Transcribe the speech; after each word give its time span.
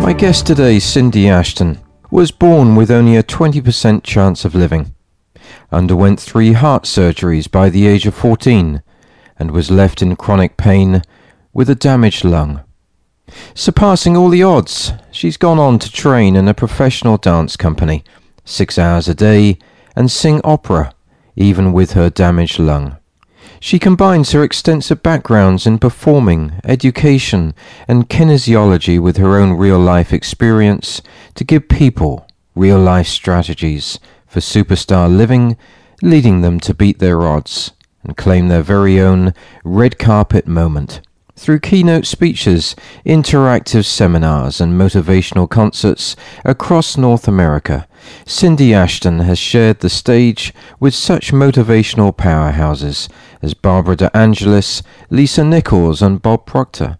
My 0.00 0.12
guest 0.12 0.44
today, 0.44 0.80
Cindy 0.80 1.28
Ashton, 1.28 1.78
was 2.10 2.32
born 2.32 2.74
with 2.74 2.90
only 2.90 3.14
a 3.14 3.22
20% 3.22 4.02
chance 4.02 4.44
of 4.44 4.56
living, 4.56 4.92
underwent 5.70 6.18
three 6.18 6.54
heart 6.54 6.82
surgeries 6.82 7.48
by 7.48 7.70
the 7.70 7.86
age 7.86 8.06
of 8.06 8.14
14, 8.16 8.82
and 9.38 9.50
was 9.52 9.70
left 9.70 10.02
in 10.02 10.16
chronic 10.16 10.56
pain 10.56 11.02
with 11.52 11.70
a 11.70 11.76
damaged 11.76 12.24
lung. 12.24 12.62
Surpassing 13.54 14.16
all 14.16 14.30
the 14.30 14.42
odds, 14.42 14.92
she's 15.12 15.36
gone 15.36 15.60
on 15.60 15.78
to 15.78 15.92
train 15.92 16.34
in 16.34 16.48
a 16.48 16.54
professional 16.54 17.18
dance 17.18 17.56
company, 17.56 18.02
six 18.44 18.80
hours 18.80 19.06
a 19.06 19.14
day, 19.14 19.58
and 19.94 20.10
sing 20.10 20.40
opera 20.42 20.92
even 21.36 21.72
with 21.72 21.92
her 21.92 22.10
damaged 22.10 22.58
lung. 22.58 22.96
She 23.60 23.78
combines 23.78 24.32
her 24.32 24.42
extensive 24.42 25.02
backgrounds 25.02 25.66
in 25.66 25.78
performing, 25.78 26.60
education, 26.64 27.54
and 27.86 28.08
kinesiology 28.08 29.00
with 29.00 29.16
her 29.18 29.38
own 29.38 29.52
real 29.52 29.78
life 29.78 30.12
experience 30.12 31.00
to 31.34 31.44
give 31.44 31.68
people 31.68 32.26
real 32.54 32.78
life 32.78 33.06
strategies 33.06 34.00
for 34.26 34.40
superstar 34.40 35.14
living, 35.14 35.56
leading 36.02 36.40
them 36.40 36.58
to 36.60 36.74
beat 36.74 36.98
their 36.98 37.22
odds 37.22 37.72
and 38.02 38.16
claim 38.16 38.48
their 38.48 38.62
very 38.62 39.00
own 39.00 39.32
red 39.64 39.98
carpet 39.98 40.46
moment 40.46 41.00
through 41.42 41.58
keynote 41.58 42.06
speeches, 42.06 42.76
interactive 43.04 43.84
seminars, 43.84 44.60
and 44.60 44.80
motivational 44.80 45.50
concerts 45.50 46.14
across 46.44 46.96
North 46.96 47.26
America. 47.26 47.88
Cindy 48.24 48.72
Ashton 48.72 49.18
has 49.18 49.40
shared 49.40 49.80
the 49.80 49.90
stage 49.90 50.54
with 50.78 50.94
such 50.94 51.32
motivational 51.32 52.16
powerhouses 52.16 53.08
as 53.42 53.54
Barbara 53.54 53.96
DeAngelis, 53.96 54.82
Lisa 55.10 55.42
Nichols, 55.42 56.00
and 56.00 56.22
Bob 56.22 56.46
Proctor. 56.46 56.98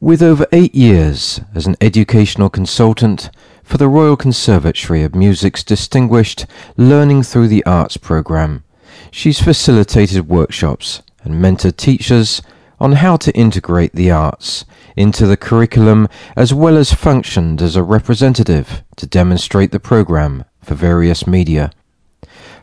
With 0.00 0.22
over 0.22 0.46
eight 0.50 0.74
years 0.74 1.40
as 1.54 1.68
an 1.68 1.76
educational 1.80 2.50
consultant 2.50 3.30
for 3.62 3.78
the 3.78 3.88
Royal 3.88 4.16
Conservatory 4.16 5.04
of 5.04 5.14
Music's 5.14 5.62
distinguished 5.62 6.46
Learning 6.76 7.22
Through 7.22 7.46
the 7.48 7.64
Arts 7.64 7.96
program, 7.96 8.64
she's 9.12 9.40
facilitated 9.40 10.28
workshops 10.28 11.00
and 11.22 11.42
mentored 11.42 11.76
teachers 11.76 12.42
on 12.84 12.92
how 12.92 13.16
to 13.16 13.34
integrate 13.34 13.94
the 13.94 14.10
arts 14.10 14.66
into 14.94 15.26
the 15.26 15.38
curriculum 15.38 16.06
as 16.36 16.52
well 16.52 16.76
as 16.76 16.92
functioned 16.92 17.62
as 17.62 17.76
a 17.76 17.82
representative 17.82 18.84
to 18.94 19.06
demonstrate 19.06 19.72
the 19.72 19.80
program 19.80 20.44
for 20.60 20.74
various 20.74 21.26
media. 21.26 21.70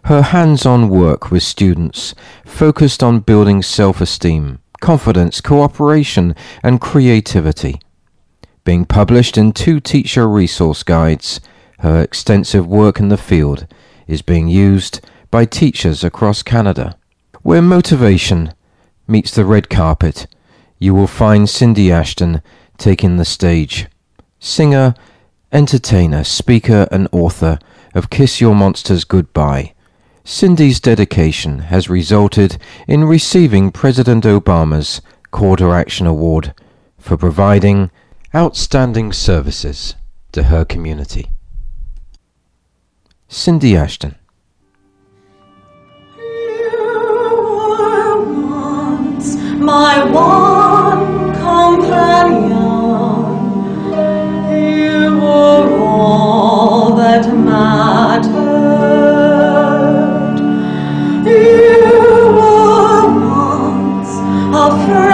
Her 0.06 0.22
hands-on 0.22 0.90
work 0.90 1.32
with 1.32 1.42
students 1.42 2.14
focused 2.46 3.02
on 3.02 3.22
building 3.22 3.64
self-esteem, 3.64 4.60
confidence, 4.80 5.42
cooperation, 5.42 6.36
and 6.62 6.80
creativity. 6.80 7.82
Being 8.64 8.86
published 8.86 9.40
in 9.40 9.54
two 9.54 9.80
teacher 9.80 10.30
resource 10.30 10.84
guides, 10.84 11.42
her 11.80 12.00
extensive 12.00 12.68
work 12.68 13.00
in 13.00 13.10
the 13.10 13.18
field 13.18 13.66
is 14.06 14.22
being 14.22 14.50
used 14.50 15.04
by 15.32 15.46
teachers 15.46 16.04
across 16.04 16.44
Canada, 16.44 16.96
where 17.42 17.64
motivation 17.64 18.54
meets 19.12 19.36
the 19.36 19.46
red 19.46 19.70
carpet, 19.70 20.26
you 20.80 20.96
will 20.96 21.08
find 21.08 21.48
Cindy 21.48 21.92
Ashton 21.92 22.42
taking 22.78 23.18
the 23.18 23.26
stage. 23.26 23.88
Singer, 24.40 24.96
entertainer, 25.52 26.24
speaker, 26.24 26.88
and 26.92 27.08
author 27.12 27.60
of 27.94 28.10
Kiss 28.10 28.42
Your 28.42 28.56
Monsters 28.56 29.04
Goodbye. 29.04 29.74
Cindy's 30.24 30.80
dedication 30.80 31.60
has 31.60 31.90
resulted 31.90 32.58
in 32.88 33.04
receiving 33.04 33.72
President 33.72 34.24
Obama's 34.24 35.02
to 35.32 35.72
Action 35.72 36.08
Award 36.08 36.54
for 36.98 37.18
providing 37.18 37.92
outstanding 38.34 39.12
services 39.12 39.96
to 40.32 40.44
her 40.44 40.64
community. 40.64 41.32
Cindy 43.28 43.76
Ashton. 43.76 44.16
My 49.62 50.04
one 50.12 51.34
companion. 51.36 52.62
You 54.52 55.20
were 55.20 55.80
all 55.80 56.96
that 56.96 57.28
mattered. 57.34 58.32
You 61.26 62.34
were 62.38 63.06
once 63.30 64.14
a 64.56 64.86
friend 64.86 65.11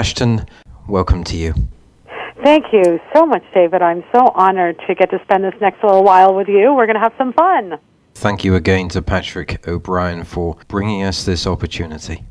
Ashton, 0.00 0.46
welcome 0.88 1.22
to 1.24 1.36
you. 1.36 1.52
Thank 2.42 2.72
you 2.72 2.98
so 3.14 3.26
much, 3.26 3.42
David. 3.52 3.82
I'm 3.82 4.02
so 4.14 4.32
honored 4.34 4.80
to 4.86 4.94
get 4.94 5.10
to 5.10 5.20
spend 5.24 5.44
this 5.44 5.52
next 5.60 5.84
little 5.84 6.02
while 6.02 6.34
with 6.34 6.48
you. 6.48 6.72
We're 6.72 6.86
going 6.86 6.94
to 6.94 7.02
have 7.02 7.12
some 7.18 7.34
fun. 7.34 7.78
Thank 8.14 8.42
you 8.42 8.54
again 8.54 8.88
to 8.88 9.02
Patrick 9.02 9.68
O'Brien 9.68 10.24
for 10.24 10.56
bringing 10.68 11.02
us 11.02 11.26
this 11.26 11.46
opportunity. 11.46 12.24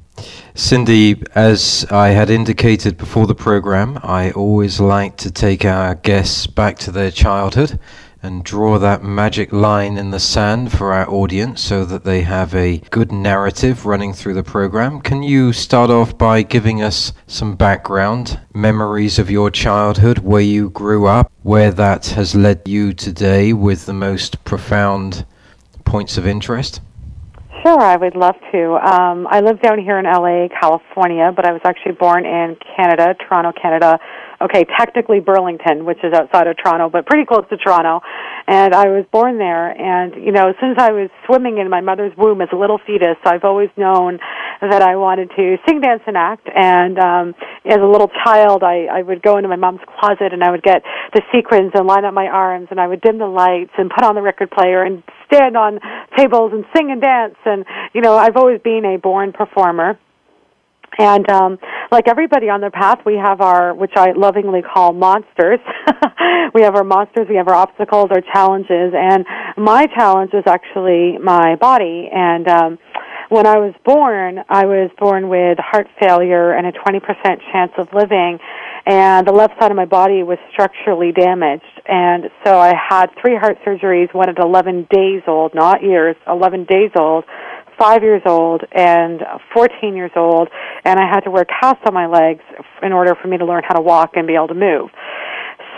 Cindy, 0.56 1.21
as 1.36 1.86
I 1.92 2.07
had 2.07 2.31
indicated 2.31 2.98
before 2.98 3.27
the 3.27 3.36
program, 3.36 4.00
I 4.01 4.31
always 4.31 4.80
like 4.80 5.18
to 5.18 5.30
take 5.30 5.63
our 5.63 5.94
guests 5.94 6.48
back 6.48 6.80
to 6.80 6.92
their 6.92 7.12
childhood 7.12 7.77
and 8.21 8.44
draw 8.44 8.77
that 8.77 9.04
magic 9.04 9.51
line 9.54 9.98
in 9.98 10.12
the 10.12 10.19
sand 10.19 10.71
for 10.71 10.94
our 10.94 11.10
audience 11.10 11.62
so 11.62 11.86
that 11.86 12.04
they 12.04 12.21
have 12.21 12.54
a 12.54 12.77
good 12.89 13.12
narrative 13.12 13.86
running 13.86 14.13
through 14.13 14.33
the 14.33 14.44
program. 14.44 15.00
Can 15.01 15.24
you 15.24 15.54
start 15.54 15.89
off 15.89 16.18
by 16.18 16.42
giving 16.42 16.81
us 16.81 17.13
some 17.27 17.56
background, 17.56 18.39
memories 18.54 19.19
of 19.19 19.31
your 19.31 19.50
childhood, 19.50 20.19
where 20.19 20.42
you 20.42 20.69
grew 20.69 21.07
up, 21.07 21.31
where 21.44 21.71
that 21.71 22.07
has 22.07 22.36
led 22.36 22.68
you 22.68 22.94
today 22.94 23.54
with 23.54 23.86
the 23.86 23.94
most 23.94 24.44
profound 24.44 25.25
points 25.86 26.18
of 26.18 26.27
interest? 26.27 26.81
Sure, 27.63 27.81
I 27.81 27.98
would 27.98 28.15
love 28.15 28.36
to. 28.54 28.75
Um, 28.75 29.27
I 29.30 29.42
live 29.42 29.62
down 29.62 29.80
here 29.80 30.00
in 30.00 30.06
LA, 30.06 30.48
California, 30.48 31.33
but 31.36 31.45
I 31.45 31.51
was 31.51 31.62
actually 31.65 31.92
born 31.94 32.25
in 32.25 32.56
Canada, 32.75 33.15
Toronto, 33.15 33.51
Canada, 33.60 34.00
okay, 34.41 34.65
technically 34.77 35.19
Burlington, 35.19 35.86
which 35.86 36.00
is 36.03 36.13
outside 36.13 36.47
of 36.47 36.56
Toronto, 36.57 36.89
but 36.89 37.06
pretty 37.06 37.25
close 37.25 37.45
to 37.50 37.57
Toronto. 37.57 38.01
And 38.47 38.74
I 38.74 38.88
was 38.88 39.06
born 39.12 39.38
there. 39.38 39.69
And, 39.69 40.15
you 40.15 40.31
know, 40.31 40.53
since 40.59 40.77
I 40.80 40.91
was 40.91 41.09
swimming 41.25 41.57
in 41.57 41.69
my 41.69 41.81
mother's 41.81 42.15
womb 42.18 42.41
as 42.41 42.50
a 42.51 42.56
little 42.56 42.80
fetus, 42.86 43.18
I've 43.25 43.44
always 43.44 43.69
known 43.77 44.19
that 44.62 44.81
I 44.81 44.95
wanted 44.95 45.31
to 45.36 45.57
sing, 45.68 45.81
dance, 45.81 46.01
and 46.07 46.18
act. 46.18 46.47
And 46.53 46.97
um, 47.00 47.36
as 47.65 47.77
a 47.77 47.86
little 47.86 48.09
child, 48.24 48.63
I, 48.63 48.86
I 48.91 49.01
would 49.01 49.21
go 49.21 49.38
into 49.38 49.50
my 49.50 49.56
mom's 49.56 49.81
closet 50.00 50.33
and 50.33 50.44
I 50.44 50.51
would 50.51 50.63
get 50.63 50.83
the 51.13 51.21
sequins 51.33 51.71
and 51.75 51.86
line 51.86 52.06
up 52.06 52.13
my 52.13 52.27
arms 52.27 52.68
and 52.71 52.80
I 52.80 52.88
would 52.88 53.01
dim 53.01 53.19
the 53.19 53.27
lights 53.27 53.71
and 53.77 53.89
put 53.89 54.03
on 54.03 54.15
the 54.15 54.21
record 54.21 54.51
player 54.51 54.83
and 54.83 55.03
stand 55.31 55.56
on 55.56 55.80
tables 56.18 56.51
and 56.53 56.65
sing 56.75 56.91
and 56.91 57.01
dance. 57.01 57.36
And, 57.45 57.65
you 57.94 58.01
know, 58.01 58.15
I've 58.15 58.36
always 58.36 58.62
been 58.62 58.83
a 58.86 58.97
born 58.97 59.33
performer. 59.33 59.97
And 61.00 61.30
um, 61.31 61.57
like 61.92 62.10
everybody 62.10 62.50
on 62.50 62.60
their 62.60 62.72
path, 62.72 63.00
we 63.06 63.16
have 63.16 63.40
our, 63.40 63.74
which 63.74 63.94
I 63.96 64.12
lovingly 64.12 64.62
call 64.62 64.92
monsters. 64.92 65.60
we 66.54 66.62
have 66.62 66.75
our 66.75 66.84
monsters, 66.84 67.28
we 67.30 67.38
have 67.38 67.48
our 67.48 67.56
obstacles, 67.56 68.10
our 68.12 68.22
challenges, 68.34 68.94
and 68.94 69.25
my 69.57 69.88
challenge 69.96 70.31
is 70.34 70.44
actually 70.46 71.18
my 71.18 71.56
body. 71.56 72.10
And 72.13 72.48
um, 72.50 72.80
when 73.30 73.48
I 73.48 73.60
was 73.60 73.74
born, 73.86 74.40
I 74.50 74.66
was 74.66 74.92
born 75.00 75.30
with 75.30 75.57
heart 75.60 75.88
failure 76.01 76.51
and 76.51 76.68
a 76.68 76.74
20% 76.74 77.00
chance 77.51 77.72
of 77.78 77.88
living, 77.94 78.38
and 78.86 79.25
the 79.25 79.31
left 79.31 79.54
side 79.60 79.72
of 79.72 79.78
my 79.78 79.86
body 79.86 80.24
was 80.24 80.38
structurally 80.51 81.13
damaged. 81.13 81.63
And 81.88 82.25
so 82.44 82.60
I 82.60 82.74
had 82.75 83.07
three 83.22 83.38
heart 83.38 83.57
surgeries, 83.66 84.13
one 84.13 84.30
at 84.30 84.38
11 84.38 84.88
days 84.92 85.22
old, 85.28 85.56
not 85.56 85.81
years, 85.81 86.18
11 86.28 86.66
days 86.66 86.92
old 86.98 87.24
five 87.80 88.04
years 88.04 88.22
old 88.26 88.64
and 88.72 89.22
14 89.54 89.96
years 89.96 90.12
old, 90.16 90.50
and 90.84 91.00
I 91.00 91.08
had 91.10 91.22
to 91.22 91.31
wear 91.31 91.46
casts 91.46 91.81
on 91.88 91.94
my 91.94 92.08
legs 92.08 92.44
in 92.84 92.92
order 92.92 93.16
for 93.16 93.28
me 93.28 93.38
to 93.38 93.46
learn 93.46 93.64
how 93.66 93.76
to 93.76 93.81
walk 93.81 94.12
and 94.16 94.28
be 94.28 94.36
able 94.36 94.50
to 94.50 94.54
move. 94.54 94.90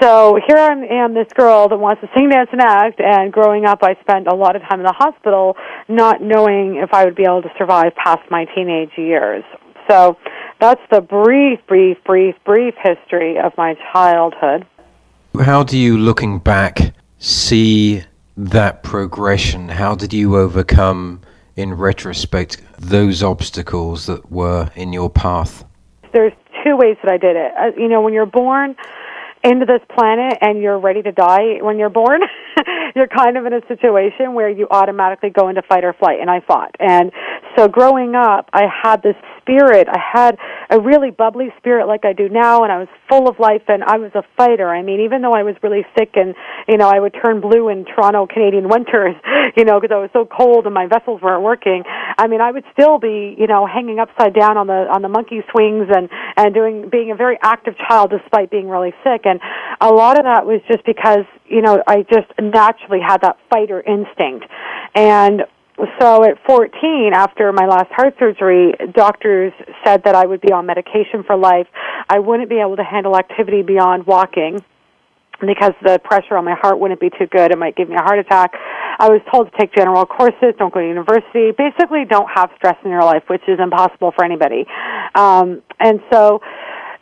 So 0.02 0.40
here 0.48 0.58
I 0.58 0.72
am, 1.04 1.14
this 1.14 1.28
girl 1.36 1.70
that 1.70 1.78
wants 1.78 2.02
to 2.02 2.10
sing, 2.18 2.30
dance, 2.30 2.50
and 2.52 2.60
act, 2.60 3.00
and 3.00 3.32
growing 3.32 3.66
up 3.66 3.84
I 3.84 3.96
spent 4.02 4.28
a 4.28 4.34
lot 4.34 4.56
of 4.56 4.64
time 4.64 4.80
in 4.80 4.86
the 4.86 4.96
hospital 4.98 5.56
not 5.88 6.22
knowing 6.22 6.78
if 6.78 6.92
I 6.92 7.06
would 7.06 7.16
be 7.16 7.24
able 7.24 7.44
to 7.44 7.52
survive 7.58 7.94
past 7.96 8.22
my 8.32 8.46
teenage 8.56 8.92
years. 8.98 9.44
So 9.88 10.18
that's 10.60 10.82
the 10.92 11.02
brief, 11.02 11.60
brief, 11.68 11.98
brief, 12.04 12.36
brief 12.46 12.74
history 12.82 13.38
of 13.38 13.52
my 13.58 13.76
childhood. 13.94 14.66
How 15.40 15.64
do 15.64 15.78
you, 15.78 15.98
looking 15.98 16.40
back, 16.40 16.94
see 17.20 18.04
that 18.38 18.82
progression? 18.84 19.70
How 19.70 19.94
did 19.96 20.14
you 20.14 20.36
overcome 20.36 21.22
in 21.56 21.74
retrospect, 21.74 22.62
those 22.78 23.24
obstacles 23.24 24.06
that 24.06 24.32
were 24.32 24.70
in 24.76 24.94
your 24.94 25.10
path? 25.10 25.66
There's 26.14 26.34
two 26.64 26.76
ways 26.78 26.98
that 27.04 27.12
I 27.12 27.18
did 27.18 27.36
it. 27.36 27.52
Uh, 27.58 27.80
you 27.80 27.88
know, 27.88 28.02
when 28.02 28.14
you're 28.14 28.26
born 28.26 28.76
into 29.44 29.66
this 29.66 29.82
planet 29.96 30.38
and 30.42 30.62
you're 30.62 30.80
ready 30.80 31.02
to 31.02 31.12
die 31.12 31.58
when 31.62 31.78
you're 31.78 31.90
born, 31.90 32.22
you're 32.96 33.08
kind 33.08 33.38
of 33.38 33.46
in 33.46 33.54
a 33.54 33.62
situation 33.68 34.34
where 34.34 34.50
you 34.50 34.68
automatically 34.70 35.30
go 35.30 35.50
into 35.50 35.62
fight 35.64 35.84
or 35.84 35.94
flight, 35.94 36.20
and 36.20 36.30
I 36.30 36.42
fought. 36.42 36.76
And 36.80 37.12
so 37.58 37.68
growing 37.68 38.16
up, 38.16 38.50
I 38.54 38.66
had 38.68 39.02
this 39.02 39.16
spirit. 39.42 39.88
I 39.90 40.00
had 40.00 40.38
a 40.70 40.80
really 40.80 41.12
bubbly 41.12 41.50
spirit 41.58 41.88
like 41.88 42.06
I 42.06 42.14
do 42.14 42.30
now, 42.30 42.64
and 42.64 42.72
I 42.72 42.80
was 42.80 42.88
full 43.10 43.28
of 43.28 43.40
life, 43.40 43.64
and 43.68 43.84
I 43.84 43.98
was 43.98 44.12
a 44.16 44.24
fighter. 44.38 44.70
I 44.70 44.82
mean, 44.82 45.02
even 45.02 45.22
though 45.22 45.34
I 45.34 45.44
was 45.44 45.56
really 45.62 45.86
sick, 45.98 46.12
and 46.16 46.36
you 46.68 46.78
know, 46.78 46.88
I 46.88 47.00
would 47.00 47.14
turn 47.24 47.42
blue 47.42 47.70
in 47.70 47.86
Toronto 47.86 48.28
Canadian 48.28 48.70
winters, 48.70 49.16
you 49.58 49.66
know, 49.66 49.80
because 49.80 49.94
I 49.94 50.00
was 50.00 50.10
so 50.14 50.26
cold 50.26 50.66
and 50.66 50.74
my 50.74 50.88
vessels 50.88 51.22
weren't 51.22 51.44
working. 51.44 51.84
I 52.18 52.28
mean, 52.28 52.42
I 52.42 52.52
would 52.52 52.64
still 52.74 53.00
be, 53.00 53.36
you 53.38 53.48
know, 53.48 53.66
hanging 53.66 54.00
upside 54.00 54.34
down 54.34 54.58
on 54.58 54.68
the 54.68 54.88
on 54.90 55.02
the 55.02 55.10
monkey 55.10 55.42
swings 55.52 55.88
and 55.94 56.10
and 56.38 56.54
doing 56.54 56.90
being 56.90 57.12
a 57.12 57.16
very 57.16 57.38
active 57.42 57.76
child 57.78 58.12
despite 58.12 58.52
being 58.52 58.70
really 58.70 58.94
sick. 59.04 59.22
And 59.26 59.40
a 59.80 59.90
lot 59.90 60.18
of 60.18 60.26
that 60.26 60.46
was 60.46 60.62
just 60.68 60.86
because 60.86 61.26
you 61.46 61.62
know 61.62 61.82
I 61.88 62.04
just 62.04 62.32
naturally 62.40 63.00
had 63.06 63.22
that 63.22 63.38
fighter 63.50 63.82
instinct, 63.82 64.46
and 64.96 65.44
so 66.00 66.24
at 66.24 66.38
14, 66.46 67.12
after 67.14 67.52
my 67.54 67.66
last 67.66 67.92
heart 67.92 68.16
surgery, 68.20 68.74
doctors 68.94 69.54
said 69.84 70.04
that 70.04 70.16
I 70.16 70.26
would 70.26 70.42
be 70.42 70.52
on 70.52 70.66
medication 70.66 71.24
for 71.26 71.36
life. 71.36 71.68
I 72.10 72.20
wouldn't 72.20 72.50
be 72.50 72.60
able 72.60 72.76
to 72.78 72.84
handle 72.84 73.18
activity 73.18 73.62
beyond 73.62 74.06
walking 74.06 74.64
because 75.40 75.74
the 75.84 76.00
pressure 76.04 76.38
on 76.38 76.46
my 76.46 76.56
heart 76.62 76.80
wouldn't 76.80 77.00
be 77.00 77.10
too 77.10 77.26
good. 77.26 77.52
It 77.52 77.58
might 77.58 77.76
give 77.76 77.90
me 77.90 77.96
a 77.96 78.04
heart 78.04 78.20
attack. 78.20 78.52
I 79.00 79.10
was 79.10 79.22
told 79.34 79.52
to 79.52 79.58
take 79.58 79.74
general 79.74 80.06
courses, 80.06 80.54
don't 80.60 80.74
go 80.74 80.80
to 80.80 80.88
university. 80.88 81.52
Basically, 81.58 82.06
don't 82.08 82.30
have 82.30 82.52
stress 82.58 82.78
in 82.86 82.92
your 82.92 83.04
life, 83.04 83.24
which 83.28 83.42
is 83.48 83.60
impossible 83.60 84.12
for 84.16 84.24
anybody. 84.24 84.66
Um, 85.16 85.64
and 85.80 86.00
so 86.12 86.42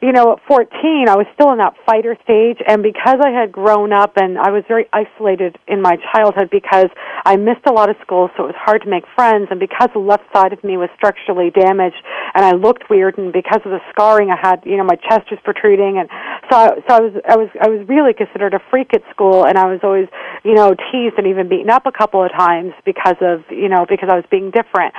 you 0.01 0.13
know, 0.13 0.33
at 0.33 0.39
14, 0.47 1.09
I 1.09 1.15
was 1.15 1.27
still 1.35 1.51
in 1.51 1.57
that 1.59 1.75
fighter 1.85 2.15
stage, 2.23 2.63
and 2.65 2.81
because 2.81 3.19
I 3.19 3.31
had 3.31 3.51
grown 3.51 3.91
up 3.91 4.15
and 4.15 4.37
I 4.39 4.49
was 4.49 4.63
very 4.67 4.87
isolated 4.93 5.57
in 5.67 5.81
my 5.81 5.97
childhood 6.13 6.49
because 6.49 6.87
I 7.25 7.35
missed 7.35 7.67
a 7.67 7.73
lot 7.73 7.89
of 7.89 7.97
school, 8.01 8.29
so 8.37 8.43
it 8.43 8.55
was 8.55 8.59
hard 8.59 8.81
to 8.83 8.89
make 8.89 9.03
friends, 9.15 9.47
and 9.51 9.59
because 9.59 9.89
the 9.93 9.99
left 9.99 10.23
side 10.31 10.53
of 10.53 10.63
me 10.63 10.77
was 10.77 10.89
structurally 10.95 11.51
damaged 11.51 11.99
and 12.33 12.45
I 12.45 12.51
looked 12.53 12.89
weird, 12.89 13.17
and 13.17 13.33
because 13.33 13.59
of 13.65 13.71
the 13.71 13.81
scarring 13.91 14.31
I 14.31 14.37
had, 14.39 14.63
you 14.65 14.77
know, 14.77 14.83
my 14.83 14.95
chest 14.95 15.31
was 15.31 15.39
protruding, 15.43 15.97
and 15.99 16.07
so 16.49 16.55
I, 16.55 16.67
so 16.87 16.95
I 16.95 16.99
was 17.01 17.13
I 17.27 17.35
was 17.35 17.49
I 17.61 17.67
was 17.67 17.87
really 17.87 18.13
considered 18.13 18.53
a 18.53 18.59
freak 18.69 18.93
at 18.93 19.03
school, 19.09 19.45
and 19.45 19.57
I 19.57 19.65
was 19.65 19.79
always, 19.83 20.07
you 20.43 20.53
know, 20.53 20.75
teased 20.91 21.15
and 21.17 21.27
even 21.27 21.49
beaten 21.49 21.69
up 21.69 21.85
a 21.85 21.91
couple 21.91 22.23
of 22.23 22.31
times 22.31 22.73
because 22.85 23.17
of, 23.21 23.43
you 23.49 23.67
know, 23.67 23.85
because 23.89 24.09
I 24.09 24.15
was 24.15 24.25
being 24.31 24.51
different. 24.51 24.93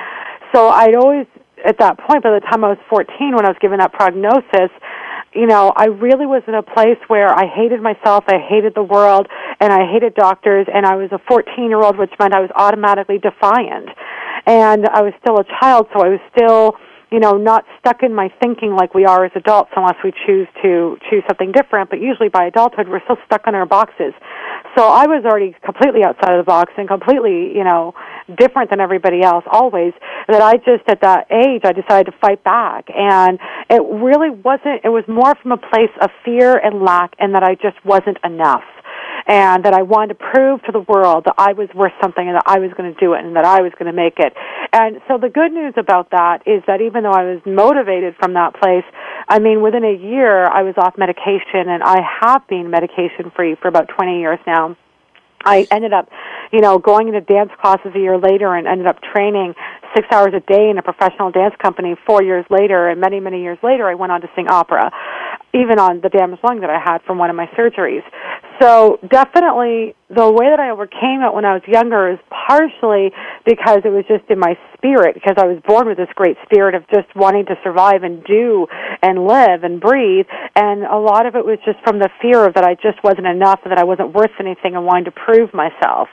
So 0.53 0.69
I'd 0.69 0.95
always 0.95 1.25
at 1.65 1.77
that 1.79 1.97
point, 1.99 2.23
by 2.23 2.31
the 2.31 2.41
time 2.41 2.63
I 2.63 2.69
was 2.69 2.77
14, 2.89 3.35
when 3.35 3.45
I 3.45 3.49
was 3.49 3.57
given 3.61 3.79
that 3.79 3.93
prognosis, 3.93 4.71
you 5.33 5.47
know, 5.47 5.71
I 5.75 5.85
really 5.85 6.25
was 6.25 6.43
in 6.47 6.55
a 6.55 6.63
place 6.63 6.99
where 7.07 7.29
I 7.29 7.47
hated 7.47 7.81
myself, 7.81 8.25
I 8.27 8.39
hated 8.39 8.75
the 8.75 8.83
world, 8.83 9.27
and 9.59 9.71
I 9.71 9.87
hated 9.91 10.13
doctors, 10.15 10.67
and 10.73 10.85
I 10.85 10.95
was 10.95 11.09
a 11.11 11.19
14 11.27 11.69
year 11.69 11.79
old, 11.79 11.97
which 11.97 12.11
meant 12.19 12.33
I 12.33 12.41
was 12.41 12.49
automatically 12.55 13.17
defiant. 13.17 13.89
And 14.45 14.87
I 14.89 15.01
was 15.01 15.13
still 15.21 15.37
a 15.37 15.45
child, 15.59 15.87
so 15.93 16.03
I 16.03 16.09
was 16.09 16.19
still, 16.35 16.75
you 17.11 17.19
know, 17.19 17.35
not 17.35 17.65
stuck 17.79 18.03
in 18.03 18.15
my 18.15 18.31
thinking 18.41 18.73
like 18.73 18.93
we 18.93 19.05
are 19.05 19.25
as 19.25 19.31
adults 19.35 19.71
unless 19.75 19.97
we 20.01 20.13
choose 20.25 20.47
to 20.63 20.97
choose 21.09 21.23
something 21.27 21.51
different, 21.51 21.89
but 21.89 21.99
usually 21.99 22.29
by 22.29 22.45
adulthood 22.45 22.87
we're 22.87 23.03
still 23.03 23.17
stuck 23.25 23.41
in 23.47 23.53
our 23.53 23.65
boxes. 23.65 24.13
So 24.77 24.87
I 24.87 25.05
was 25.07 25.25
already 25.25 25.53
completely 25.65 26.03
outside 26.03 26.31
of 26.31 26.39
the 26.39 26.47
box 26.47 26.71
and 26.77 26.87
completely, 26.87 27.51
you 27.53 27.65
know, 27.65 27.93
different 28.39 28.69
than 28.69 28.79
everybody 28.79 29.21
else 29.21 29.43
always 29.51 29.91
that 30.29 30.41
I 30.41 30.55
just 30.57 30.87
at 30.87 31.01
that 31.01 31.27
age 31.29 31.63
I 31.65 31.73
decided 31.73 32.11
to 32.11 32.17
fight 32.19 32.43
back. 32.45 32.87
And 32.95 33.39
it 33.69 33.81
really 33.83 34.29
wasn't 34.29 34.85
it 34.85 34.89
was 34.89 35.03
more 35.09 35.35
from 35.35 35.51
a 35.51 35.57
place 35.57 35.91
of 36.01 36.09
fear 36.23 36.57
and 36.57 36.81
lack 36.81 37.13
and 37.19 37.35
that 37.35 37.43
I 37.43 37.55
just 37.55 37.83
wasn't 37.83 38.19
enough 38.23 38.63
and 39.27 39.63
that 39.65 39.73
I 39.73 39.81
wanted 39.83 40.19
to 40.19 40.25
prove 40.33 40.61
to 40.63 40.71
the 40.71 40.81
world 40.81 41.25
that 41.25 41.35
I 41.37 41.53
was 41.53 41.69
worth 41.75 41.93
something 42.01 42.25
and 42.25 42.35
that 42.35 42.43
I 42.45 42.59
was 42.59 42.71
going 42.77 42.93
to 42.93 42.99
do 42.99 43.13
it 43.13 43.23
and 43.23 43.35
that 43.35 43.45
I 43.45 43.61
was 43.61 43.71
going 43.77 43.91
to 43.91 43.95
make 43.95 44.17
it. 44.17 44.33
And 44.73 45.01
so 45.07 45.17
the 45.17 45.29
good 45.29 45.51
news 45.51 45.73
about 45.77 46.11
that 46.11 46.43
is 46.45 46.63
that 46.67 46.81
even 46.81 47.03
though 47.03 47.13
I 47.13 47.23
was 47.23 47.41
motivated 47.45 48.15
from 48.19 48.33
that 48.33 48.53
place, 48.55 48.85
I 49.27 49.39
mean, 49.39 49.61
within 49.61 49.83
a 49.83 49.93
year 49.93 50.45
I 50.45 50.63
was 50.63 50.75
off 50.77 50.97
medication 50.97 51.69
and 51.69 51.83
I 51.83 51.99
have 52.21 52.47
been 52.47 52.69
medication 52.69 53.31
free 53.35 53.55
for 53.55 53.67
about 53.67 53.89
20 53.89 54.19
years 54.19 54.39
now. 54.47 54.75
I 55.43 55.67
ended 55.71 55.91
up, 55.91 56.07
you 56.53 56.61
know, 56.61 56.77
going 56.77 57.07
into 57.07 57.21
dance 57.21 57.49
classes 57.59 57.91
a 57.95 57.99
year 57.99 58.17
later 58.17 58.53
and 58.53 58.67
ended 58.67 58.85
up 58.85 59.01
training 59.01 59.55
six 59.95 60.07
hours 60.11 60.33
a 60.35 60.39
day 60.39 60.69
in 60.69 60.77
a 60.77 60.83
professional 60.83 61.31
dance 61.31 61.55
company 61.61 61.95
four 62.05 62.21
years 62.21 62.45
later 62.49 62.89
and 62.89 63.01
many, 63.01 63.19
many 63.19 63.41
years 63.41 63.57
later 63.63 63.89
I 63.89 63.95
went 63.95 64.11
on 64.11 64.21
to 64.21 64.29
sing 64.35 64.47
opera 64.47 64.91
even 65.53 65.79
on 65.79 65.99
the 66.01 66.09
damaged 66.09 66.43
lung 66.43 66.61
that 66.61 66.69
I 66.69 66.79
had 66.79 67.01
from 67.03 67.17
one 67.17 67.29
of 67.29 67.35
my 67.35 67.47
surgeries. 67.57 68.03
So 68.61 68.99
definitely 69.09 69.95
the 70.13 70.29
way 70.29 70.53
that 70.53 70.59
I 70.59 70.69
overcame 70.69 71.25
it 71.25 71.33
when 71.33 71.45
I 71.45 71.57
was 71.57 71.63
younger 71.65 72.11
is 72.11 72.19
partially 72.29 73.09
because 73.43 73.81
it 73.83 73.89
was 73.89 74.05
just 74.07 74.29
in 74.29 74.37
my 74.37 74.53
spirit, 74.77 75.15
because 75.15 75.35
I 75.41 75.47
was 75.47 75.57
born 75.65 75.87
with 75.87 75.97
this 75.97 76.11
great 76.13 76.37
spirit 76.45 76.75
of 76.75 76.85
just 76.93 77.09
wanting 77.15 77.45
to 77.47 77.55
survive 77.63 78.03
and 78.03 78.23
do 78.23 78.67
and 79.01 79.25
live 79.25 79.63
and 79.63 79.81
breathe. 79.81 80.27
And 80.55 80.83
a 80.83 80.97
lot 80.97 81.25
of 81.25 81.35
it 81.35 81.43
was 81.43 81.57
just 81.65 81.79
from 81.83 81.97
the 81.97 82.09
fear 82.21 82.51
that 82.53 82.63
I 82.63 82.75
just 82.75 83.01
wasn't 83.03 83.25
enough 83.25 83.61
and 83.63 83.71
that 83.71 83.79
I 83.79 83.83
wasn't 83.83 84.13
worth 84.13 84.35
anything 84.39 84.75
and 84.75 84.85
wanting 84.85 85.05
to 85.05 85.15
prove 85.15 85.53
myself. 85.53 86.09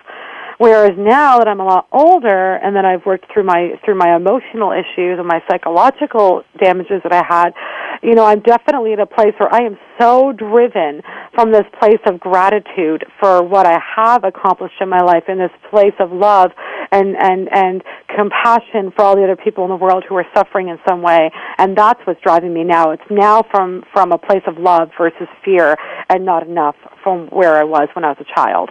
Whereas 0.59 0.99
now 0.99 1.39
that 1.39 1.47
I'm 1.47 1.61
a 1.61 1.65
lot 1.65 1.87
older 1.93 2.57
and 2.57 2.75
that 2.75 2.85
I've 2.85 3.07
worked 3.07 3.31
through 3.33 3.45
my 3.45 3.79
through 3.85 3.95
my 3.95 4.17
emotional 4.17 4.73
issues 4.73 5.19
and 5.19 5.27
my 5.27 5.39
psychological 5.49 6.43
damages 6.59 6.99
that 7.05 7.13
I 7.13 7.23
had, 7.23 7.55
you 8.03 8.15
know, 8.15 8.25
I'm 8.25 8.41
definitely 8.41 8.93
at 8.93 9.01
a 9.01 9.07
place 9.07 9.35
where 9.39 9.53
I 9.53 9.63
am 9.63 9.79
so 9.99 10.33
driven 10.33 11.03
from 11.35 11.53
this 11.53 11.65
place 11.81 12.01
of 12.07 12.21
gratitude 12.21 13.05
for 13.21 13.43
what 13.43 13.67
I 13.67 13.79
have 13.97 14.25
accomplished 14.25 14.77
in 14.81 14.89
my 14.89 15.01
life 15.01 15.25
in 15.29 15.39
this 15.39 15.51
place 15.71 15.95
of 15.99 16.13
love 16.13 16.53
and 16.91 17.17
and 17.17 17.49
and 17.53 17.83
compassion 18.15 18.93
for 18.95 19.03
all 19.05 19.17
the 19.17 19.25
other 19.25 19.37
people 19.37 19.65
in 19.65 19.71
the 19.71 19.77
world 19.77 20.05
who 20.09 20.17
are 20.17 20.27
suffering 20.35 20.69
in 20.69 20.79
some 20.89 21.03
way. 21.03 21.31
And 21.59 21.77
that's 21.77 22.01
what's 22.07 22.21
driving 22.21 22.55
me 22.55 22.65
now. 22.65 22.91
It's 22.91 23.11
now 23.11 23.43
from 23.51 23.85
from 23.93 24.13
a 24.13 24.19
place 24.19 24.43
of 24.47 24.59
love 24.59 24.91
versus 24.97 25.29
fear 25.45 25.77
and 26.09 26.25
not 26.25 26.47
enough 26.47 26.77
from 27.03 27.27
where 27.29 27.57
I 27.57 27.65
was 27.65 27.89
when 27.95 28.05
I 28.05 28.09
was 28.09 28.19
a 28.21 28.35
child. 28.35 28.71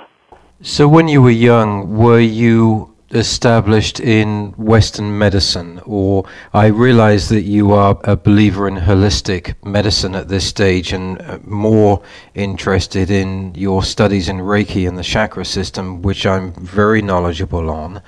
So 0.62 0.88
when 0.88 1.08
you 1.08 1.22
were 1.22 1.30
young, 1.30 1.98
were 1.98 2.20
you 2.20 2.97
established 3.12 4.00
in 4.00 4.54
Western 4.58 5.18
medicine, 5.18 5.80
or 5.86 6.26
I 6.54 6.68
realize 6.68 7.30
that 7.30 7.44
you 7.44 7.72
are 7.72 7.98
a 8.04 8.16
believer 8.16 8.68
in 8.68 8.76
holistic 8.76 9.56
medicine 9.64 10.16
at 10.16 10.28
this 10.28 10.46
stage 10.46 10.92
and 10.92 11.22
uh, 11.22 11.40
more 11.44 12.02
interested 12.36 13.10
in 13.10 13.56
your 13.56 13.84
studies 13.84 14.28
in 14.28 14.38
Reiki 14.38 14.88
and 14.88 14.98
the 14.98 15.04
chakra 15.04 15.46
system, 15.46 16.02
which 16.02 16.26
I'm 16.26 16.54
very 16.54 17.02
knowledgeable 17.02 17.70
on. 17.70 18.02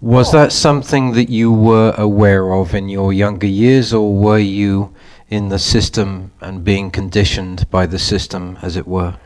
Was 0.00 0.30
that 0.32 0.52
something 0.52 1.12
that 1.12 1.30
you 1.30 1.50
were 1.50 1.94
aware 1.96 2.52
of 2.52 2.74
in 2.74 2.88
your 2.88 3.12
younger 3.12 3.46
years, 3.46 3.92
or 3.92 4.14
were 4.14 4.38
you 4.38 4.94
in 5.28 5.48
the 5.48 5.58
system 5.58 6.30
and 6.40 6.62
being 6.62 6.90
conditioned 6.90 7.68
by 7.70 7.86
the 7.86 7.98
system, 7.98 8.58
as 8.62 8.76
it 8.76 8.86
were? 8.86 9.16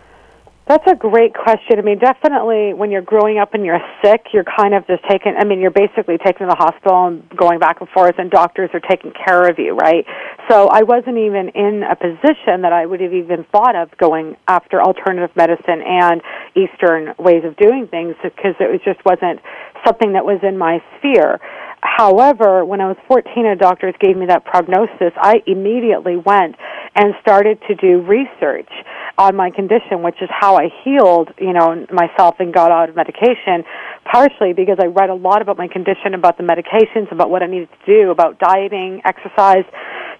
That's 0.71 0.87
a 0.87 0.95
great 0.95 1.35
question. 1.35 1.81
I 1.81 1.83
mean, 1.83 1.99
definitely 1.99 2.75
when 2.75 2.93
you're 2.93 3.03
growing 3.03 3.39
up 3.39 3.55
and 3.55 3.67
you're 3.67 3.83
sick, 4.05 4.27
you're 4.33 4.47
kind 4.47 4.73
of 4.73 4.87
just 4.87 5.03
taken, 5.11 5.35
I 5.37 5.43
mean, 5.43 5.59
you're 5.59 5.75
basically 5.75 6.17
taken 6.17 6.47
to 6.47 6.55
the 6.55 6.55
hospital 6.55 7.09
and 7.09 7.29
going 7.37 7.59
back 7.59 7.81
and 7.81 7.89
forth, 7.89 8.15
and 8.19 8.31
doctors 8.31 8.71
are 8.73 8.79
taking 8.79 9.11
care 9.11 9.51
of 9.51 9.59
you, 9.59 9.75
right? 9.75 10.07
So 10.49 10.69
I 10.69 10.85
wasn't 10.85 11.19
even 11.19 11.51
in 11.59 11.83
a 11.83 11.97
position 11.97 12.63
that 12.63 12.73
I 12.73 12.87
would 12.87 13.01
have 13.01 13.13
even 13.13 13.43
thought 13.51 13.75
of 13.75 13.91
going 13.99 14.37
after 14.47 14.81
alternative 14.81 15.35
medicine 15.35 15.83
and 15.83 16.23
Eastern 16.55 17.15
ways 17.19 17.43
of 17.43 17.57
doing 17.57 17.89
things 17.91 18.15
because 18.23 18.55
it 18.61 18.71
was 18.71 18.79
just 18.85 19.05
wasn't 19.05 19.43
something 19.85 20.13
that 20.13 20.25
was 20.25 20.39
in 20.45 20.57
my 20.57 20.79
sphere. 20.99 21.41
However, 21.83 22.65
when 22.65 22.81
I 22.81 22.87
was 22.87 22.97
14 23.09 23.27
and 23.45 23.59
doctors 23.59 23.95
gave 23.99 24.17
me 24.17 24.27
that 24.27 24.45
prognosis, 24.45 25.19
I 25.19 25.43
immediately 25.49 26.15
went 26.17 26.55
and 26.95 27.15
started 27.23 27.59
to 27.67 27.75
do 27.75 28.03
research 28.07 28.71
on 29.19 29.37
my 29.37 29.51
condition, 29.51 30.03
which 30.03 30.17
is 30.21 30.29
how 30.31 30.57
I 30.57 30.69
healed, 30.85 31.31
you 31.39 31.53
know, 31.53 31.87
myself 31.93 32.37
and 32.39 32.53
got 32.53 32.71
out 32.71 32.89
of 32.89 32.97
medication, 32.97 33.65
partially 34.05 34.53
because 34.53 34.79
I 34.81 34.87
read 34.87 35.11
a 35.11 35.15
lot 35.15 35.43
about 35.43 35.59
my 35.59 35.69
condition, 35.69 36.15
about 36.15 36.39
the 36.39 36.45
medications, 36.45 37.11
about 37.13 37.31
what 37.31 37.43
I 37.43 37.47
needed 37.47 37.69
to 37.85 38.03
do, 38.03 38.11
about 38.11 38.39
dieting, 38.39 39.03
exercise 39.05 39.65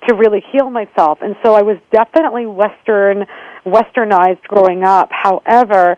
to 0.09 0.15
really 0.15 0.43
heal 0.53 0.71
myself. 0.71 1.19
And 1.23 1.37
so 1.43 1.55
I 1.55 1.63
was 1.63 1.77
definitely 1.93 2.47
western 2.47 3.27
westernized 3.65 4.43
growing 4.43 4.85
up. 4.85 5.11
However, 5.13 5.97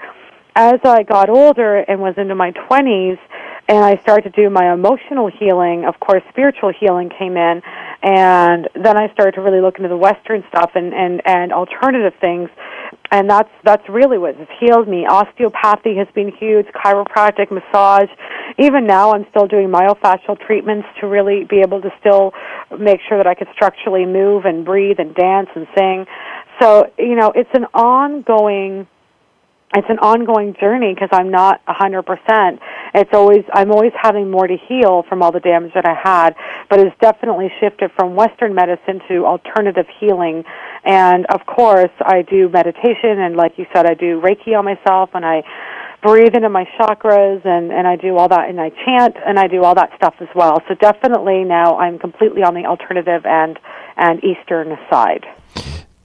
as 0.55 0.81
I 0.85 1.03
got 1.03 1.31
older 1.31 1.77
and 1.77 2.01
was 2.01 2.15
into 2.17 2.35
my 2.35 2.53
20s, 2.53 3.19
and 3.69 3.85
I 3.85 3.97
started 4.03 4.35
to 4.35 4.43
do 4.43 4.51
my 4.51 4.73
emotional 4.73 5.31
healing. 5.31 5.85
Of 5.85 5.99
course, 6.01 6.23
spiritual 6.31 6.73
healing 6.79 7.11
came 7.17 7.37
in, 7.37 7.63
and 8.03 8.69
then 8.75 8.97
I 8.97 9.13
started 9.13 9.37
to 9.37 9.41
really 9.41 9.61
look 9.61 9.77
into 9.77 9.89
the 9.89 9.97
Western 9.97 10.45
stuff 10.49 10.73
and 10.75 10.93
and 10.93 11.23
and 11.25 11.53
alternative 11.53 12.13
things, 12.21 12.51
and 13.11 13.29
that's 13.29 13.51
that's 13.65 13.87
really 13.89 14.19
what 14.19 14.37
has 14.37 14.49
healed 14.59 14.89
me. 14.89 15.07
Osteopathy 15.07 15.97
has 15.97 16.09
been 16.15 16.33
huge, 16.33 16.67
chiropractic, 16.67 17.51
massage. 17.51 18.09
Even 18.59 18.87
now, 18.87 19.13
I'm 19.13 19.27
still 19.31 19.47
doing 19.47 19.69
myofascial 19.69 20.39
treatments 20.47 20.89
to 21.01 21.07
really 21.07 21.45
be 21.45 21.61
able 21.61 21.81
to 21.83 21.91
still 22.01 22.33
make 22.79 23.01
sure 23.09 23.19
that 23.19 23.27
I 23.27 23.35
could 23.35 23.49
structurally 23.55 24.07
move 24.07 24.45
and 24.45 24.65
breathe 24.65 24.99
and 24.99 25.15
dance 25.15 25.49
and 25.55 25.67
sing. 25.77 26.07
So 26.61 26.91
you 26.99 27.17
know, 27.17 27.33
it's 27.35 27.51
an 27.55 27.67
ongoing 27.75 28.87
it's 29.75 29.89
an 29.89 29.99
ongoing 29.99 30.55
journey 30.61 30.93
because 30.95 31.09
I'm 31.13 31.31
not 31.31 31.61
hundred 31.67 32.03
percent. 32.03 32.61
It's 32.95 33.11
always 33.13 33.45
I'm 33.53 33.71
always 33.71 33.93
having 34.01 34.31
more 34.31 34.47
to 34.47 34.57
heal 34.69 35.03
from 35.09 35.23
all 35.23 35.33
the 35.33 35.41
damage 35.41 35.73
that 35.75 35.87
I 35.87 35.95
had, 35.95 36.35
but 36.69 36.79
it's 36.79 36.95
definitely 37.01 37.51
shifted 37.61 37.91
from 37.97 38.15
Western 38.15 38.55
medicine 38.55 39.01
to 39.09 39.25
alternative 39.25 39.87
healing. 39.99 40.45
And 40.85 41.27
of 41.27 41.47
course, 41.47 41.93
I 42.01 42.23
do 42.23 42.49
meditation, 42.49 43.19
and 43.19 43.37
like 43.37 43.53
you 43.57 43.67
said, 43.75 43.87
I 43.87 43.95
do 43.95 44.21
Reiki 44.21 44.57
on 44.57 44.65
myself, 44.65 45.11
and 45.15 45.25
I 45.25 45.43
breathe 46.03 46.35
into 46.35 46.51
my 46.51 46.67
chakras, 46.79 47.45
and 47.47 47.73
and 47.73 47.87
I 47.87 47.97
do 47.97 48.19
all 48.19 48.29
that, 48.29 48.51
and 48.51 48.61
I 48.61 48.71
chant, 48.71 49.17
and 49.25 49.39
I 49.39 49.47
do 49.47 49.65
all 49.65 49.75
that 49.75 49.91
stuff 49.97 50.15
as 50.21 50.29
well. 50.35 50.61
So 50.69 50.75
definitely 50.75 51.45
now 51.45 51.79
I'm 51.79 51.99
completely 51.99 52.43
on 52.43 52.55
the 52.55 52.67
alternative 52.67 53.25
and 53.25 53.59
and 53.97 54.23
Eastern 54.23 54.77
side. 54.91 55.25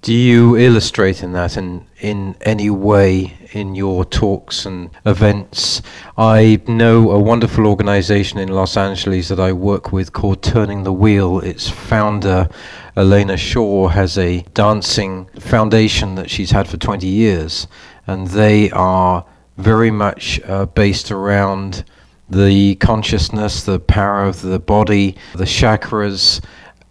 Do 0.07 0.13
you 0.13 0.55
illustrate 0.55 1.21
in 1.21 1.33
that 1.33 1.57
in, 1.57 1.85
in 1.99 2.37
any 2.39 2.69
way 2.69 3.33
in 3.51 3.75
your 3.75 4.05
talks 4.05 4.65
and 4.65 4.89
events? 5.05 5.81
I 6.17 6.61
know 6.65 7.11
a 7.11 7.19
wonderful 7.19 7.67
organization 7.67 8.39
in 8.39 8.47
Los 8.47 8.77
Angeles 8.77 9.27
that 9.27 9.39
I 9.41 9.51
work 9.51 9.91
with 9.91 10.13
called 10.13 10.41
Turning 10.41 10.83
the 10.83 10.93
Wheel. 10.93 11.41
Its 11.41 11.69
founder, 11.69 12.47
Elena 12.95 13.35
Shaw, 13.35 13.89
has 13.89 14.17
a 14.17 14.43
dancing 14.53 15.25
foundation 15.41 16.15
that 16.15 16.29
she's 16.29 16.51
had 16.51 16.69
for 16.69 16.77
20 16.77 17.05
years, 17.05 17.67
and 18.07 18.27
they 18.27 18.71
are 18.71 19.25
very 19.57 19.91
much 19.91 20.39
uh, 20.45 20.67
based 20.67 21.11
around 21.11 21.83
the 22.29 22.75
consciousness, 22.75 23.65
the 23.65 23.79
power 23.79 24.23
of 24.23 24.41
the 24.41 24.59
body, 24.59 25.17
the 25.35 25.43
chakras, 25.43 26.41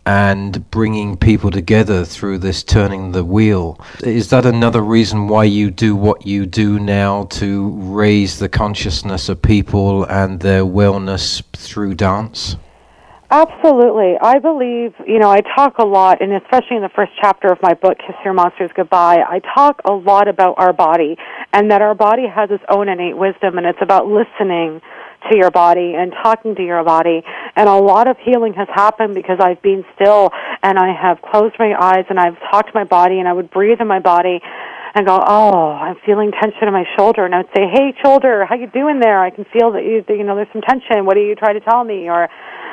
and 0.06 0.70
bringing 0.70 1.16
people 1.16 1.50
together 1.50 2.04
through 2.04 2.38
this 2.38 2.62
turning 2.62 3.10
the 3.10 3.24
wheel. 3.24 3.78
Is 4.02 4.30
that 4.30 4.46
another 4.46 4.80
reason 4.80 5.26
why 5.26 5.44
you 5.44 5.70
do 5.72 5.96
what 5.96 6.24
you 6.24 6.46
do 6.46 6.78
now 6.78 7.24
to 7.24 7.70
raise 7.70 8.38
the 8.38 8.48
consciousness 8.48 9.28
of 9.28 9.42
people 9.42 10.04
and 10.04 10.40
their 10.40 10.62
wellness 10.62 11.42
through 11.52 11.94
dance? 11.94 12.56
Absolutely. 13.28 14.14
I 14.22 14.38
believe, 14.38 14.94
you 15.04 15.18
know, 15.18 15.28
I 15.28 15.40
talk 15.40 15.78
a 15.78 15.84
lot, 15.84 16.22
and 16.22 16.32
especially 16.32 16.76
in 16.76 16.82
the 16.82 16.90
first 16.94 17.10
chapter 17.20 17.48
of 17.48 17.58
my 17.60 17.74
book, 17.74 17.98
Kiss 17.98 18.14
Your 18.24 18.34
Monsters 18.34 18.70
Goodbye, 18.76 19.24
I 19.28 19.40
talk 19.40 19.80
a 19.84 19.92
lot 19.92 20.28
about 20.28 20.54
our 20.58 20.72
body 20.72 21.16
and 21.52 21.72
that 21.72 21.82
our 21.82 21.96
body 21.96 22.28
has 22.32 22.50
its 22.52 22.62
own 22.68 22.88
innate 22.88 23.16
wisdom, 23.16 23.58
and 23.58 23.66
it's 23.66 23.82
about 23.82 24.06
listening 24.06 24.80
to 25.30 25.36
your 25.36 25.50
body 25.50 25.94
and 25.96 26.12
talking 26.12 26.54
to 26.54 26.64
your 26.64 26.82
body. 26.84 27.22
And 27.54 27.68
a 27.68 27.76
lot 27.76 28.08
of 28.08 28.16
healing 28.18 28.54
has 28.54 28.68
happened 28.74 29.14
because 29.14 29.38
I've 29.40 29.62
been 29.62 29.84
still 29.94 30.30
and 30.62 30.78
I 30.78 30.92
have 30.92 31.22
closed 31.22 31.54
my 31.58 31.74
eyes 31.74 32.04
and 32.08 32.18
I've 32.18 32.38
talked 32.50 32.68
to 32.68 32.74
my 32.74 32.84
body 32.84 33.18
and 33.18 33.28
I 33.28 33.32
would 33.32 33.50
breathe 33.50 33.80
in 33.80 33.86
my 33.86 34.00
body 34.00 34.40
and 34.96 35.06
go, 35.06 35.22
oh, 35.22 35.72
I'm 35.72 35.96
feeling 36.06 36.32
tension 36.32 36.66
in 36.66 36.72
my 36.72 36.86
shoulder, 36.96 37.26
and 37.26 37.34
I 37.34 37.44
would 37.44 37.50
say, 37.54 37.68
hey, 37.70 37.92
shoulder, 38.02 38.46
how 38.46 38.54
you 38.54 38.66
doing 38.66 38.98
there? 38.98 39.20
I 39.20 39.28
can 39.28 39.44
feel 39.44 39.70
that 39.72 39.84
you, 39.84 40.02
you 40.08 40.24
know, 40.24 40.34
there's 40.34 40.48
some 40.54 40.62
tension. 40.62 41.04
What 41.04 41.18
are 41.18 41.22
you 41.22 41.34
trying 41.34 41.52
to 41.52 41.60
tell 41.60 41.84
me? 41.84 42.08
Or 42.08 42.30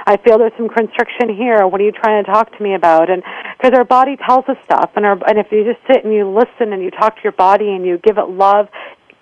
I 0.07 0.15
feel 0.15 0.37
there's 0.37 0.55
some 0.55 0.69
constriction 0.69 1.35
here. 1.35 1.67
What 1.67 1.81
are 1.81 1.83
you 1.83 1.91
trying 1.91 2.23
to 2.23 2.31
talk 2.31 2.55
to 2.57 2.63
me 2.63 2.75
about? 2.75 3.09
And 3.09 3.23
because 3.57 3.77
our 3.77 3.83
body 3.83 4.15
tells 4.15 4.47
us 4.47 4.55
stuff, 4.63 4.91
and 4.95 5.05
our 5.05 5.19
and 5.27 5.37
if 5.37 5.51
you 5.51 5.65
just 5.65 5.85
sit 5.85 6.05
and 6.05 6.13
you 6.13 6.23
listen 6.29 6.71
and 6.71 6.81
you 6.81 6.91
talk 6.91 7.17
to 7.17 7.23
your 7.23 7.33
body 7.33 7.75
and 7.75 7.85
you 7.85 7.97
give 7.97 8.17
it 8.17 8.29
love, 8.29 8.69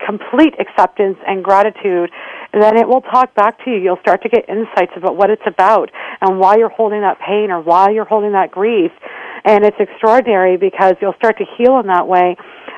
complete 0.05 0.53
acceptance 0.59 1.17
and 1.27 1.43
gratitude, 1.43 2.09
then 2.53 2.77
it 2.77 2.87
will 2.87 3.01
talk 3.01 3.33
back 3.35 3.63
to 3.63 3.71
you. 3.71 3.77
You'll 3.77 4.01
start 4.01 4.21
to 4.23 4.29
get 4.29 4.49
insights 4.49 4.91
about 4.95 5.15
what 5.15 5.29
it's 5.29 5.45
about 5.45 5.91
and 6.21 6.39
why 6.39 6.57
you're 6.57 6.69
holding 6.69 7.01
that 7.01 7.19
pain 7.19 7.51
or 7.51 7.61
why 7.61 7.91
you're 7.91 8.05
holding 8.05 8.33
that 8.33 8.51
grief. 8.51 8.91
And 9.45 9.63
it's 9.63 9.77
extraordinary 9.79 10.57
because 10.57 10.93
you'll 11.01 11.17
start 11.17 11.37
to 11.37 11.45
heal 11.57 11.79
in 11.79 11.87
that 11.87 12.07
way. 12.07 12.35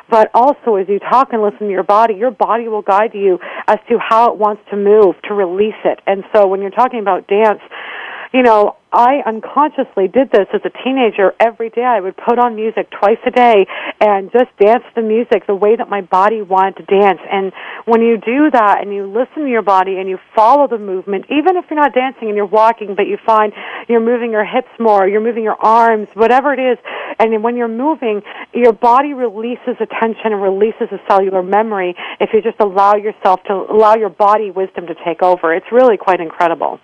But 0.10 0.30
also, 0.34 0.76
as 0.76 0.88
you 0.88 1.00
talk 1.00 1.34
and 1.34 1.42
listen 1.42 1.68
to 1.68 1.72
your 1.72 1.84
body, 1.84 2.14
your 2.14 2.32
body 2.32 2.68
will 2.68 2.82
guide 2.82 3.16
you 3.16 3.40
as 3.68 3.80
to 3.90 3.98
how 3.98 4.32
it 4.32 4.38
wants 4.38 4.62
to 4.70 4.78
move 4.78 5.16
to 5.28 5.34
release 5.34 5.80
it. 5.86 6.00
And 6.06 6.24
so, 6.34 6.46
when 6.46 6.62
you're 6.62 6.72
talking 6.72 7.00
about 7.00 7.28
dance, 7.28 7.62
you 8.34 8.44
know, 8.44 8.76
I 8.94 9.26
unconsciously 9.26 10.08
did 10.08 10.30
this 10.30 10.46
as 10.54 10.62
a 10.64 10.70
teenager 10.84 11.34
every 11.40 11.72
day. 11.72 11.82
I 11.82 12.00
would 12.00 12.16
put 12.16 12.38
on 12.38 12.56
music 12.56 12.92
twice 12.92 13.18
a 13.26 13.32
day 13.32 13.66
and 14.00 14.32
just 14.32 14.56
dance 14.62 14.84
the 14.96 15.02
music 15.02 15.48
the 15.48 15.56
way 15.56 15.76
that 15.76 15.90
my 15.90 16.02
body 16.02 16.44
wanted 16.44 16.78
to 16.78 16.86
dance. 16.86 17.20
And 17.30 17.52
when 17.86 18.02
you 18.02 18.18
do 18.18 18.52
that 18.52 18.82
and 18.82 18.94
you 18.94 19.08
listen 19.08 19.44
to 19.44 19.50
your 19.50 19.64
body 19.64 19.98
and 19.98 20.08
you 20.08 20.20
follow 20.36 20.68
the 20.68 20.78
movement, 20.78 21.26
even 21.26 21.58
if 21.58 21.66
you're 21.70 21.80
not 21.80 21.96
dancing 21.96 22.28
and 22.28 22.38
you're 22.38 22.46
walking, 22.46 22.94
but 22.96 23.08
you 23.08 23.18
find 23.26 23.52
you're 23.90 24.00
moving 24.00 24.32
your 24.32 24.46
hips 24.46 24.70
more, 24.80 25.08
you're 25.08 25.26
moving 25.26 25.44
your 25.44 25.58
arms, 25.60 26.08
whatever 26.14 26.54
it 26.54 26.60
is, 26.60 26.78
and 27.20 27.44
when 27.44 27.56
you're 27.56 27.68
moving, 27.68 28.22
your 28.54 28.74
body 28.74 29.14
releases 29.14 29.76
attention 29.80 30.34
and 30.34 30.42
releases 30.42 30.92
a 30.92 31.00
cellular 31.10 31.42
memory 31.42 31.96
if 32.20 32.30
you 32.34 32.42
just 32.42 32.60
allow 32.60 32.96
yourself 32.96 33.42
to 33.44 33.54
allow 33.54 33.96
your 33.96 34.10
body 34.10 34.52
wisdom 34.52 34.86
to 34.88 34.96
take 35.04 35.24
over. 35.24 35.54
It's 35.54 35.72
really 35.72 35.98
quite 35.98 36.20
incredible. 36.20 36.80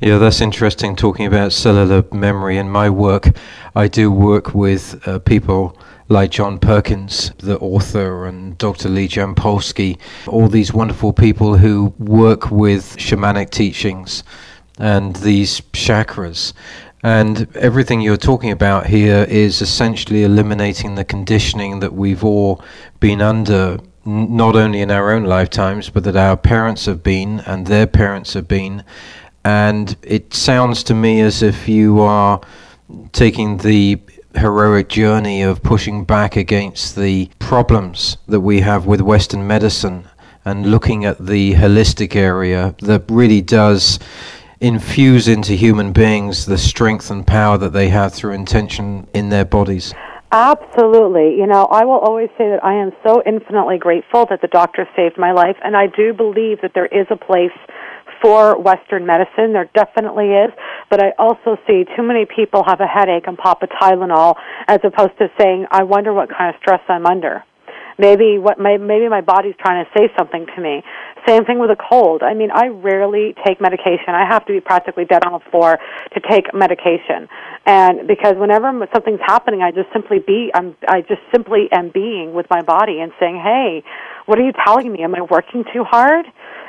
Yeah, 0.00 0.18
that's 0.18 0.40
interesting 0.40 0.96
talking 0.96 1.26
about 1.26 1.35
cellular 1.50 2.04
memory. 2.12 2.58
In 2.58 2.68
my 2.70 2.90
work, 2.90 3.36
I 3.74 3.88
do 3.88 4.10
work 4.10 4.54
with 4.54 5.06
uh, 5.06 5.18
people 5.20 5.76
like 6.08 6.30
John 6.30 6.58
Perkins, 6.58 7.32
the 7.38 7.58
author, 7.58 8.26
and 8.26 8.56
Dr. 8.58 8.88
Lee 8.88 9.08
Jampolsky, 9.08 9.98
all 10.26 10.48
these 10.48 10.72
wonderful 10.72 11.12
people 11.12 11.56
who 11.56 11.92
work 11.98 12.50
with 12.50 12.96
shamanic 12.96 13.50
teachings 13.50 14.22
and 14.78 15.16
these 15.16 15.60
chakras. 15.72 16.52
And 17.02 17.54
everything 17.56 18.00
you're 18.00 18.16
talking 18.16 18.50
about 18.50 18.86
here 18.86 19.26
is 19.28 19.60
essentially 19.60 20.24
eliminating 20.24 20.94
the 20.94 21.04
conditioning 21.04 21.80
that 21.80 21.92
we've 21.92 22.24
all 22.24 22.62
been 23.00 23.20
under, 23.20 23.78
n- 24.04 24.36
not 24.36 24.56
only 24.56 24.80
in 24.80 24.90
our 24.90 25.12
own 25.12 25.24
lifetimes, 25.24 25.90
but 25.90 26.04
that 26.04 26.16
our 26.16 26.36
parents 26.36 26.86
have 26.86 27.02
been 27.02 27.40
and 27.40 27.66
their 27.66 27.86
parents 27.86 28.34
have 28.34 28.48
been 28.48 28.84
and 29.46 29.96
it 30.02 30.34
sounds 30.34 30.82
to 30.82 30.92
me 30.92 31.20
as 31.20 31.40
if 31.40 31.68
you 31.68 32.00
are 32.00 32.40
taking 33.12 33.58
the 33.58 33.96
heroic 34.34 34.88
journey 34.88 35.40
of 35.40 35.62
pushing 35.62 36.04
back 36.04 36.34
against 36.34 36.96
the 36.96 37.30
problems 37.38 38.16
that 38.26 38.40
we 38.40 38.60
have 38.60 38.86
with 38.86 39.00
Western 39.00 39.46
medicine 39.46 40.08
and 40.44 40.66
looking 40.66 41.04
at 41.04 41.24
the 41.24 41.54
holistic 41.54 42.16
area 42.16 42.74
that 42.80 43.04
really 43.08 43.40
does 43.40 44.00
infuse 44.58 45.28
into 45.28 45.52
human 45.52 45.92
beings 45.92 46.46
the 46.46 46.58
strength 46.58 47.08
and 47.08 47.24
power 47.24 47.56
that 47.56 47.72
they 47.72 47.88
have 47.88 48.12
through 48.12 48.32
intention 48.32 49.06
in 49.14 49.28
their 49.28 49.44
bodies? 49.44 49.94
Absolutely. 50.32 51.38
You 51.38 51.46
know, 51.46 51.66
I 51.66 51.84
will 51.84 52.00
always 52.00 52.30
say 52.36 52.48
that 52.50 52.64
I 52.64 52.74
am 52.74 52.90
so 53.06 53.22
infinitely 53.24 53.78
grateful 53.78 54.26
that 54.26 54.40
the 54.40 54.48
doctor 54.48 54.88
saved 54.96 55.16
my 55.16 55.30
life, 55.30 55.56
and 55.62 55.76
I 55.76 55.86
do 55.86 56.12
believe 56.12 56.62
that 56.62 56.72
there 56.74 56.86
is 56.86 57.06
a 57.10 57.16
place 57.16 57.56
for 58.22 58.58
Western 58.58 59.06
medicine. 59.06 59.52
There 59.52 59.68
definitely 59.74 60.30
is, 60.32 60.50
but 60.90 61.02
I 61.02 61.12
also 61.18 61.56
see 61.66 61.84
too 61.96 62.02
many 62.02 62.24
people 62.24 62.62
have 62.66 62.80
a 62.80 62.86
headache 62.86 63.26
and 63.26 63.36
pop 63.36 63.62
a 63.62 63.66
Tylenol 63.66 64.36
as 64.68 64.80
opposed 64.84 65.18
to 65.18 65.30
saying, 65.38 65.66
"I 65.70 65.82
wonder 65.82 66.12
what 66.12 66.28
kind 66.30 66.54
of 66.54 66.60
stress 66.60 66.80
I'm 66.88 67.06
under." 67.06 67.44
Maybe 67.98 68.36
what 68.36 68.58
my, 68.58 68.76
maybe 68.76 69.08
my 69.08 69.22
body's 69.22 69.54
trying 69.58 69.82
to 69.82 69.90
say 69.96 70.12
something 70.18 70.44
to 70.54 70.60
me. 70.60 70.82
Same 71.26 71.46
thing 71.46 71.58
with 71.58 71.70
a 71.70 71.76
cold. 71.76 72.22
I 72.22 72.34
mean, 72.34 72.50
I 72.52 72.68
rarely 72.68 73.34
take 73.44 73.58
medication. 73.58 74.10
I 74.10 74.26
have 74.26 74.44
to 74.46 74.52
be 74.52 74.60
practically 74.60 75.06
dead 75.06 75.24
on 75.24 75.32
the 75.32 75.50
floor 75.50 75.78
to 76.12 76.20
take 76.20 76.52
medication. 76.52 77.26
And 77.64 78.06
because 78.06 78.36
whenever 78.36 78.70
something's 78.92 79.24
happening, 79.24 79.62
I 79.62 79.70
just 79.70 79.90
simply 79.94 80.18
be 80.18 80.50
I'm 80.54 80.76
I 80.86 81.00
just 81.00 81.22
simply 81.32 81.68
am 81.72 81.88
being 81.88 82.34
with 82.34 82.46
my 82.50 82.60
body 82.60 83.00
and 83.00 83.12
saying, 83.18 83.40
"Hey, 83.40 83.82
what 84.26 84.38
are 84.38 84.44
you 84.44 84.52
telling 84.64 84.92
me? 84.92 85.02
Am 85.02 85.14
I 85.14 85.22
working 85.22 85.64
too 85.72 85.82
hard?" 85.82 86.26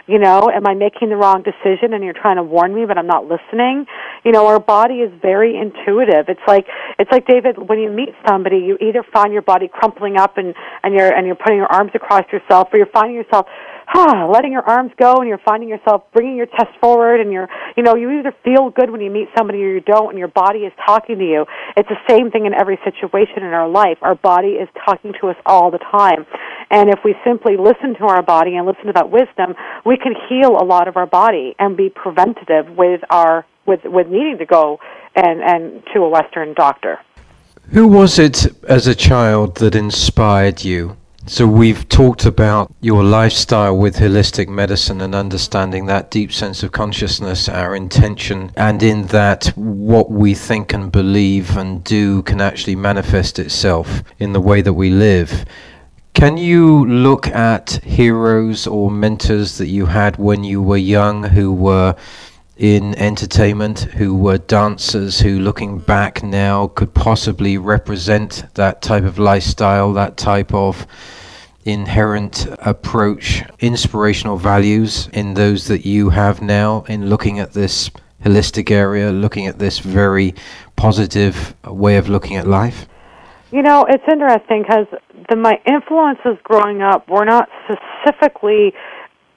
You 0.07 0.19
know, 0.19 0.49
am 0.49 0.65
I 0.65 0.73
making 0.73 1.09
the 1.09 1.17
wrong 1.17 1.43
decision 1.43 1.93
and 1.93 2.01
you're 2.01 2.13
trying 2.13 2.37
to 2.37 2.43
warn 2.43 2.73
me 2.73 2.85
but 2.85 2.97
I'm 2.97 3.07
not 3.07 3.27
listening? 3.27 3.85
You 4.23 4.31
know, 4.31 4.47
our 4.47 4.59
body 4.59 4.95
is 4.95 5.11
very 5.21 5.57
intuitive. 5.57 6.29
It's 6.29 6.47
like 6.47 6.65
it's 6.97 7.11
like 7.11 7.27
David 7.27 7.57
when 7.67 7.79
you 7.79 7.91
meet 7.91 8.15
somebody, 8.25 8.57
you 8.57 8.77
either 8.79 9.03
find 9.11 9.33
your 9.33 9.41
body 9.41 9.67
crumpling 9.67 10.15
up 10.15 10.37
and 10.37 10.55
and 10.83 10.93
you're 10.93 11.13
and 11.13 11.27
you're 11.27 11.35
putting 11.35 11.57
your 11.57 11.67
arms 11.67 11.91
across 11.93 12.23
yourself 12.31 12.69
or 12.71 12.77
you're 12.77 12.87
finding 12.93 13.15
yourself 13.15 13.47
ah, 13.93 14.27
letting 14.31 14.51
your 14.51 14.63
arms 14.63 14.91
go 14.97 15.15
and 15.15 15.27
you're 15.27 15.37
finding 15.39 15.69
yourself 15.69 16.03
bringing 16.13 16.35
your 16.35 16.45
chest 16.45 16.71
forward 16.79 17.21
and 17.21 17.31
you're, 17.31 17.47
you 17.75 17.83
know, 17.83 17.95
you 17.95 18.19
either 18.19 18.33
feel 18.43 18.69
good 18.69 18.89
when 18.89 19.01
you 19.01 19.09
meet 19.09 19.29
somebody 19.37 19.63
or 19.63 19.73
you 19.73 19.81
don't 19.81 20.09
and 20.09 20.19
your 20.19 20.27
body 20.27 20.59
is 20.59 20.73
talking 20.85 21.17
to 21.17 21.23
you. 21.23 21.45
It's 21.75 21.89
the 21.89 21.97
same 22.07 22.31
thing 22.31 22.45
in 22.45 22.53
every 22.53 22.77
situation 22.83 23.37
in 23.37 23.53
our 23.53 23.69
life. 23.69 23.97
Our 24.01 24.15
body 24.15 24.59
is 24.59 24.69
talking 24.85 25.13
to 25.21 25.29
us 25.29 25.35
all 25.45 25.71
the 25.71 25.79
time. 25.79 26.25
And 26.69 26.89
if 26.89 26.99
we 27.05 27.15
simply 27.25 27.55
listen 27.57 27.95
to 27.95 28.05
our 28.05 28.21
body 28.21 28.55
and 28.55 28.65
listen 28.65 28.87
to 28.87 28.93
that 28.93 29.09
wisdom, 29.09 29.55
we 29.85 29.97
can 29.97 30.13
heal 30.27 30.57
a 30.57 30.65
lot 30.65 30.87
of 30.87 30.97
our 30.97 31.07
body 31.07 31.55
and 31.59 31.77
be 31.77 31.89
preventative 31.89 32.75
with 32.75 33.01
our, 33.09 33.45
with, 33.65 33.81
with 33.85 34.07
needing 34.07 34.37
to 34.39 34.45
go 34.45 34.79
and, 35.15 35.41
and 35.41 35.83
to 35.93 36.01
a 36.01 36.09
Western 36.09 36.53
doctor. 36.53 36.99
Who 37.71 37.87
was 37.87 38.19
it 38.19 38.47
as 38.63 38.87
a 38.87 38.95
child 38.95 39.55
that 39.55 39.75
inspired 39.75 40.63
you 40.63 40.97
so 41.29 41.45
we've 41.45 41.87
talked 41.89 42.25
about 42.25 42.73
your 42.79 43.03
lifestyle 43.03 43.77
with 43.77 43.97
holistic 43.97 44.47
medicine 44.47 45.01
and 45.01 45.13
understanding 45.13 45.85
that 45.85 46.09
deep 46.09 46.31
sense 46.31 46.63
of 46.63 46.71
consciousness, 46.71 47.49
our 47.49 47.75
intention, 47.75 48.51
and 48.55 48.81
in 48.81 49.07
that 49.07 49.47
what 49.55 50.09
we 50.09 50.33
think 50.33 50.71
and 50.71 50.89
believe 50.89 51.57
and 51.57 51.83
do 51.83 52.21
can 52.23 52.39
actually 52.39 52.77
manifest 52.77 53.39
itself 53.39 54.03
in 54.19 54.31
the 54.31 54.39
way 54.39 54.61
that 54.61 54.73
we 54.73 54.89
live. 54.89 55.45
Can 56.13 56.37
you 56.37 56.85
look 56.85 57.27
at 57.27 57.83
heroes 57.83 58.65
or 58.65 58.89
mentors 58.89 59.57
that 59.57 59.67
you 59.67 59.85
had 59.85 60.17
when 60.17 60.45
you 60.45 60.61
were 60.61 60.77
young 60.77 61.23
who 61.23 61.53
were 61.53 61.95
in 62.57 62.95
entertainment, 62.95 63.79
who 63.79 64.15
were 64.15 64.37
dancers, 64.37 65.19
who 65.19 65.39
looking 65.39 65.79
back 65.79 66.23
now 66.23 66.67
could 66.67 66.93
possibly 66.93 67.57
represent 67.57 68.43
that 68.55 68.81
type 68.81 69.03
of 69.03 69.19
lifestyle, 69.19 69.93
that 69.93 70.17
type 70.17 70.53
of 70.53 70.87
inherent 71.65 72.47
approach, 72.59 73.43
inspirational 73.59 74.37
values 74.37 75.09
in 75.13 75.33
those 75.33 75.67
that 75.67 75.85
you 75.85 76.09
have 76.09 76.41
now 76.41 76.83
in 76.87 77.09
looking 77.09 77.39
at 77.39 77.53
this 77.53 77.91
holistic 78.23 78.71
area, 78.71 79.11
looking 79.11 79.45
at 79.45 79.59
this 79.59 79.79
very 79.79 80.33
positive 80.75 81.55
way 81.65 81.97
of 81.97 82.09
looking 82.09 82.35
at 82.37 82.47
life? 82.47 82.87
You 83.51 83.61
know, 83.61 83.85
it's 83.87 84.03
interesting 84.11 84.63
because 84.63 84.87
my 85.35 85.59
influences 85.65 86.37
growing 86.43 86.81
up 86.81 87.07
were 87.07 87.25
not 87.25 87.49
specifically 87.65 88.73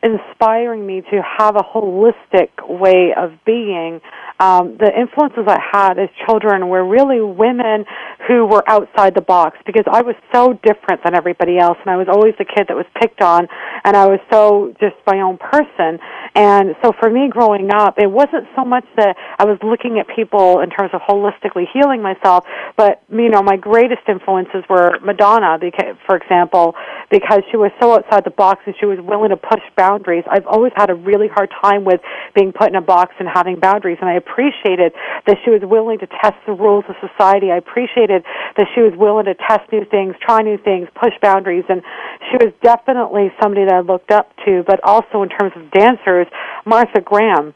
inspiring 0.03 0.87
me 0.87 1.03
to 1.11 1.23
have 1.39 1.57
a 1.57 1.63
holistic 1.63 2.49
way 2.67 3.13
of 3.17 3.33
being 3.45 4.01
um, 4.41 4.79
the 4.81 4.91
influences 4.99 5.45
I 5.47 5.61
had 5.61 5.99
as 5.99 6.09
children 6.27 6.69
were 6.69 6.83
really 6.83 7.21
women 7.21 7.85
who 8.27 8.47
were 8.47 8.65
outside 8.67 9.15
the 9.15 9.21
box 9.21 9.59
because 9.67 9.85
I 9.87 10.01
was 10.01 10.17
so 10.33 10.59
different 10.65 11.05
than 11.05 11.15
everybody 11.15 11.59
else, 11.59 11.77
and 11.85 11.91
I 11.91 11.97
was 11.97 12.09
always 12.09 12.33
the 12.39 12.47
kid 12.47 12.69
that 12.69 12.77
was 12.77 12.87
picked 12.99 13.21
on, 13.21 13.47
and 13.85 13.95
I 13.95 14.07
was 14.07 14.19
so 14.33 14.75
just 14.81 14.97
my 15.07 15.21
own 15.21 15.37
person. 15.37 16.01
And 16.35 16.75
so 16.83 16.93
for 16.99 17.11
me 17.11 17.29
growing 17.29 17.69
up, 17.71 17.99
it 17.99 18.11
wasn't 18.11 18.49
so 18.57 18.65
much 18.65 18.85
that 18.97 19.15
I 19.39 19.45
was 19.45 19.59
looking 19.63 19.99
at 20.01 20.09
people 20.09 20.61
in 20.61 20.71
terms 20.71 20.91
of 20.95 21.03
holistically 21.03 21.69
healing 21.71 22.01
myself, 22.01 22.45
but 22.77 23.03
you 23.11 23.29
know, 23.29 23.43
my 23.43 23.57
greatest 23.57 24.09
influences 24.09 24.65
were 24.71 24.99
Madonna, 25.05 25.59
for 26.07 26.17
example, 26.17 26.75
because 27.11 27.43
she 27.51 27.59
was 27.59 27.73
so 27.81 27.93
outside 27.93 28.25
the 28.25 28.31
box 28.31 28.63
and 28.65 28.75
she 28.81 28.87
was 28.87 28.99
willing 29.03 29.29
to 29.29 29.37
push 29.37 29.61
boundaries. 29.77 29.90
I've 30.31 30.47
always 30.47 30.73
had 30.77 30.91
a 30.91 30.95
really 30.95 31.29
hard 31.29 31.51
time 31.63 31.85
with 31.85 32.01
being 32.35 32.53
put 32.53 32.69
in 32.69 32.77
a 32.77 32.81
box 32.81 33.15
and 33.19 33.29
having 33.29 33.59
boundaries, 33.59 33.99
and 34.01 34.09
I 34.09 34.15
appreciated 34.15 34.93
that 35.27 35.37
she 35.45 35.51
was 35.51 35.63
willing 35.63 35.99
to 35.99 36.07
test 36.07 36.37
the 36.47 36.53
rules 36.53 36.85
of 36.89 36.97
society. 37.01 37.51
I 37.51 37.57
appreciated 37.57 38.25
that 38.57 38.67
she 38.75 38.81
was 38.81 38.93
willing 38.97 39.27
to 39.27 39.35
test 39.35 39.71
new 39.73 39.85
things, 39.85 40.15
try 40.21 40.43
new 40.43 40.59
things, 40.59 40.89
push 40.95 41.15
boundaries, 41.21 41.65
and 41.69 41.83
she 42.31 42.37
was 42.37 42.53
definitely 42.63 43.33
somebody 43.41 43.65
that 43.67 43.75
I 43.75 43.81
looked 43.81 44.11
up 44.11 44.31
to. 44.47 44.63
But 44.67 44.81
also 44.85 45.23
in 45.23 45.29
terms 45.29 45.53
of 45.57 45.71
dancers, 45.71 46.27
Martha 46.65 47.01
Graham 47.01 47.55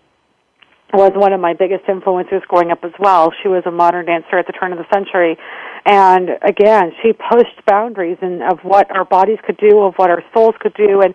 was 0.95 1.13
one 1.15 1.33
of 1.33 1.41
my 1.41 1.55
biggest 1.55 1.85
influences 1.89 2.43
growing 2.49 2.71
up 2.71 2.85
as 2.85 2.93
well. 2.99 3.33
She 3.43 3.49
was 3.49 3.63
a 3.67 3.71
modern 3.71 4.07
dancer 4.07 4.39
at 4.39 4.47
the 4.47 4.53
turn 4.53 4.73
of 4.73 4.79
the 4.79 4.87
century. 4.95 5.37
And 5.85 6.31
again, 6.41 6.93
she 7.03 7.13
pushed 7.13 7.61
boundaries 7.67 8.17
and 8.23 8.43
of 8.43 8.61
what 8.63 8.91
our 8.91 9.05
bodies 9.05 9.39
could 9.45 9.59
do, 9.59 9.81
of 9.81 9.95
what 9.97 10.09
our 10.09 10.23
souls 10.33 10.55
could 10.61 10.73
do. 10.75 11.03
And 11.03 11.15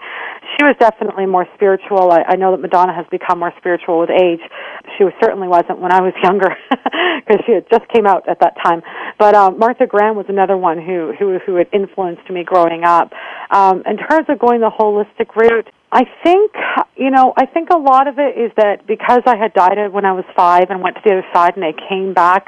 she 0.54 0.65
was 0.65 0.76
definitely 0.80 1.26
more 1.26 1.48
spiritual. 1.56 2.12
I, 2.12 2.34
I 2.34 2.36
know 2.36 2.52
that 2.52 2.62
Madonna 2.62 2.94
has 2.94 3.06
become 3.10 3.39
more 3.39 3.54
spiritual 3.58 4.00
with 4.00 4.12
age. 4.12 4.42
She 4.98 5.04
was, 5.04 5.13
certainly 5.24 5.48
wasn't 5.48 5.80
when 5.80 5.92
I 5.92 6.02
was 6.02 6.13
younger 6.24 6.54
because 6.70 7.42
she 7.48 7.54
had 7.54 7.65
just 7.72 7.88
came 7.89 8.06
out 8.06 8.28
at 8.30 8.39
that 8.42 8.58
time. 8.63 8.82
But 9.18 9.34
um, 9.34 9.58
Martha 9.58 9.88
Graham 9.88 10.15
was 10.15 10.28
another 10.30 10.58
one 10.58 10.78
who, 10.78 11.13
who, 11.18 11.39
who 11.46 11.56
had 11.56 11.68
influenced 11.74 12.30
me 12.30 12.44
growing 12.44 12.84
up. 12.84 13.12
Um, 13.50 13.82
in 13.88 13.98
terms 13.98 14.28
of 14.30 14.38
going 14.38 14.62
the 14.62 14.70
holistic 14.70 15.36
route, 15.36 15.68
I 15.91 16.04
think, 16.23 16.52
you 16.95 17.10
know, 17.10 17.34
I 17.36 17.45
think 17.47 17.69
a 17.71 17.78
lot 17.78 18.08
of 18.08 18.19
it 18.19 18.38
is 18.38 18.52
that 18.58 18.86
because 18.86 19.21
I 19.25 19.36
had 19.38 19.54
died 19.54 19.78
when 19.91 20.06
I 20.06 20.13
was 20.13 20.25
five 20.36 20.69
and 20.69 20.82
went 20.82 20.97
to 20.97 21.02
the 21.04 21.12
other 21.17 21.28
side 21.34 21.56
and 21.56 21.65
I 21.65 21.73
came 21.89 22.13
back, 22.13 22.45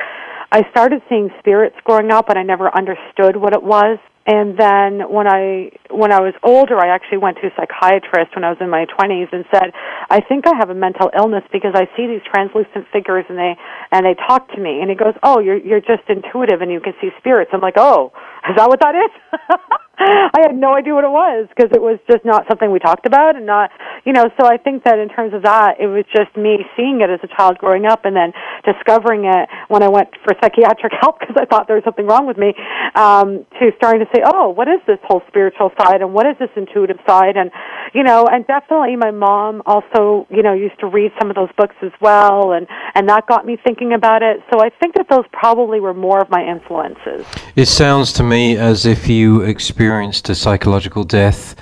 I 0.52 0.62
started 0.70 1.02
seeing 1.10 1.30
spirits 1.40 1.76
growing 1.84 2.12
up 2.12 2.30
and 2.30 2.38
I 2.38 2.44
never 2.44 2.70
understood 2.76 3.38
what 3.38 3.54
it 3.54 3.64
was. 3.64 3.98
And 4.28 4.54
then 4.54 5.10
when 5.10 5.26
I 5.26 5.72
when 5.90 6.12
I 6.12 6.22
was 6.22 6.36
older, 6.44 6.78
I 6.78 6.94
actually 6.94 7.18
went 7.18 7.38
to 7.42 7.48
a 7.48 7.54
psychiatrist 7.58 8.36
when 8.36 8.44
I 8.44 8.50
was 8.54 8.60
in 8.62 8.70
my 8.70 8.86
20s 8.86 9.34
and 9.34 9.46
said, 9.50 9.74
"I 10.12 10.22
think 10.22 10.46
I 10.46 10.54
have 10.60 10.70
a 10.70 10.76
mental 10.76 11.10
illness 11.18 11.44
because 11.52 11.74
I 11.74 11.90
see 11.98 12.06
these 12.06 12.22
translucent 12.30 12.86
figures 12.94 13.26
and 13.30 13.38
they 13.40 13.58
and 13.92 14.06
they 14.06 14.14
talk 14.14 14.48
to 14.54 14.60
me." 14.62 14.80
And 14.80 14.92
he 14.92 14.96
goes, 14.96 15.16
"Oh, 15.24 15.40
you're 15.40 15.58
you're 15.58 15.82
just 15.82 16.06
intuitive 16.08 16.62
and 16.62 16.72
you 16.72 16.80
can 16.80 16.94
see 17.02 17.10
spirits." 17.18 17.50
I'm 17.52 17.62
like, 17.62 17.78
"Oh, 17.78 18.14
is 18.48 18.56
that 18.58 18.70
what 18.70 18.80
that 18.82 18.94
is?" 18.94 19.12
I 20.34 20.42
had 20.42 20.56
no 20.56 20.74
idea 20.74 20.94
what 20.96 21.04
it 21.04 21.14
was 21.14 21.48
because 21.54 21.70
it 21.74 21.82
was 21.82 22.00
just 22.10 22.26
not 22.26 22.48
something 22.50 22.72
we 22.72 22.80
talked 22.80 23.06
about 23.06 23.36
and 23.36 23.46
not, 23.46 23.70
you 24.06 24.14
know, 24.14 24.26
so 24.40 24.48
I 24.48 24.58
think 24.58 24.84
that 24.84 24.98
in 24.98 25.10
terms 25.10 25.34
of 25.34 25.44
that, 25.44 25.78
it 25.80 25.86
was 25.86 26.06
just 26.10 26.36
me 26.36 26.66
seeing 26.76 27.02
it 27.02 27.10
as 27.10 27.20
a 27.22 27.30
child 27.38 27.60
growing 27.60 27.86
up 27.86 28.06
and 28.06 28.16
then 28.16 28.34
discovering 28.66 29.26
it 29.26 29.50
when 29.68 29.84
I 29.84 29.90
went 29.90 30.10
for 30.24 30.34
psychiatric 30.42 30.94
help 31.02 31.20
because 31.20 31.36
I 31.38 31.46
thought 31.46 31.68
there 31.68 31.76
was 31.76 31.86
something 31.86 32.08
wrong 32.08 32.26
with 32.26 32.38
me, 32.38 32.54
um, 32.96 33.46
to 33.62 33.70
starting 33.78 34.02
to 34.02 34.10
say, 34.10 34.24
oh, 34.26 34.50
what 34.50 34.68
is 34.68 34.82
this 34.88 34.98
whole 35.04 35.22
spiritual 35.28 35.72
side 35.78 36.02
and 36.02 36.14
what 36.14 36.26
is 36.26 36.36
this 36.40 36.50
intuitive 36.56 36.98
side? 37.06 37.38
And, 37.38 37.52
you 37.94 38.02
know, 38.02 38.26
and 38.26 38.46
definitely 38.48 38.96
my 38.96 39.12
mom 39.12 39.62
also, 39.66 40.26
you 40.30 40.42
know, 40.42 40.54
used 40.54 40.80
to 40.80 40.88
read 40.88 41.12
some 41.22 41.30
of 41.30 41.36
those 41.36 41.52
books 41.58 41.76
as 41.84 41.94
well 42.02 42.54
and, 42.54 42.66
and 42.96 43.08
that 43.10 43.28
got 43.28 43.46
me 43.46 43.58
thinking 43.64 43.94
about 43.94 44.24
it. 44.24 44.42
So 44.52 44.62
I 44.62 44.70
think 44.82 44.96
that 44.96 45.10
those 45.10 45.26
probably 45.32 45.80
were 45.80 45.94
more 45.94 46.20
of 46.20 46.30
my 46.30 46.42
influences. 46.42 47.28
It 47.56 47.68
sounds 47.68 48.14
to 48.14 48.24
me 48.24 48.58
as 48.58 48.86
if 48.86 49.08
you 49.08 49.42
experienced 49.42 49.91
experienced 49.92 50.30
a 50.30 50.36
psychological 50.36 51.04
death 51.04 51.54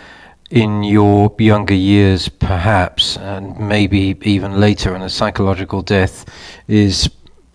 in 0.51 0.83
your 0.83 1.33
younger 1.39 1.73
years, 1.73 2.29
perhaps, 2.29 3.17
and 3.17 3.57
maybe 3.57 4.15
even 4.21 4.59
later, 4.59 4.93
and 4.93 5.03
a 5.03 5.09
psychological 5.09 5.81
death 5.81 6.25
is 6.67 7.09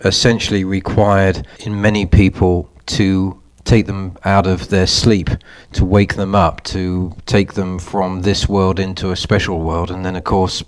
essentially 0.04 0.64
required 0.64 1.46
in 1.60 1.80
many 1.80 2.04
people 2.04 2.68
to 2.87 3.40
take 3.62 3.87
them 3.87 4.18
out 4.24 4.48
of 4.48 4.68
their 4.68 4.88
sleep, 4.88 5.30
to 5.70 5.84
wake 5.84 6.16
them 6.16 6.34
up, 6.34 6.60
to 6.64 7.14
take 7.24 7.52
them 7.52 7.78
from 7.78 8.22
this 8.22 8.48
world 8.48 8.80
into 8.80 9.12
a 9.12 9.16
special 9.16 9.60
world, 9.60 9.92
and 9.92 10.04
then, 10.04 10.16
of 10.16 10.24
course, 10.24 10.64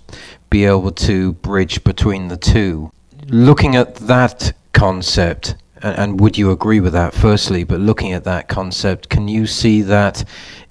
be 0.49 0.63
able 0.63 0.91
to 0.91 1.33
bridge 1.33 1.83
between 1.83 2.29
the 2.29 2.37
two. 2.37 2.89
Looking 3.27 3.75
at 3.75 3.95
that 3.95 4.53
concept, 4.71 5.55
and, 5.81 5.97
and 5.97 6.19
would 6.19 6.37
you 6.37 6.51
agree 6.51 6.79
with 6.79 6.93
that, 6.93 7.13
firstly? 7.13 7.63
But 7.63 7.79
looking 7.79 8.13
at 8.13 8.23
that 8.25 8.47
concept, 8.47 9.09
can 9.09 9.27
you 9.27 9.45
see 9.47 9.81
that 9.83 10.23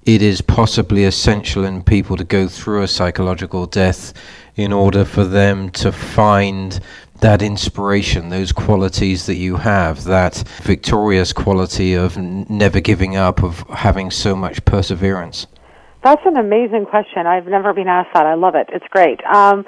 it 0.04 0.22
is 0.22 0.40
possibly 0.40 1.04
essential 1.04 1.64
in 1.64 1.82
people 1.82 2.16
to 2.16 2.24
go 2.24 2.46
through 2.46 2.82
a 2.82 2.88
psychological 2.88 3.66
death 3.66 4.12
in 4.54 4.72
order 4.72 5.04
for 5.04 5.24
them 5.24 5.68
to 5.70 5.92
find 5.92 6.80
that 7.20 7.42
inspiration, 7.42 8.28
those 8.28 8.52
qualities 8.52 9.26
that 9.26 9.34
you 9.34 9.56
have, 9.56 10.04
that 10.04 10.44
victorious 10.62 11.32
quality 11.32 11.94
of 11.94 12.16
n- 12.16 12.46
never 12.48 12.80
giving 12.80 13.16
up, 13.16 13.42
of 13.42 13.60
having 13.70 14.10
so 14.10 14.36
much 14.36 14.64
perseverance? 14.64 15.46
That's 16.04 16.22
an 16.24 16.36
amazing 16.36 16.86
question. 16.86 17.26
I've 17.26 17.46
never 17.46 17.72
been 17.72 17.88
asked 17.88 18.10
that. 18.14 18.26
I 18.26 18.34
love 18.34 18.54
it. 18.54 18.68
It's 18.72 18.86
great. 18.90 19.24
Um, 19.26 19.64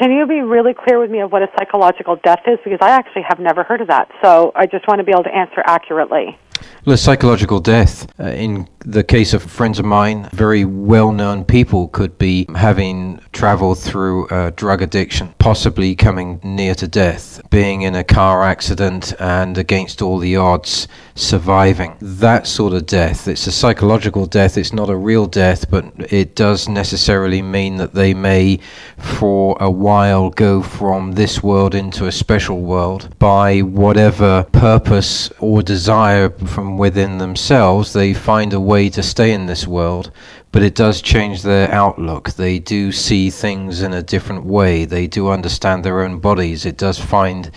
can 0.00 0.12
you 0.12 0.26
be 0.26 0.40
really 0.40 0.74
clear 0.74 0.98
with 0.98 1.10
me 1.10 1.20
of 1.20 1.32
what 1.32 1.42
a 1.42 1.48
psychological 1.58 2.16
death 2.16 2.42
is? 2.46 2.58
Because 2.64 2.78
I 2.82 2.90
actually 2.90 3.22
have 3.28 3.38
never 3.38 3.62
heard 3.62 3.80
of 3.80 3.88
that. 3.88 4.10
So 4.22 4.52
I 4.54 4.66
just 4.66 4.86
want 4.86 4.98
to 4.98 5.04
be 5.04 5.12
able 5.12 5.24
to 5.24 5.34
answer 5.34 5.62
accurately. 5.64 6.38
Well, 6.86 6.96
psychological 6.96 7.58
death, 7.58 8.06
uh, 8.20 8.26
in 8.26 8.68
the 8.84 9.02
case 9.02 9.34
of 9.34 9.42
friends 9.42 9.80
of 9.80 9.84
mine, 9.84 10.28
very 10.32 10.64
well 10.64 11.10
known 11.10 11.44
people 11.44 11.88
could 11.88 12.16
be 12.16 12.46
having 12.54 13.20
traveled 13.32 13.80
through 13.80 14.28
a 14.28 14.52
drug 14.52 14.80
addiction, 14.82 15.34
possibly 15.38 15.96
coming 15.96 16.38
near 16.44 16.76
to 16.76 16.86
death, 16.86 17.40
being 17.50 17.82
in 17.82 17.96
a 17.96 18.04
car 18.04 18.44
accident 18.44 19.12
and 19.18 19.58
against 19.58 20.00
all 20.00 20.18
the 20.18 20.36
odds, 20.36 20.86
surviving. 21.16 21.96
That 22.00 22.46
sort 22.46 22.72
of 22.72 22.86
death. 22.86 23.26
It's 23.26 23.48
a 23.48 23.52
psychological 23.52 24.26
death, 24.26 24.56
it's 24.56 24.72
not 24.72 24.88
a 24.88 24.96
real 24.96 25.26
death, 25.26 25.68
but 25.68 25.86
it 26.12 26.36
does 26.36 26.68
necessarily 26.68 27.42
mean 27.42 27.78
that 27.78 27.94
they 27.94 28.14
may, 28.14 28.60
for 28.96 29.56
a 29.58 29.70
while, 29.70 30.30
go 30.30 30.62
from 30.62 31.12
this 31.12 31.42
world 31.42 31.74
into 31.74 32.06
a 32.06 32.12
special 32.12 32.60
world 32.60 33.18
by 33.18 33.60
whatever 33.60 34.44
purpose 34.52 35.32
or 35.40 35.62
desire 35.62 36.28
from 36.46 36.78
within 36.78 37.18
themselves, 37.18 37.92
they 37.92 38.14
find 38.14 38.52
a 38.52 38.60
way 38.60 38.88
to 38.90 39.02
stay 39.02 39.32
in 39.32 39.46
this 39.46 39.66
world, 39.66 40.10
but 40.52 40.62
it 40.62 40.74
does 40.74 41.02
change 41.02 41.42
their 41.42 41.70
outlook. 41.70 42.30
They 42.30 42.58
do 42.58 42.92
see 42.92 43.30
things 43.30 43.82
in 43.82 43.92
a 43.92 44.02
different 44.02 44.44
way. 44.44 44.84
They 44.84 45.06
do 45.06 45.28
understand 45.28 45.84
their 45.84 46.00
own 46.00 46.18
bodies. 46.18 46.64
It 46.64 46.78
does 46.78 46.98
find 46.98 47.50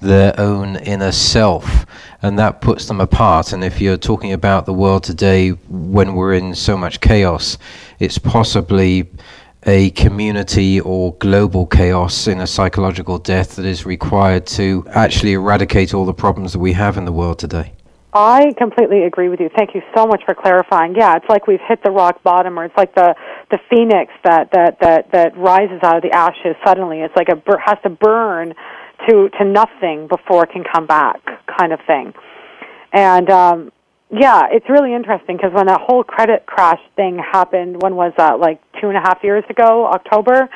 their 0.00 0.38
own 0.40 0.76
inner 0.76 1.12
self, 1.12 1.84
and 2.22 2.38
that 2.38 2.60
puts 2.60 2.86
them 2.86 3.00
apart. 3.00 3.52
And 3.52 3.62
if 3.62 3.80
you're 3.80 3.96
talking 3.96 4.32
about 4.32 4.64
the 4.64 4.72
world 4.72 5.04
today 5.04 5.50
when 5.68 6.14
we're 6.14 6.34
in 6.34 6.54
so 6.54 6.76
much 6.76 7.00
chaos, 7.00 7.58
it's 7.98 8.18
possibly 8.18 9.08
a 9.66 9.90
community 9.90 10.80
or 10.80 11.12
global 11.14 11.66
chaos 11.66 12.28
in 12.28 12.40
a 12.40 12.46
psychological 12.46 13.18
death 13.18 13.56
that 13.56 13.66
is 13.66 13.84
required 13.84 14.46
to 14.46 14.86
actually 14.90 15.32
eradicate 15.32 15.92
all 15.92 16.04
the 16.04 16.14
problems 16.14 16.52
that 16.52 16.60
we 16.60 16.72
have 16.72 16.96
in 16.96 17.04
the 17.04 17.12
world 17.12 17.38
today. 17.38 17.75
I 18.16 18.54
completely 18.56 19.02
agree 19.04 19.28
with 19.28 19.40
you. 19.40 19.50
Thank 19.54 19.74
you 19.74 19.82
so 19.94 20.06
much 20.06 20.22
for 20.24 20.34
clarifying. 20.34 20.94
Yeah, 20.96 21.16
it's 21.16 21.28
like 21.28 21.46
we've 21.46 21.60
hit 21.68 21.82
the 21.84 21.90
rock 21.90 22.22
bottom, 22.22 22.58
or 22.58 22.64
it's 22.64 22.76
like 22.76 22.94
the 22.94 23.14
the 23.50 23.58
phoenix 23.68 24.10
that 24.24 24.50
that 24.52 24.80
that 24.80 25.12
that 25.12 25.36
rises 25.36 25.80
out 25.82 25.96
of 25.96 26.02
the 26.02 26.10
ashes 26.10 26.56
suddenly. 26.64 27.00
It's 27.00 27.14
like 27.14 27.28
a 27.28 27.36
has 27.60 27.76
to 27.82 27.90
burn 27.90 28.54
to 29.06 29.28
to 29.38 29.44
nothing 29.44 30.08
before 30.08 30.44
it 30.44 30.50
can 30.50 30.64
come 30.64 30.86
back, 30.86 31.20
kind 31.58 31.74
of 31.74 31.80
thing. 31.86 32.14
And 32.92 33.28
um, 33.28 33.72
yeah, 34.10 34.44
it's 34.50 34.68
really 34.70 34.94
interesting 34.94 35.36
because 35.36 35.52
when 35.52 35.66
that 35.66 35.82
whole 35.82 36.02
credit 36.02 36.46
crash 36.46 36.80
thing 36.96 37.18
happened, 37.18 37.82
when 37.82 37.96
was 37.96 38.14
that? 38.16 38.40
Like 38.40 38.62
two 38.80 38.88
and 38.88 38.96
a 38.96 39.00
half 39.00 39.18
years 39.22 39.44
ago, 39.50 39.86
October 39.92 40.48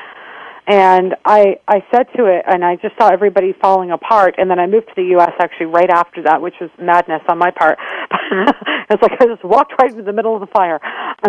and 0.71 1.15
I 1.25 1.59
I 1.67 1.83
said 1.91 2.07
to 2.15 2.31
it, 2.31 2.45
and 2.47 2.63
I 2.63 2.77
just 2.77 2.95
saw 2.97 3.09
everybody 3.09 3.51
falling 3.61 3.91
apart. 3.91 4.35
And 4.37 4.49
then 4.49 4.57
I 4.57 4.67
moved 4.67 4.87
to 4.87 4.93
the 4.95 5.03
U.S. 5.19 5.33
actually 5.37 5.65
right 5.65 5.89
after 5.89 6.23
that, 6.23 6.41
which 6.41 6.55
was 6.61 6.69
madness 6.79 7.21
on 7.27 7.37
my 7.39 7.51
part. 7.51 7.77
it's 8.89 9.01
like 9.01 9.19
I 9.19 9.25
just 9.25 9.43
walked 9.43 9.73
right 9.81 9.91
into 9.91 10.03
the 10.03 10.13
middle 10.13 10.33
of 10.33 10.39
the 10.39 10.47
fire. 10.47 10.79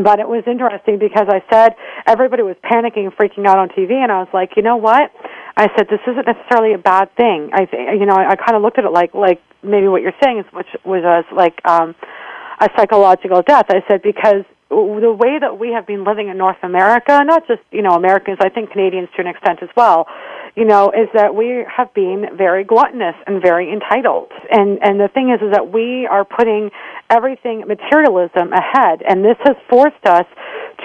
But 0.00 0.20
it 0.20 0.28
was 0.28 0.44
interesting 0.46 1.00
because 1.00 1.26
I 1.26 1.42
said 1.50 1.74
everybody 2.06 2.44
was 2.44 2.54
panicking, 2.62 3.10
and 3.10 3.12
freaking 3.16 3.44
out 3.44 3.58
on 3.58 3.68
TV, 3.70 3.94
and 3.98 4.12
I 4.12 4.20
was 4.20 4.30
like, 4.32 4.50
you 4.54 4.62
know 4.62 4.76
what? 4.76 5.10
I 5.56 5.66
said 5.76 5.88
this 5.90 6.00
isn't 6.06 6.24
necessarily 6.24 6.74
a 6.74 6.78
bad 6.78 7.10
thing. 7.16 7.50
I 7.52 7.66
you 7.98 8.06
know 8.06 8.14
I, 8.14 8.30
I 8.30 8.36
kind 8.36 8.54
of 8.54 8.62
looked 8.62 8.78
at 8.78 8.84
it 8.84 8.92
like 8.92 9.12
like 9.12 9.42
maybe 9.64 9.88
what 9.88 10.02
you're 10.02 10.16
saying 10.22 10.38
is 10.38 10.46
which 10.52 10.70
was 10.84 11.24
like 11.34 11.58
um, 11.66 11.96
a 12.60 12.70
psychological 12.78 13.42
death. 13.42 13.66
I 13.70 13.82
said 13.90 14.02
because 14.02 14.46
the 14.72 15.12
way 15.12 15.38
that 15.38 15.58
we 15.58 15.72
have 15.72 15.86
been 15.86 16.04
living 16.04 16.28
in 16.28 16.38
North 16.38 16.56
America, 16.62 17.20
not 17.24 17.46
just 17.46 17.60
you 17.70 17.82
know 17.82 17.90
Americans, 17.90 18.38
I 18.40 18.48
think 18.48 18.70
Canadians 18.70 19.08
to 19.16 19.20
an 19.20 19.28
extent 19.28 19.58
as 19.62 19.68
well, 19.76 20.06
you 20.56 20.64
know, 20.64 20.90
is 20.90 21.08
that 21.14 21.34
we 21.34 21.64
have 21.68 21.92
been 21.94 22.26
very 22.36 22.64
gluttonous 22.64 23.14
and 23.26 23.42
very 23.42 23.72
entitled. 23.72 24.32
And 24.50 24.78
and 24.82 24.98
the 24.98 25.08
thing 25.08 25.30
is, 25.30 25.44
is 25.44 25.52
that 25.52 25.72
we 25.72 26.06
are 26.06 26.24
putting 26.24 26.70
everything 27.10 27.64
materialism 27.68 28.52
ahead, 28.52 29.02
and 29.06 29.24
this 29.24 29.36
has 29.44 29.56
forced 29.68 30.04
us 30.06 30.26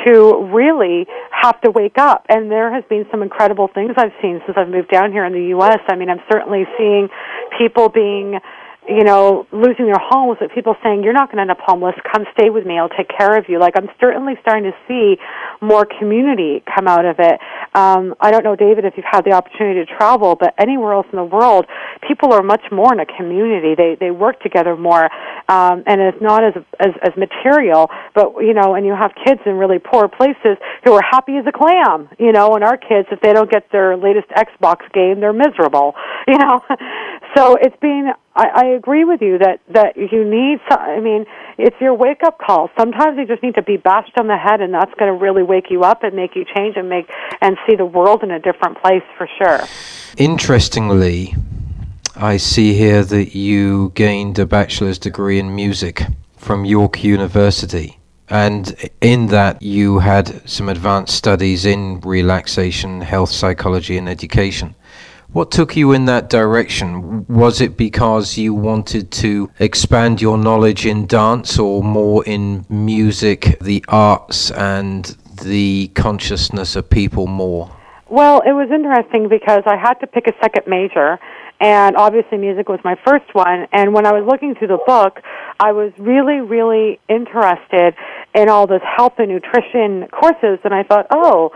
to 0.06 0.50
really 0.54 1.08
have 1.32 1.60
to 1.62 1.71
wake 1.71 1.97
up. 1.97 2.26
And 2.30 2.52
there 2.52 2.73
has 2.73 2.84
been 2.89 3.06
some 3.10 3.23
incredible 3.23 3.69
things 3.73 3.91
I've 3.97 4.13
seen 4.21 4.41
since 4.45 4.58
I've 4.58 4.69
moved 4.69 4.91
down 4.91 5.12
here 5.12 5.26
in 5.26 5.34
the 5.34 5.47
U.S. 5.58 5.80
I 5.88 5.95
mean, 5.95 6.10
I'm 6.10 6.21
certainly 6.32 6.65
seeing 6.78 7.10
people 7.58 7.89
being 7.89 8.39
you 8.88 9.04
know, 9.04 9.45
losing 9.52 9.86
their 9.86 10.00
homes, 10.00 10.38
but 10.39 10.52
people 10.54 10.76
saying, 10.84 11.04
you're 11.04 11.13
not 11.13 11.28
going 11.28 11.38
to 11.38 11.41
end 11.41 11.52
up 11.52 11.60
homeless, 11.60 11.95
come 12.12 12.26
stay 12.34 12.50
with 12.50 12.65
me, 12.65 12.80
I'll 12.80 12.89
take 12.89 13.10
care 13.10 13.38
of 13.38 13.45
you. 13.50 13.60
Like, 13.60 13.73
I'm 13.76 13.89
certainly 14.00 14.34
starting 14.41 14.71
to 14.71 14.78
see 14.88 15.17
more 15.62 15.86
community 15.86 16.63
come 16.73 16.88
out 16.88 17.06
of 17.06 17.17
it. 17.19 17.39
Um, 17.76 18.15
I 18.21 18.32
don't 18.32 18.43
know, 18.43 18.56
David, 18.56 18.86
if 18.86 18.93
you've 18.95 19.06
had 19.10 19.26
the 19.26 19.32
opportunity 19.32 19.86
to 19.86 19.97
travel, 19.97 20.36
but 20.36 20.54
anywhere 20.58 20.93
else 20.93 21.08
in 21.12 21.17
the 21.17 21.26
world, 21.26 21.65
people 22.08 22.32
are 22.34 22.41
much 22.41 22.63
more 22.71 22.93
in 22.93 23.00
a 23.00 23.06
community. 23.06 23.76
They, 23.76 23.97
they 24.00 24.12
work 24.12 24.41
together 24.41 24.78
more, 24.78 25.10
um, 25.50 25.84
and 25.86 26.00
it's 26.00 26.21
not 26.21 26.43
as, 26.43 26.54
as, 26.80 26.93
as 27.04 27.12
material, 27.17 27.89
but, 28.15 28.39
you 28.39 28.54
know, 28.54 28.76
and 28.76 28.86
you 28.86 28.95
have 28.95 29.12
kids 29.26 29.41
in 29.45 29.56
really 29.56 29.80
poor 29.80 30.08
places 30.08 30.58
who 30.86 30.93
are 30.93 31.04
happy 31.04 31.36
as 31.36 31.45
a 31.45 31.52
clam, 31.52 32.08
you 32.17 32.32
know, 32.32 32.56
and 32.56 32.63
our 32.63 32.78
kids, 32.78 33.08
if 33.12 33.19
they 33.21 33.34
don't 33.34 33.52
get 33.52 33.69
their 33.71 33.97
latest 33.97 34.28
Xbox 34.30 34.89
game, 34.93 35.19
they're 35.19 35.34
miserable, 35.34 35.93
you 36.28 36.38
know. 36.38 36.62
So 37.38 37.56
it's 37.56 37.76
been 37.80 38.12
I, 38.36 38.47
I 38.54 38.65
agree 38.76 39.04
with 39.04 39.21
you 39.21 39.38
that 39.39 39.60
that 39.69 39.97
you 39.97 40.23
need. 40.23 40.60
Some, 40.69 40.80
I 40.80 41.00
mean, 41.00 41.26
it's 41.58 41.76
your 41.82 41.93
wake 41.93 42.21
up 42.23 42.38
call. 42.39 42.69
Sometimes 42.78 43.17
you 43.17 43.26
just 43.26 43.41
need 43.41 43.56
to 43.56 43.63
be 43.63 43.78
bashed 43.78 44.17
on 44.19 44.28
the 44.28 44.38
head, 44.38 44.62
and 44.62 44.73
that's 44.73 44.93
going 44.95 45.12
to 45.12 45.19
really 45.19 45.43
wake 45.43 45.69
you 45.69 45.84
up 45.84 46.04
and 46.04 46.15
make 46.15 46.36
you 46.36 46.45
change 46.56 46.78
and 46.78 46.89
make 46.89 47.10
and 47.41 47.58
see 47.67 47.76
the 47.76 47.86
world 47.86 48.23
in 48.23 48.32
a 48.32 48.39
different 48.39 48.82
place 48.82 49.04
for 49.17 49.28
sure. 49.38 49.62
Interestingly, 50.17 51.36
I 52.15 52.38
see 52.38 52.73
here 52.73 53.04
that 53.04 53.36
you 53.36 53.91
gained 53.95 54.39
a 54.39 54.45
bachelor's 54.45 55.00
degree 55.00 55.39
in 55.39 55.56
music 55.56 56.04
from 56.38 56.65
York 56.65 57.04
University. 57.04 58.00
And 58.30 58.76
in 59.00 59.28
that, 59.28 59.62
you 59.62 60.00
had 60.00 60.47
some 60.50 60.67
advanced 60.67 61.15
studies 61.15 61.65
in 61.65 62.02
relaxation, 62.02 63.02
health 63.02 63.30
psychology, 63.30 63.97
and 63.97 64.10
education. 64.10 64.76
What 65.33 65.51
took 65.51 65.75
you 65.75 65.91
in 65.91 66.05
that 66.05 66.29
direction? 66.29 67.25
Was 67.27 67.59
it 67.59 67.75
because 67.75 68.37
you 68.37 68.53
wanted 68.53 69.11
to 69.11 69.51
expand 69.59 70.21
your 70.21 70.37
knowledge 70.37 70.85
in 70.85 71.05
dance 71.05 71.59
or 71.59 71.83
more 71.83 72.23
in 72.25 72.65
music, 72.69 73.57
the 73.59 73.83
arts, 73.89 74.51
and 74.51 75.05
the 75.43 75.91
consciousness 75.95 76.77
of 76.77 76.89
people 76.89 77.27
more? 77.27 77.75
Well, 78.09 78.39
it 78.39 78.53
was 78.53 78.69
interesting 78.71 79.27
because 79.27 79.63
I 79.65 79.75
had 79.75 79.95
to 79.95 80.07
pick 80.07 80.27
a 80.27 80.33
second 80.41 80.65
major, 80.65 81.19
and 81.59 81.97
obviously 81.97 82.37
music 82.37 82.69
was 82.69 82.79
my 82.85 82.95
first 83.05 83.35
one. 83.35 83.67
And 83.73 83.93
when 83.93 84.05
I 84.05 84.13
was 84.13 84.25
looking 84.25 84.55
through 84.55 84.69
the 84.69 84.79
book, 84.87 85.19
I 85.59 85.73
was 85.73 85.91
really, 85.97 86.39
really 86.39 87.01
interested 87.09 87.95
in 88.35 88.49
all 88.49 88.67
this 88.67 88.81
health 88.83 89.13
and 89.17 89.29
nutrition 89.29 90.07
courses, 90.09 90.59
and 90.63 90.73
I 90.73 90.83
thought, 90.83 91.07
oh, 91.11 91.51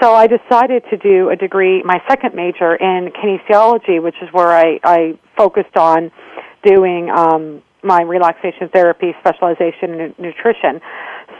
so 0.00 0.14
I 0.14 0.26
decided 0.26 0.82
to 0.90 0.96
do 0.96 1.30
a 1.30 1.36
degree, 1.36 1.82
my 1.84 2.02
second 2.08 2.34
major 2.34 2.74
in 2.74 3.12
kinesiology, 3.12 4.02
which 4.02 4.16
is 4.22 4.28
where 4.32 4.50
I, 4.50 4.80
I 4.82 5.18
focused 5.36 5.76
on 5.76 6.10
doing 6.64 7.10
um, 7.10 7.62
my 7.82 8.02
relaxation 8.02 8.68
therapy 8.72 9.12
specialization 9.20 10.00
in 10.00 10.14
nutrition. 10.18 10.80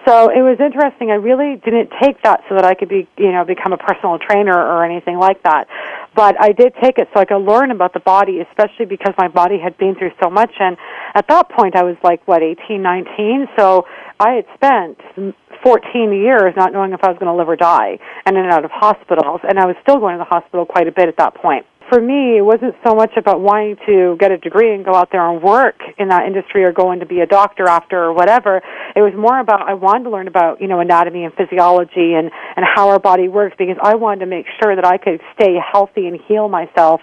So 0.06 0.30
it 0.30 0.42
was 0.42 0.58
interesting. 0.58 1.10
I 1.10 1.14
really 1.14 1.60
didn't 1.62 1.90
take 2.02 2.20
that 2.22 2.42
so 2.48 2.56
that 2.56 2.64
I 2.64 2.74
could 2.74 2.88
be, 2.88 3.08
you 3.16 3.30
know, 3.30 3.44
become 3.44 3.72
a 3.72 3.78
personal 3.78 4.18
trainer 4.18 4.54
or 4.54 4.84
anything 4.84 5.16
like 5.16 5.42
that. 5.44 5.68
But 6.14 6.34
I 6.40 6.50
did 6.50 6.74
take 6.82 6.98
it 6.98 7.08
so 7.14 7.20
I 7.20 7.24
could 7.24 7.38
learn 7.38 7.70
about 7.70 7.94
the 7.94 8.00
body, 8.00 8.40
especially 8.40 8.86
because 8.86 9.14
my 9.16 9.28
body 9.28 9.58
had 9.62 9.78
been 9.78 9.94
through 9.94 10.10
so 10.20 10.28
much. 10.28 10.50
And 10.58 10.76
at 11.14 11.28
that 11.28 11.50
point, 11.50 11.76
I 11.76 11.84
was 11.84 11.96
like, 12.02 12.26
what, 12.26 12.42
18, 12.42 12.82
19? 12.82 13.46
So 13.56 13.86
I 14.22 14.34
had 14.38 14.46
spent 14.54 15.34
14 15.64 16.12
years 16.12 16.54
not 16.56 16.72
knowing 16.72 16.92
if 16.92 17.02
I 17.02 17.08
was 17.10 17.18
going 17.18 17.26
to 17.26 17.34
live 17.34 17.48
or 17.48 17.56
die 17.56 17.98
and 18.24 18.36
in 18.36 18.44
and 18.44 18.52
out 18.52 18.64
of 18.64 18.70
hospitals, 18.70 19.40
and 19.42 19.58
I 19.58 19.66
was 19.66 19.74
still 19.82 19.98
going 19.98 20.14
to 20.14 20.18
the 20.22 20.30
hospital 20.30 20.64
quite 20.64 20.86
a 20.86 20.92
bit 20.92 21.08
at 21.08 21.16
that 21.18 21.34
point. 21.34 21.66
For 21.90 22.00
me, 22.00 22.38
it 22.38 22.44
wasn't 22.44 22.76
so 22.86 22.94
much 22.94 23.10
about 23.18 23.40
wanting 23.40 23.76
to 23.86 24.16
get 24.18 24.30
a 24.30 24.38
degree 24.38 24.72
and 24.72 24.84
go 24.84 24.94
out 24.94 25.10
there 25.10 25.28
and 25.28 25.42
work 25.42 25.74
in 25.98 26.08
that 26.08 26.24
industry 26.24 26.62
or 26.62 26.72
going 26.72 27.00
to 27.00 27.06
be 27.06 27.20
a 27.20 27.26
doctor 27.26 27.68
after 27.68 27.98
or 27.98 28.12
whatever. 28.14 28.62
It 28.94 29.02
was 29.02 29.12
more 29.18 29.40
about 29.40 29.68
I 29.68 29.74
wanted 29.74 30.04
to 30.04 30.10
learn 30.10 30.28
about, 30.28 30.62
you 30.62 30.68
know, 30.68 30.78
anatomy 30.78 31.24
and 31.24 31.34
physiology 31.34 32.14
and, 32.14 32.30
and 32.56 32.64
how 32.64 32.88
our 32.90 33.00
body 33.00 33.26
works 33.26 33.56
because 33.58 33.76
I 33.82 33.96
wanted 33.96 34.20
to 34.20 34.26
make 34.26 34.46
sure 34.62 34.76
that 34.76 34.86
I 34.86 34.96
could 34.96 35.20
stay 35.34 35.58
healthy 35.58 36.06
and 36.06 36.18
heal 36.28 36.48
myself 36.48 37.00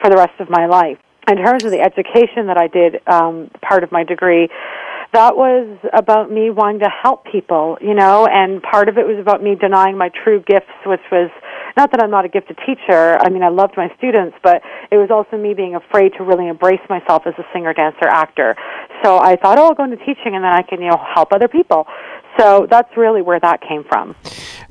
for 0.00 0.08
the 0.08 0.16
rest 0.16 0.40
of 0.40 0.48
my 0.48 0.66
life. 0.66 0.98
In 1.28 1.36
terms 1.36 1.62
of 1.62 1.70
the 1.70 1.80
education 1.80 2.48
that 2.48 2.56
I 2.58 2.66
did, 2.66 3.06
um, 3.06 3.48
part 3.60 3.84
of 3.84 3.92
my 3.92 4.02
degree, 4.02 4.48
that 5.12 5.36
was 5.36 5.78
about 5.92 6.30
me 6.30 6.48
wanting 6.50 6.80
to 6.80 6.88
help 6.88 7.24
people, 7.30 7.76
you 7.80 7.94
know, 7.94 8.26
and 8.26 8.62
part 8.62 8.88
of 8.88 8.96
it 8.96 9.06
was 9.06 9.18
about 9.20 9.42
me 9.42 9.54
denying 9.54 9.98
my 9.98 10.10
true 10.24 10.42
gifts, 10.46 10.72
which 10.86 11.04
was 11.12 11.30
not 11.76 11.90
that 11.92 12.02
I'm 12.02 12.10
not 12.10 12.24
a 12.24 12.28
gifted 12.28 12.58
teacher. 12.66 13.18
I 13.20 13.28
mean, 13.28 13.42
I 13.42 13.48
loved 13.48 13.74
my 13.76 13.92
students, 13.98 14.36
but 14.42 14.62
it 14.90 14.96
was 14.96 15.10
also 15.10 15.36
me 15.36 15.52
being 15.52 15.74
afraid 15.74 16.12
to 16.16 16.24
really 16.24 16.48
embrace 16.48 16.80
myself 16.88 17.22
as 17.26 17.34
a 17.38 17.44
singer, 17.52 17.74
dancer, 17.74 18.08
actor. 18.08 18.56
So 19.02 19.18
I 19.18 19.36
thought, 19.36 19.58
oh, 19.58 19.68
I'll 19.68 19.74
go 19.74 19.84
into 19.84 19.98
teaching 19.98 20.34
and 20.34 20.44
then 20.44 20.52
I 20.52 20.62
can, 20.62 20.80
you 20.80 20.88
know, 20.88 21.00
help 21.14 21.32
other 21.32 21.48
people. 21.48 21.86
So 22.38 22.66
that's 22.70 22.96
really 22.96 23.20
where 23.20 23.40
that 23.40 23.60
came 23.60 23.84
from. 23.84 24.16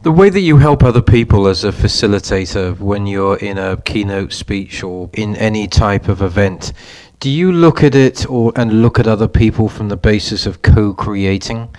The 0.02 0.12
way 0.12 0.32
that 0.32 0.40
you 0.40 0.58
help 0.58 0.84
other 0.84 1.02
people 1.02 1.48
as 1.48 1.64
a 1.64 1.72
facilitator 1.72 2.80
when 2.80 3.06
you're 3.06 3.38
in 3.38 3.60
a 3.60 3.78
keynote 3.78 4.34
speech 4.34 4.84
or 4.84 5.12
in 5.14 5.36
any 5.36 5.68
type 5.68 6.08
of 6.08 6.24
event, 6.24 6.74
do 7.22 7.30
you 7.30 7.52
look 7.52 7.84
at 7.84 7.94
it 7.94 8.28
or 8.28 8.52
and 8.56 8.82
look 8.82 9.00
at 9.00 9.06
other 9.06 9.28
people 9.28 9.70
from 9.70 9.90
the 9.90 9.96
basis 9.96 10.48
of 10.48 10.64
co-creating? 10.64 11.70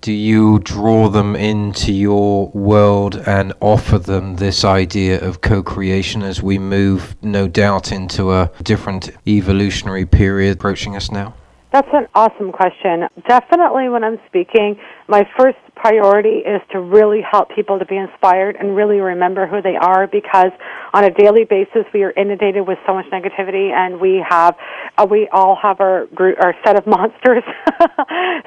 Do 0.00 0.10
you 0.10 0.58
draw 0.58 1.10
them 1.10 1.36
into 1.36 1.92
your 1.92 2.48
world 2.48 3.16
and 3.26 3.52
offer 3.60 3.98
them 3.98 4.36
this 4.36 4.64
idea 4.64 5.20
of 5.20 5.42
co-creation 5.42 6.22
as 6.22 6.42
we 6.42 6.58
move, 6.58 7.14
no 7.22 7.46
doubt, 7.46 7.92
into 7.92 8.32
a 8.32 8.50
different 8.62 9.10
evolutionary 9.28 10.06
period 10.06 10.56
approaching 10.56 10.96
us 10.96 11.10
now? 11.10 11.34
That's 11.72 11.88
an 11.92 12.06
awesome 12.14 12.50
question. 12.50 13.06
Definitely, 13.28 13.90
when 13.90 14.02
I'm 14.02 14.18
speaking, 14.26 14.80
my 15.08 15.28
first 15.38 15.58
priority 15.76 16.40
is 16.40 16.60
to 16.72 16.80
really 16.80 17.20
help 17.20 17.48
people 17.54 17.78
to 17.78 17.84
be 17.84 17.96
inspired 17.96 18.56
and 18.56 18.74
really 18.74 18.96
remember 18.96 19.46
who 19.46 19.60
they 19.60 19.76
are 19.76 20.06
because 20.06 20.50
on 20.94 21.04
a 21.04 21.10
daily 21.10 21.44
basis 21.44 21.84
we 21.92 22.02
are 22.02 22.10
inundated 22.12 22.66
with 22.66 22.78
so 22.86 22.94
much 22.94 23.04
negativity 23.12 23.70
and 23.70 24.00
we 24.00 24.24
have 24.26 24.56
uh, 24.96 25.06
we 25.08 25.28
all 25.32 25.56
have 25.60 25.80
our 25.80 26.06
group 26.06 26.36
our 26.42 26.54
set 26.64 26.76
of 26.76 26.86
monsters 26.86 27.44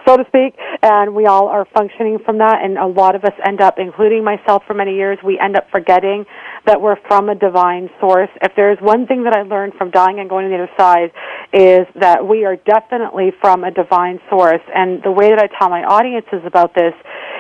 so 0.05 0.17
to 0.17 0.25
speak 0.27 0.55
and 0.81 1.13
we 1.13 1.27
all 1.27 1.47
are 1.47 1.65
functioning 1.73 2.17
from 2.25 2.39
that. 2.39 2.63
And 2.63 2.77
a 2.77 2.87
lot 2.87 3.15
of 3.15 3.23
us 3.23 3.33
end 3.45 3.61
up 3.61 3.75
including 3.77 4.23
myself 4.23 4.63
for 4.65 4.73
many 4.73 4.95
years 4.95 5.19
we 5.23 5.39
end 5.39 5.55
up 5.55 5.67
forgetting 5.71 6.25
that 6.65 6.81
we're 6.81 6.97
from 7.07 7.29
a 7.29 7.35
divine 7.35 7.89
source. 7.99 8.29
If 8.41 8.53
there's 8.55 8.79
one 8.81 9.07
thing 9.07 9.23
that 9.23 9.33
I 9.33 9.43
learned 9.43 9.73
from 9.77 9.91
dying 9.91 10.19
and 10.19 10.29
going 10.29 10.49
to 10.49 10.57
the 10.57 10.63
other 10.63 10.71
side 10.77 11.11
is 11.53 11.87
that 11.95 12.27
we 12.27 12.45
are 12.45 12.55
definitely 12.55 13.31
from 13.39 13.63
a 13.63 13.71
divine 13.71 14.19
source. 14.29 14.61
And 14.73 15.01
the 15.03 15.11
way 15.11 15.29
that 15.29 15.39
I 15.39 15.47
tell 15.57 15.69
my 15.69 15.83
audiences 15.83 16.41
about 16.49 16.73
this 16.73 16.97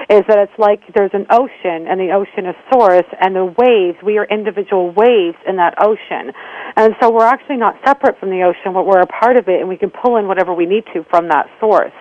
is 0.09 0.21
that 0.29 0.37
it's 0.37 0.57
like 0.57 0.81
there's 0.93 1.13
an 1.13 1.25
ocean 1.29 1.89
and 1.89 1.97
the 1.97 2.13
ocean 2.13 2.45
is 2.45 2.57
source 2.69 3.09
and 3.17 3.33
the 3.33 3.45
waves, 3.45 3.97
we 4.05 4.17
are 4.17 4.25
individual 4.29 4.93
waves 4.93 5.37
in 5.49 5.57
that 5.57 5.73
ocean. 5.81 6.33
And 6.77 6.93
so 7.01 7.09
we're 7.09 7.25
actually 7.29 7.57
not 7.57 7.75
separate 7.85 8.17
from 8.21 8.29
the 8.29 8.45
ocean, 8.45 8.73
but 8.73 8.85
we're 8.85 9.01
a 9.01 9.09
part 9.09 9.37
of 9.37 9.49
it 9.49 9.59
and 9.59 9.69
we 9.69 9.77
can 9.77 9.89
pull 9.89 10.17
in 10.17 10.27
whatever 10.27 10.53
we 10.53 10.65
need 10.65 10.85
to 10.93 11.05
from 11.09 11.27
that 11.29 11.49
source. 11.59 11.93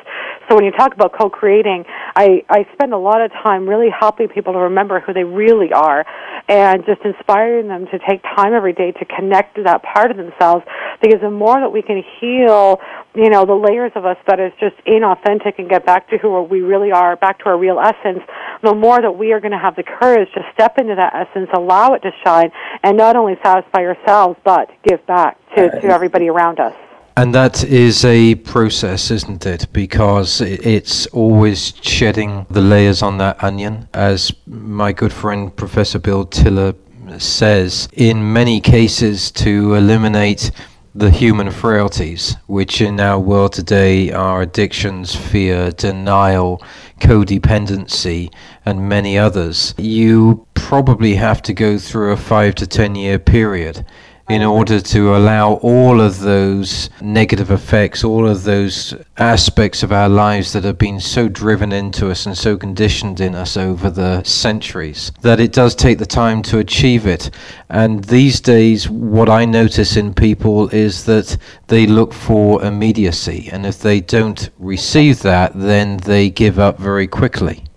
So 0.49 0.55
when 0.55 0.65
you 0.65 0.71
talk 0.71 0.95
about 0.95 1.13
co-creating, 1.13 1.85
I, 2.17 2.43
I 2.49 2.67
spend 2.73 2.95
a 2.95 2.99
lot 2.99 3.21
of 3.21 3.31
time 3.33 3.69
really 3.69 3.91
helping 3.91 4.29
people 4.29 4.55
to 4.55 4.59
remember 4.61 5.01
who 5.01 5.13
they 5.13 5.25
really 5.25 5.73
are 5.73 6.07
and 6.49 6.85
just 6.87 7.03
inspiring 7.05 7.69
them 7.69 7.85
to 7.87 7.99
take 8.09 8.23
time 8.23 8.55
every 8.55 8.73
day 8.73 8.93
to 8.93 9.05
connect 9.05 9.57
to 9.57 9.65
that 9.65 9.83
part 9.83 10.11
of 10.11 10.17
themselves 10.17 10.65
because 11.03 11.21
the 11.21 11.31
more 11.31 11.61
that 11.61 11.71
we 11.71 11.83
can 11.83 12.03
heal, 12.19 12.81
you 13.15 13.29
know, 13.29 13.45
the 13.45 13.55
layers 13.55 13.93
of 13.95 14.07
us 14.07 14.17
that 14.27 14.41
is 14.41 14.53
just 14.59 14.75
inauthentic 14.87 15.59
and 15.59 15.69
get 15.69 15.85
back 15.85 16.09
to 16.09 16.17
who 16.17 16.41
we 16.43 16.63
really 16.63 16.93
are, 16.93 17.17
back 17.17 17.39
to 17.41 17.45
our 17.47 17.59
real 17.59 17.79
essence, 17.79 18.25
the 18.63 18.75
more 18.75 19.01
that 19.03 19.13
we 19.13 19.33
are 19.33 19.41
going 19.41 19.53
to 19.53 19.59
have 19.59 19.77
the 19.77 19.85
courage 19.85 20.29
to 20.33 20.41
step 20.55 20.79
into 20.79 20.95
that 20.95 21.13
essence, 21.15 21.51
allow 21.53 21.93
it 21.93 22.01
to 22.01 22.11
shine, 22.25 22.51
and 22.83 22.97
not 22.97 23.17
only 23.17 23.35
satisfy 23.45 23.81
ourselves, 23.81 24.39
but 24.45 24.71
give 24.83 25.05
back 25.07 25.37
to, 25.57 25.71
to 25.81 25.89
everybody 25.89 26.29
around 26.29 26.59
us. 26.59 26.75
And 27.19 27.35
that 27.35 27.65
is 27.65 28.05
a 28.05 28.37
process, 28.37 29.11
isn't 29.11 29.45
it? 29.45 29.67
Because 29.73 30.41
it's 30.41 31.07
always 31.07 31.73
shedding 31.83 32.47
the 32.49 32.61
layers 32.61 33.03
on 33.03 33.19
that 33.19 33.43
onion. 33.43 33.89
As 33.93 34.33
my 34.47 34.93
good 34.93 35.13
friend 35.13 35.55
Professor 35.57 35.99
Bill 35.99 36.27
Tiller 36.27 36.75
says, 37.19 37.89
in 37.93 38.33
many 38.33 38.61
cases, 38.61 39.33
to 39.33 39.75
eliminate 39.75 40.53
the 40.95 41.11
human 41.11 41.51
frailties, 41.51 42.37
which 42.47 42.81
in 42.81 43.01
our 43.01 43.19
world 43.19 43.53
today 43.53 44.13
are 44.13 44.43
addictions, 44.43 45.17
fear, 45.17 45.73
denial, 45.73 46.63
codependency, 47.01 48.33
and 48.65 48.89
many 48.89 49.19
others, 49.19 49.75
you 49.77 50.47
probably 50.55 51.17
have 51.17 51.43
to 51.43 51.53
go 51.53 51.79
through 51.79 52.13
a 52.13 52.17
five 52.17 52.55
to 52.55 52.67
ten 52.67 52.95
year 52.95 53.19
period 53.19 53.85
in 54.29 54.43
oh. 54.43 54.55
order 54.55 54.81
to 54.81 55.17
allow 55.17 55.55
all 55.55 56.01
of 56.01 56.21
those 56.21 56.91
negative 57.01 57.51
effects, 57.51 58.05
all 58.05 58.29
of 58.29 58.45
those 58.45 58.95
aspects 59.17 59.83
of 59.83 59.93
our 59.93 60.09
lives 60.09 60.53
that 60.53 60.65
have 60.65 60.79
been 60.79 61.01
so 61.01 61.29
driven 61.29 61.73
into 61.73 62.11
us 62.11 62.27
and 62.27 62.37
so 62.37 62.57
conditioned 62.57 63.21
in 63.21 63.35
us 63.35 63.57
over 63.57 63.91
the 63.91 64.23
centuries, 64.25 65.13
that 65.23 65.41
it 65.41 65.53
does 65.53 65.75
take 65.75 65.99
the 65.99 66.07
time 66.07 66.43
to 66.43 66.59
achieve 66.59 67.07
it. 67.07 67.31
And 67.69 68.05
these 68.05 68.41
days, 68.41 68.89
what 68.89 69.29
I 69.29 69.45
notice 69.45 69.97
in 69.97 70.15
people 70.15 70.69
is 70.69 71.05
that 71.05 71.37
they 71.69 71.87
look 71.87 72.13
for 72.13 72.63
immediacy, 72.63 73.49
and 73.53 73.67
if 73.67 73.81
they 73.81 74.01
don't 74.01 74.51
receive 74.59 75.21
that, 75.23 75.53
then 75.55 75.99
they 75.99 76.31
give 76.31 76.59
up 76.59 76.79
very 76.79 77.07
quickly. 77.07 77.68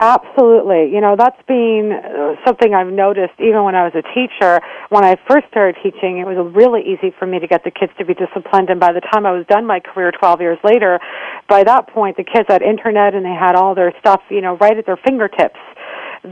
Absolutely. 0.00 0.90
You 0.92 1.00
know, 1.00 1.14
that's 1.16 1.40
been 1.46 1.92
uh, 1.94 2.34
something 2.44 2.74
I've 2.74 2.92
noticed 2.92 3.38
even 3.38 3.62
when 3.62 3.74
I 3.74 3.84
was 3.84 3.94
a 3.94 4.02
teacher. 4.10 4.60
When 4.90 5.04
I 5.04 5.16
first 5.30 5.46
started 5.48 5.76
teaching, 5.82 6.18
it 6.18 6.26
was 6.26 6.36
really 6.52 6.82
easy 6.82 7.14
for 7.16 7.26
me 7.26 7.38
to 7.38 7.46
get 7.46 7.62
the 7.62 7.70
kids 7.70 7.92
to 7.98 8.04
be 8.04 8.12
disciplined. 8.12 8.70
And 8.70 8.80
by 8.80 8.92
the 8.92 9.00
time 9.00 9.24
I 9.24 9.30
was 9.30 9.46
done 9.46 9.66
my 9.66 9.78
career 9.78 10.10
12 10.10 10.40
years 10.40 10.58
later, 10.64 10.98
by 11.48 11.62
that 11.62 11.88
point, 11.88 12.16
the 12.16 12.24
kids 12.24 12.46
had 12.48 12.60
internet 12.60 13.14
and 13.14 13.24
they 13.24 13.32
had 13.38 13.54
all 13.54 13.74
their 13.74 13.94
stuff, 14.00 14.20
you 14.30 14.40
know, 14.40 14.56
right 14.58 14.76
at 14.76 14.84
their 14.84 14.98
fingertips 14.98 15.60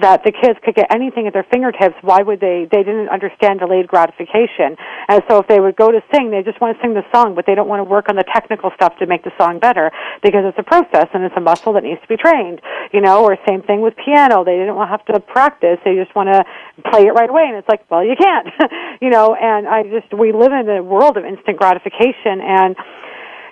that 0.00 0.24
the 0.24 0.33
kids 0.33 0.59
could 0.64 0.74
get 0.74 0.88
anything 0.88 1.26
at 1.26 1.33
their 1.33 1.46
fingertips, 1.52 1.96
why 2.00 2.22
would 2.22 2.40
they? 2.40 2.66
They 2.70 2.83
didn't 2.83 3.09
understand 3.11 3.61
delayed 3.61 3.87
gratification. 3.88 4.76
And 5.09 5.22
so 5.28 5.38
if 5.38 5.46
they 5.48 5.61
would 5.61 5.76
go 5.76 5.92
to 5.92 6.00
sing, 6.12 6.31
they 6.31 6.42
just 6.42 6.61
want 6.61 6.76
to 6.76 6.83
sing 6.83 6.94
the 6.94 7.05
song, 7.12 7.35
but 7.35 7.44
they 7.44 7.55
don't 7.55 7.68
want 7.68 7.81
to 7.81 7.85
work 7.85 8.09
on 8.09 8.16
the 8.16 8.24
technical 8.24 8.70
stuff 8.74 8.96
to 8.98 9.07
make 9.07 9.22
the 9.24 9.33
song 9.37 9.59
better 9.59 9.92
because 10.22 10.48
it's 10.48 10.59
a 10.59 10.64
process 10.64 11.09
and 11.12 11.24
it's 11.24 11.37
a 11.37 11.40
muscle 11.40 11.72
that 11.74 11.85
needs 11.85 12.00
to 12.00 12.09
be 12.09 12.16
trained. 12.16 12.61
You 12.92 13.00
know, 13.00 13.24
or 13.24 13.37
same 13.46 13.62
thing 13.62 13.83
with 13.83 13.94
piano. 13.96 14.44
They 14.44 14.57
didn't 14.57 14.76
want 14.76 14.88
to 14.88 14.96
have 14.96 15.05
to 15.12 15.20
practice. 15.20 15.76
They 15.85 15.94
just 15.94 16.14
want 16.16 16.33
to 16.33 16.44
play 16.90 17.05
it 17.05 17.12
right 17.12 17.28
away. 17.28 17.44
And 17.48 17.57
it's 17.57 17.68
like, 17.68 17.85
well, 17.90 18.05
you 18.05 18.16
can't. 18.16 18.48
you 19.05 19.11
know, 19.11 19.37
and 19.37 19.68
I 19.68 19.83
just, 19.85 20.12
we 20.16 20.33
live 20.33 20.52
in 20.52 20.68
a 20.68 20.83
world 20.83 21.16
of 21.16 21.24
instant 21.24 21.59
gratification 21.59 22.40
and 22.40 22.76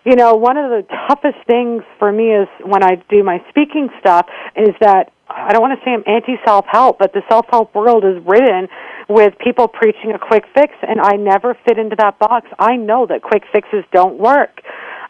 you 0.05 0.17
know, 0.17 0.35
one 0.35 0.57
of 0.57 0.71
the 0.71 0.87
toughest 1.09 1.39
things 1.47 1.83
for 1.99 2.11
me 2.11 2.33
is 2.33 2.49
when 2.65 2.83
I 2.83 3.03
do 3.11 3.23
my 3.23 3.45
speaking 3.51 3.89
stuff 4.01 4.27
is 4.57 4.75
that 4.81 5.13
I 5.29 5.53
don't 5.53 5.63
want 5.63 5.79
to 5.79 5.85
say 5.85 5.93
I'm 5.93 6.03
anti 6.07 6.37
self 6.45 6.67
help, 6.67 6.99
but 6.99 7.13
the 7.13 7.23
self 7.29 7.47
help 7.51 7.75
world 7.75 8.05
is 8.05 8.23
ridden 8.27 8.69
with 9.09 9.35
people 9.39 9.69
preaching 9.69 10.13
a 10.13 10.19
quick 10.19 10.45
fix, 10.55 10.73
and 10.83 11.01
I 11.01 11.17
never 11.17 11.57
fit 11.67 11.79
into 11.79 11.97
that 11.99 12.19
box. 12.19 12.49
I 12.59 12.77
know 12.77 13.07
that 13.07 13.23
quick 13.23 13.45
fixes 13.53 13.85
don't 13.93 14.19
work. 14.19 14.63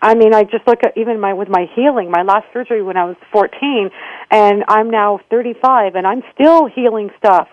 I 0.02 0.14
mean, 0.14 0.34
I 0.34 0.44
just 0.44 0.66
look 0.66 0.82
at 0.82 0.96
even 0.96 1.20
my 1.20 1.34
with 1.34 1.48
my 1.48 1.66
healing, 1.74 2.10
my 2.10 2.22
last 2.22 2.46
surgery 2.52 2.82
when 2.82 2.96
I 2.96 3.04
was 3.04 3.16
14, 3.32 3.90
and 4.30 4.64
I'm 4.68 4.90
now 4.90 5.20
35, 5.30 5.94
and 5.94 6.06
I'm 6.06 6.22
still 6.34 6.66
healing 6.66 7.10
stuff 7.18 7.48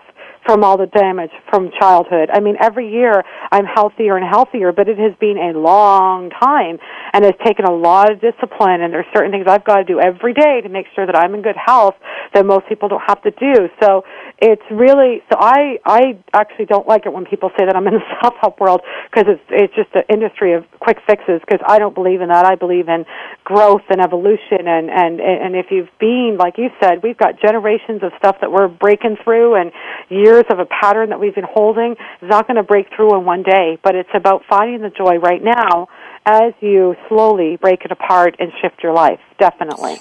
from 0.48 0.64
all 0.64 0.78
the 0.78 0.86
damage 0.86 1.30
from 1.50 1.70
childhood. 1.78 2.30
I 2.32 2.40
mean, 2.40 2.56
every 2.58 2.90
year 2.90 3.22
I'm 3.52 3.66
healthier 3.66 4.16
and 4.16 4.26
healthier, 4.26 4.72
but 4.72 4.88
it 4.88 4.96
has 4.96 5.12
been 5.20 5.36
a 5.36 5.52
long 5.52 6.30
time 6.30 6.78
and 7.12 7.22
it's 7.22 7.36
taken 7.44 7.66
a 7.66 7.74
lot 7.74 8.10
of 8.10 8.18
discipline 8.22 8.80
and 8.80 8.90
there's 8.90 9.04
certain 9.14 9.30
things 9.30 9.44
I've 9.46 9.64
got 9.64 9.76
to 9.76 9.84
do 9.84 10.00
every 10.00 10.32
day 10.32 10.62
to 10.62 10.70
make 10.70 10.86
sure 10.94 11.04
that 11.04 11.14
I'm 11.14 11.34
in 11.34 11.42
good 11.42 11.60
health 11.60 11.96
that 12.32 12.46
most 12.46 12.66
people 12.66 12.88
don't 12.88 13.04
have 13.06 13.20
to 13.24 13.30
do. 13.30 13.68
So 13.82 14.04
it's 14.40 14.62
really 14.70 15.20
so 15.30 15.36
I 15.38 15.80
I 15.84 16.18
actually 16.32 16.66
don't 16.66 16.86
like 16.86 17.04
it 17.04 17.12
when 17.12 17.26
people 17.26 17.50
say 17.58 17.66
that 17.66 17.76
I'm 17.76 17.86
in 17.86 17.94
the 17.94 18.06
self-help 18.22 18.58
world 18.58 18.80
because 19.10 19.28
it's 19.28 19.44
it's 19.50 19.74
just 19.74 19.92
an 19.94 20.08
industry 20.08 20.54
of 20.54 20.64
quick 20.80 20.96
fixes 21.06 21.40
because 21.44 21.60
I 21.66 21.78
don't 21.78 21.94
believe 21.94 22.22
in 22.22 22.28
that. 22.28 22.46
I 22.46 22.54
believe 22.54 22.88
in 22.88 23.04
growth 23.44 23.84
and 23.90 24.00
evolution 24.00 24.64
and 24.64 24.88
and 24.88 25.20
and 25.20 25.56
if 25.56 25.66
you've 25.70 25.92
been 26.00 26.36
like 26.38 26.56
you 26.56 26.70
said, 26.80 27.02
we've 27.02 27.18
got 27.18 27.40
generations 27.40 28.02
of 28.02 28.12
stuff 28.16 28.36
that 28.40 28.50
we're 28.50 28.68
breaking 28.68 29.18
through 29.24 29.56
and 29.56 29.72
years 30.08 30.37
years 30.38 30.46
of 30.50 30.58
a 30.58 30.66
pattern 30.66 31.10
that 31.10 31.20
we've 31.20 31.34
been 31.34 31.46
holding 31.48 31.92
is 32.22 32.28
not 32.28 32.46
going 32.46 32.56
to 32.56 32.62
break 32.62 32.86
through 32.94 33.18
in 33.18 33.24
one 33.24 33.42
day, 33.42 33.78
but 33.82 33.94
it's 33.94 34.08
about 34.14 34.42
finding 34.48 34.80
the 34.82 34.90
joy 34.90 35.16
right 35.16 35.42
now 35.42 35.88
as 36.24 36.52
you 36.60 36.94
slowly 37.08 37.56
break 37.56 37.84
it 37.84 37.90
apart 37.90 38.36
and 38.38 38.52
shift 38.60 38.82
your 38.82 38.92
life. 38.92 39.20
Definitely. 39.38 39.96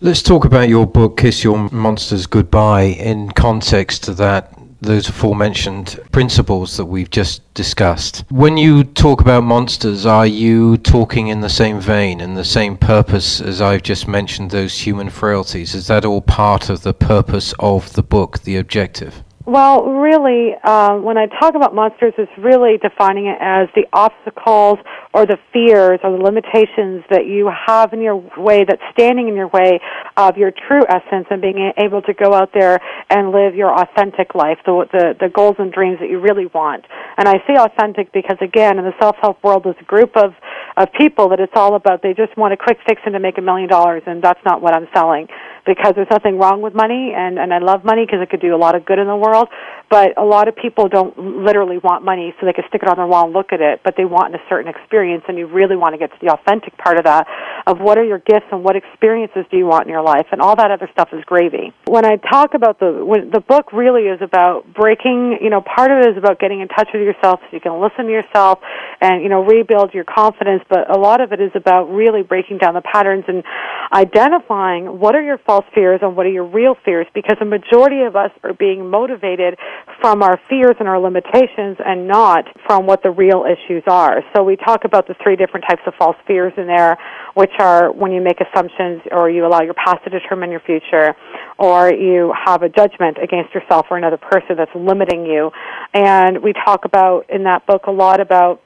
Let's 0.00 0.22
talk 0.22 0.44
about 0.44 0.68
your 0.68 0.86
book, 0.86 1.16
Kiss 1.16 1.44
Your 1.44 1.70
Monsters 1.70 2.26
Goodbye, 2.26 2.82
in 2.82 3.30
context 3.30 4.04
to 4.04 4.14
that 4.14 4.52
those 4.80 5.08
aforementioned 5.08 5.98
principles 6.12 6.76
that 6.76 6.84
we've 6.84 7.08
just 7.08 7.42
discussed. 7.54 8.22
When 8.28 8.58
you 8.58 8.84
talk 8.84 9.22
about 9.22 9.42
monsters, 9.42 10.04
are 10.04 10.26
you 10.26 10.76
talking 10.76 11.28
in 11.28 11.40
the 11.40 11.48
same 11.48 11.80
vein 11.80 12.20
and 12.20 12.36
the 12.36 12.44
same 12.44 12.76
purpose 12.76 13.40
as 13.40 13.62
I've 13.62 13.82
just 13.82 14.06
mentioned 14.06 14.50
those 14.50 14.78
human 14.78 15.08
frailties? 15.08 15.74
Is 15.74 15.86
that 15.86 16.04
all 16.04 16.20
part 16.20 16.68
of 16.68 16.82
the 16.82 16.92
purpose 16.92 17.54
of 17.58 17.94
the 17.94 18.02
book, 18.02 18.40
the 18.40 18.58
objective? 18.58 19.23
Well, 19.46 19.84
really, 19.84 20.54
uh, 20.64 20.96
when 20.96 21.18
I 21.18 21.26
talk 21.26 21.54
about 21.54 21.74
monsters, 21.74 22.14
it's 22.16 22.32
really 22.38 22.78
defining 22.80 23.26
it 23.26 23.36
as 23.38 23.68
the 23.76 23.84
obstacles 23.92 24.78
or 25.12 25.26
the 25.26 25.36
fears 25.52 26.00
or 26.02 26.16
the 26.16 26.24
limitations 26.24 27.04
that 27.10 27.26
you 27.26 27.52
have 27.52 27.92
in 27.92 28.00
your 28.00 28.16
way 28.38 28.64
that's 28.66 28.80
standing 28.92 29.28
in 29.28 29.36
your 29.36 29.48
way 29.48 29.80
of 30.16 30.38
your 30.38 30.50
true 30.50 30.80
essence 30.88 31.26
and 31.28 31.42
being 31.42 31.72
able 31.76 32.00
to 32.02 32.14
go 32.14 32.32
out 32.32 32.52
there 32.54 32.80
and 33.10 33.32
live 33.32 33.54
your 33.54 33.68
authentic 33.68 34.34
life, 34.34 34.56
the, 34.64 34.88
the, 34.92 35.14
the 35.20 35.28
goals 35.28 35.56
and 35.58 35.70
dreams 35.70 35.98
that 36.00 36.08
you 36.08 36.20
really 36.20 36.46
want. 36.46 36.86
And 37.18 37.28
I 37.28 37.34
say 37.46 37.54
authentic 37.60 38.12
because, 38.12 38.38
again, 38.40 38.78
in 38.78 38.84
the 38.86 38.94
self-help 38.98 39.44
world, 39.44 39.64
there's 39.64 39.76
a 39.78 39.84
group 39.84 40.16
of, 40.16 40.32
of 40.78 40.88
people 40.98 41.28
that 41.28 41.38
it's 41.38 41.52
all 41.54 41.76
about 41.76 42.00
they 42.00 42.14
just 42.14 42.34
want 42.38 42.54
a 42.54 42.56
quick 42.56 42.78
fix 42.88 43.02
and 43.04 43.12
to 43.12 43.20
make 43.20 43.36
a 43.36 43.42
million 43.42 43.68
dollars, 43.68 44.04
and 44.06 44.22
that's 44.22 44.40
not 44.46 44.62
what 44.62 44.72
I'm 44.72 44.88
selling 44.94 45.28
because 45.66 45.94
there's 45.96 46.10
nothing 46.10 46.38
wrong 46.38 46.60
with 46.60 46.74
money, 46.74 47.12
and, 47.16 47.38
and 47.38 47.52
I 47.52 47.58
love 47.58 47.84
money 47.84 48.04
because 48.04 48.20
it 48.20 48.30
could 48.30 48.40
do 48.40 48.54
a 48.54 48.60
lot 48.60 48.74
of 48.74 48.84
good 48.84 48.98
in 48.98 49.06
the 49.06 49.16
world. 49.16 49.48
But 49.90 50.18
a 50.18 50.24
lot 50.24 50.48
of 50.48 50.56
people 50.56 50.88
don't 50.88 51.16
literally 51.44 51.78
want 51.78 52.04
money 52.04 52.34
so 52.40 52.46
they 52.46 52.52
can 52.52 52.64
stick 52.68 52.82
it 52.82 52.88
on 52.88 52.96
their 52.96 53.06
wall 53.06 53.24
and 53.26 53.32
look 53.32 53.52
at 53.52 53.60
it, 53.60 53.80
but 53.84 53.94
they 53.96 54.04
want 54.04 54.34
a 54.34 54.38
certain 54.48 54.68
experience, 54.68 55.24
and 55.28 55.38
you 55.38 55.46
really 55.46 55.76
want 55.76 55.94
to 55.94 55.98
get 55.98 56.10
to 56.10 56.18
the 56.20 56.32
authentic 56.32 56.76
part 56.76 56.98
of 56.98 57.04
that, 57.04 57.26
of 57.66 57.80
what 57.80 57.98
are 57.98 58.04
your 58.04 58.18
gifts 58.18 58.46
and 58.50 58.64
what 58.64 58.76
experiences 58.76 59.44
do 59.50 59.56
you 59.56 59.66
want 59.66 59.84
in 59.86 59.90
your 59.90 60.02
life, 60.02 60.26
and 60.32 60.40
all 60.40 60.56
that 60.56 60.70
other 60.70 60.88
stuff 60.92 61.08
is 61.12 61.24
gravy. 61.24 61.72
When 61.86 62.04
I 62.04 62.16
talk 62.16 62.54
about 62.54 62.80
the 62.80 63.04
when 63.04 63.30
the 63.30 63.40
book 63.40 63.72
really 63.72 64.08
is 64.08 64.20
about 64.20 64.72
breaking, 64.74 65.38
you 65.40 65.50
know, 65.50 65.60
part 65.60 65.90
of 65.90 65.98
it 65.98 66.10
is 66.12 66.16
about 66.16 66.38
getting 66.40 66.60
in 66.60 66.68
touch 66.68 66.88
with 66.92 67.02
yourself 67.02 67.40
so 67.40 67.48
you 67.52 67.60
can 67.60 67.80
listen 67.80 68.06
to 68.06 68.12
yourself 68.12 68.60
and 69.00 69.22
you 69.22 69.28
know 69.28 69.44
rebuild 69.44 69.94
your 69.94 70.04
confidence, 70.04 70.62
but 70.68 70.90
a 70.94 70.98
lot 70.98 71.20
of 71.20 71.32
it 71.32 71.40
is 71.40 71.52
about 71.54 71.84
really 71.90 72.22
breaking 72.22 72.58
down 72.58 72.74
the 72.74 72.82
patterns 72.82 73.24
and 73.28 73.44
identifying 73.92 74.98
what 74.98 75.14
are 75.14 75.22
your 75.22 75.38
false 75.54 75.66
fears 75.72 76.00
and 76.02 76.16
what 76.16 76.26
are 76.26 76.30
your 76.30 76.44
real 76.44 76.74
fears 76.84 77.06
because 77.14 77.36
the 77.38 77.44
majority 77.44 78.02
of 78.02 78.16
us 78.16 78.30
are 78.42 78.54
being 78.54 78.90
motivated 78.90 79.56
from 80.00 80.20
our 80.20 80.40
fears 80.48 80.74
and 80.80 80.88
our 80.88 80.98
limitations 80.98 81.76
and 81.84 82.08
not 82.08 82.44
from 82.66 82.86
what 82.86 83.04
the 83.04 83.10
real 83.10 83.44
issues 83.44 83.84
are. 83.86 84.22
So 84.34 84.42
we 84.42 84.56
talk 84.56 84.84
about 84.84 85.06
the 85.06 85.14
three 85.22 85.36
different 85.36 85.64
types 85.68 85.82
of 85.86 85.94
false 85.96 86.16
fears 86.26 86.52
in 86.56 86.66
there, 86.66 86.98
which 87.34 87.52
are 87.60 87.92
when 87.92 88.10
you 88.10 88.20
make 88.20 88.38
assumptions 88.40 89.02
or 89.12 89.30
you 89.30 89.46
allow 89.46 89.62
your 89.62 89.74
past 89.74 90.02
to 90.04 90.10
determine 90.10 90.50
your 90.50 90.60
future, 90.60 91.14
or 91.56 91.94
you 91.94 92.34
have 92.44 92.62
a 92.62 92.68
judgment 92.68 93.18
against 93.22 93.54
yourself 93.54 93.86
or 93.90 93.96
another 93.96 94.18
person 94.18 94.56
that's 94.56 94.74
limiting 94.74 95.24
you. 95.24 95.52
And 95.92 96.42
we 96.42 96.52
talk 96.52 96.84
about 96.84 97.30
in 97.30 97.44
that 97.44 97.64
book 97.66 97.86
a 97.86 97.92
lot 97.92 98.18
about 98.20 98.60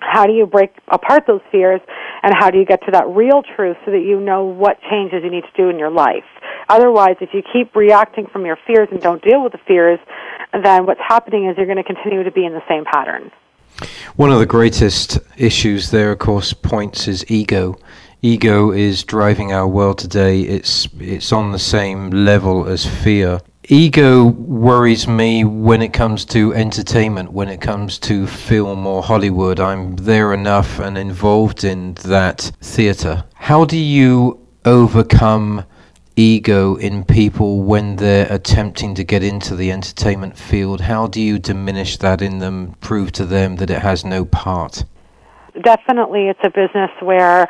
how 0.00 0.26
do 0.26 0.32
you 0.32 0.46
break 0.46 0.72
apart 0.88 1.24
those 1.26 1.40
fears 1.50 1.80
and 2.22 2.34
how 2.38 2.50
do 2.50 2.58
you 2.58 2.64
get 2.64 2.84
to 2.84 2.90
that 2.92 3.06
real 3.08 3.42
truth 3.54 3.76
so 3.84 3.90
that 3.90 4.02
you 4.02 4.20
know 4.20 4.44
what 4.44 4.78
changes 4.90 5.22
you 5.24 5.30
need 5.30 5.44
to 5.44 5.56
do 5.56 5.68
in 5.68 5.78
your 5.78 5.90
life? 5.90 6.24
Otherwise 6.68 7.16
if 7.20 7.30
you 7.32 7.42
keep 7.52 7.74
reacting 7.74 8.26
from 8.26 8.44
your 8.44 8.58
fears 8.66 8.88
and 8.90 9.00
don't 9.00 9.22
deal 9.22 9.42
with 9.42 9.52
the 9.52 9.60
fears 9.66 9.98
then 10.52 10.86
what's 10.86 11.00
happening 11.06 11.46
is 11.46 11.56
you're 11.56 11.66
going 11.66 11.76
to 11.76 11.84
continue 11.84 12.22
to 12.22 12.30
be 12.30 12.44
in 12.44 12.52
the 12.52 12.62
same 12.68 12.84
pattern. 12.84 13.30
One 14.16 14.32
of 14.32 14.38
the 14.38 14.46
greatest 14.46 15.18
issues 15.36 15.90
there 15.90 16.12
of 16.12 16.18
course 16.18 16.52
points 16.52 17.08
is 17.08 17.30
ego. 17.30 17.78
Ego 18.22 18.72
is 18.72 19.04
driving 19.04 19.52
our 19.52 19.68
world 19.68 19.98
today. 19.98 20.40
It's 20.40 20.88
it's 20.98 21.32
on 21.32 21.52
the 21.52 21.58
same 21.58 22.10
level 22.10 22.66
as 22.66 22.86
fear 22.86 23.40
ego 23.68 24.26
worries 24.26 25.08
me 25.08 25.44
when 25.44 25.82
it 25.82 25.92
comes 25.92 26.24
to 26.24 26.54
entertainment, 26.54 27.32
when 27.32 27.48
it 27.48 27.60
comes 27.60 27.98
to 27.98 28.26
film 28.26 28.86
or 28.86 29.02
Hollywood. 29.02 29.58
I'm 29.58 29.96
there 29.96 30.32
enough 30.32 30.78
and 30.78 30.96
involved 30.96 31.64
in 31.64 31.94
that 32.04 32.52
theatre. 32.60 33.24
How 33.34 33.64
do 33.64 33.76
you 33.76 34.46
overcome 34.64 35.64
ego 36.16 36.76
in 36.76 37.04
people 37.04 37.62
when 37.62 37.96
they're 37.96 38.32
attempting 38.32 38.94
to 38.94 39.04
get 39.04 39.22
into 39.22 39.56
the 39.56 39.72
entertainment 39.72 40.38
field? 40.38 40.80
How 40.80 41.06
do 41.06 41.20
you 41.20 41.38
diminish 41.38 41.98
that 41.98 42.22
in 42.22 42.38
them, 42.38 42.74
prove 42.80 43.12
to 43.12 43.26
them 43.26 43.56
that 43.56 43.70
it 43.70 43.80
has 43.80 44.04
no 44.04 44.24
part? 44.24 44.84
Definitely, 45.62 46.28
it's 46.28 46.40
a 46.44 46.50
business 46.50 46.90
where 47.00 47.48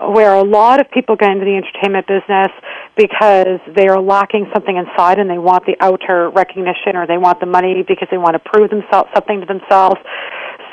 where 0.00 0.32
a 0.32 0.44
lot 0.44 0.80
of 0.80 0.88
people 0.92 1.16
get 1.16 1.32
into 1.32 1.44
the 1.44 1.56
entertainment 1.56 2.06
business 2.06 2.52
because 2.98 3.62
they 3.76 3.86
are 3.86 4.02
lacking 4.02 4.50
something 4.52 4.76
inside 4.76 5.18
and 5.18 5.30
they 5.30 5.38
want 5.38 5.64
the 5.64 5.76
outer 5.80 6.28
recognition 6.30 6.96
or 6.96 7.06
they 7.06 7.16
want 7.16 7.38
the 7.38 7.46
money 7.46 7.84
because 7.86 8.08
they 8.10 8.18
want 8.18 8.34
to 8.34 8.42
prove 8.42 8.68
themselves 8.68 9.08
something 9.14 9.40
to 9.40 9.46
themselves. 9.46 9.96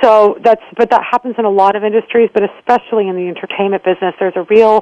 So 0.02 0.38
that's 0.44 0.62
but 0.76 0.90
that 0.90 1.04
happens 1.10 1.36
in 1.38 1.46
a 1.46 1.50
lot 1.50 1.76
of 1.76 1.84
industries, 1.84 2.30
but 2.34 2.44
especially 2.44 3.08
in 3.08 3.16
the 3.16 3.30
entertainment 3.30 3.84
business. 3.86 4.14
There's 4.20 4.36
a 4.36 4.44
real 4.50 4.82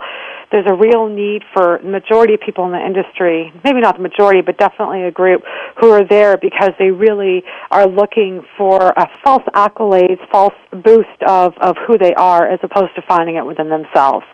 there's 0.51 0.65
a 0.67 0.73
real 0.73 1.08
need 1.08 1.43
for 1.53 1.79
majority 1.84 2.34
of 2.34 2.39
people 2.39 2.65
in 2.65 2.71
the 2.71 2.84
industry, 2.84 3.51
maybe 3.63 3.79
not 3.79 3.97
the 3.97 4.01
majority, 4.01 4.41
but 4.41 4.58
definitely 4.58 5.03
a 5.03 5.12
group 5.12 5.43
who 5.79 5.91
are 5.91 6.08
there 6.08 6.38
because 6.38 6.71
they 6.79 6.91
really 6.91 7.43
are 7.69 7.88
looking 7.88 8.41
for 8.58 8.89
a 8.95 9.08
false 9.23 9.43
accolades, 9.53 10.19
false 10.32 10.56
boost 10.71 11.21
of, 11.27 11.53
of 11.58 11.75
who 11.88 11.97
they 11.97 12.13
are 12.15 12.47
as 12.47 12.60
opposed 12.63 12.95
to 12.95 13.01
finding 13.08 13.36
it 13.36 13.45
within 13.45 13.69
themselves. 13.69 14.25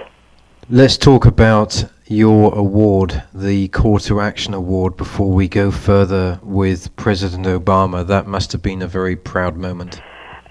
Let's 0.72 0.98
talk 0.98 1.26
about 1.26 1.84
your 2.06 2.54
award, 2.54 3.24
the 3.34 3.70
Call 3.70 3.98
to 4.02 4.22
Action 4.22 4.54
Award, 4.54 4.98
before 4.98 5.32
we 5.32 5.48
go 5.48 5.72
further 5.72 6.40
with 6.44 6.96
President 6.96 7.48
Obama. 7.48 8.06
That 8.06 8.28
must 8.28 8.52
have 8.52 8.62
been 8.62 8.84
a 8.84 8.88
very 8.88 9.16
proud 9.16 9.58
moment. 9.58 10.00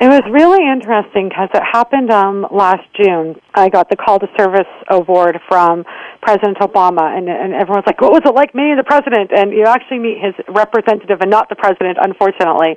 It 0.00 0.08
was 0.08 0.22
really 0.26 0.66
interesting 0.66 1.28
because 1.28 1.50
it 1.54 1.62
happened 1.62 2.10
um, 2.10 2.46
last 2.50 2.82
June. 2.94 3.34
I 3.54 3.68
got 3.68 3.90
the 3.90 3.96
Call 3.96 4.18
to 4.18 4.26
Service 4.36 4.66
Award 4.90 5.38
from 5.46 5.84
President 6.22 6.58
Obama, 6.58 7.16
and, 7.16 7.28
and 7.28 7.54
everyone's 7.54 7.86
like, 7.86 8.00
"What 8.00 8.10
was 8.10 8.22
it 8.24 8.34
like 8.34 8.56
meeting 8.56 8.76
the 8.76 8.82
president?" 8.82 9.30
And 9.30 9.52
you 9.52 9.66
actually 9.66 10.00
meet 10.00 10.18
his 10.18 10.34
representative 10.48 11.20
and 11.20 11.30
not 11.30 11.48
the 11.48 11.54
president, 11.54 11.98
unfortunately. 12.02 12.74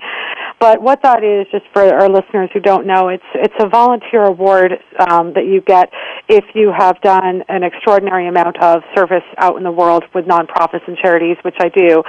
But 0.61 0.79
what 0.79 1.01
that 1.01 1.23
is, 1.23 1.47
just 1.51 1.65
for 1.73 1.81
our 1.81 2.07
listeners 2.07 2.51
who 2.53 2.59
don't 2.59 2.85
know, 2.85 3.09
it's 3.09 3.25
it's 3.33 3.55
a 3.59 3.67
volunteer 3.67 4.21
award 4.21 4.73
um, 5.09 5.33
that 5.33 5.47
you 5.49 5.59
get 5.59 5.89
if 6.29 6.45
you 6.53 6.71
have 6.71 7.01
done 7.01 7.41
an 7.49 7.63
extraordinary 7.63 8.27
amount 8.27 8.61
of 8.61 8.83
service 8.95 9.25
out 9.39 9.57
in 9.57 9.63
the 9.63 9.71
world 9.71 10.03
with 10.13 10.25
nonprofits 10.25 10.87
and 10.87 10.95
charities, 10.97 11.37
which 11.41 11.57
I 11.59 11.69
do. 11.69 12.03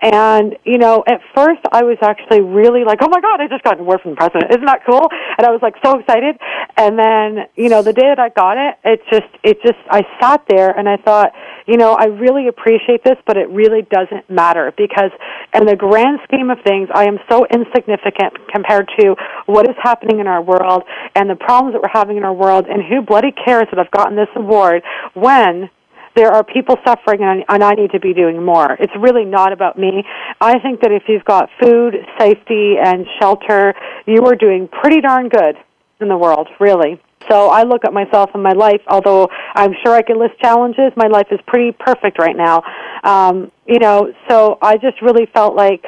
And, 0.00 0.56
you 0.64 0.78
know, 0.78 1.02
at 1.06 1.20
first 1.34 1.60
I 1.72 1.82
was 1.82 1.98
actually 2.02 2.40
really 2.40 2.84
like, 2.84 2.98
oh 3.02 3.08
my 3.08 3.20
God, 3.20 3.40
I 3.40 3.48
just 3.48 3.64
got 3.64 3.74
an 3.74 3.80
award 3.80 4.00
from 4.02 4.12
the 4.12 4.16
president. 4.16 4.50
Isn't 4.50 4.66
that 4.66 4.86
cool? 4.86 5.08
And 5.38 5.46
I 5.46 5.50
was 5.50 5.60
like 5.60 5.74
so 5.84 5.98
excited. 5.98 6.36
And 6.76 6.98
then, 6.98 7.46
you 7.56 7.68
know, 7.68 7.82
the 7.82 7.92
day 7.92 8.06
that 8.06 8.18
I 8.18 8.28
got 8.28 8.56
it, 8.56 8.78
it 8.84 9.00
just, 9.10 9.30
it 9.42 9.58
just, 9.62 9.78
I 9.90 10.02
sat 10.20 10.44
there 10.48 10.70
and 10.70 10.88
I 10.88 10.96
thought, 10.98 11.32
you 11.66 11.76
know, 11.76 11.94
I 11.98 12.06
really 12.06 12.48
appreciate 12.48 13.02
this, 13.04 13.16
but 13.26 13.36
it 13.36 13.48
really 13.50 13.82
doesn't 13.90 14.30
matter 14.30 14.72
because 14.76 15.10
in 15.52 15.66
the 15.66 15.76
grand 15.76 16.20
scheme 16.24 16.50
of 16.50 16.58
things, 16.64 16.88
I 16.94 17.04
am 17.04 17.18
so 17.28 17.44
insignificant 17.46 18.38
compared 18.54 18.88
to 19.00 19.16
what 19.46 19.68
is 19.68 19.76
happening 19.82 20.20
in 20.20 20.26
our 20.26 20.40
world 20.40 20.84
and 21.14 21.28
the 21.28 21.36
problems 21.36 21.74
that 21.74 21.82
we're 21.82 21.92
having 21.92 22.16
in 22.16 22.24
our 22.24 22.32
world 22.32 22.66
and 22.66 22.82
who 22.82 23.02
bloody 23.02 23.32
cares 23.32 23.66
that 23.70 23.78
I've 23.78 23.90
gotten 23.90 24.16
this 24.16 24.28
award 24.36 24.82
when 25.14 25.70
there 26.18 26.32
are 26.32 26.42
people 26.42 26.74
suffering 26.84 27.22
and, 27.22 27.44
and 27.48 27.62
I 27.62 27.74
need 27.74 27.92
to 27.92 28.00
be 28.00 28.12
doing 28.12 28.44
more. 28.44 28.72
It's 28.80 28.92
really 28.98 29.24
not 29.24 29.52
about 29.52 29.78
me. 29.78 30.02
I 30.40 30.58
think 30.58 30.80
that 30.80 30.90
if 30.90 31.04
you've 31.06 31.24
got 31.24 31.48
food, 31.62 31.94
safety, 32.18 32.74
and 32.82 33.06
shelter, 33.20 33.72
you 34.04 34.24
are 34.26 34.34
doing 34.34 34.66
pretty 34.66 35.00
darn 35.00 35.28
good 35.28 35.54
in 36.00 36.08
the 36.08 36.16
world, 36.16 36.48
really. 36.58 37.00
So 37.30 37.50
I 37.50 37.62
look 37.62 37.84
at 37.84 37.92
myself 37.92 38.30
and 38.34 38.42
my 38.42 38.52
life, 38.52 38.80
although 38.88 39.28
I'm 39.54 39.74
sure 39.84 39.94
I 39.94 40.02
can 40.02 40.18
list 40.18 40.40
challenges, 40.40 40.90
my 40.96 41.06
life 41.06 41.28
is 41.30 41.38
pretty 41.46 41.70
perfect 41.78 42.18
right 42.18 42.36
now. 42.36 42.64
Um, 43.04 43.52
you 43.66 43.78
know, 43.78 44.12
so 44.28 44.58
I 44.60 44.74
just 44.74 45.00
really 45.00 45.26
felt 45.32 45.54
like 45.54 45.84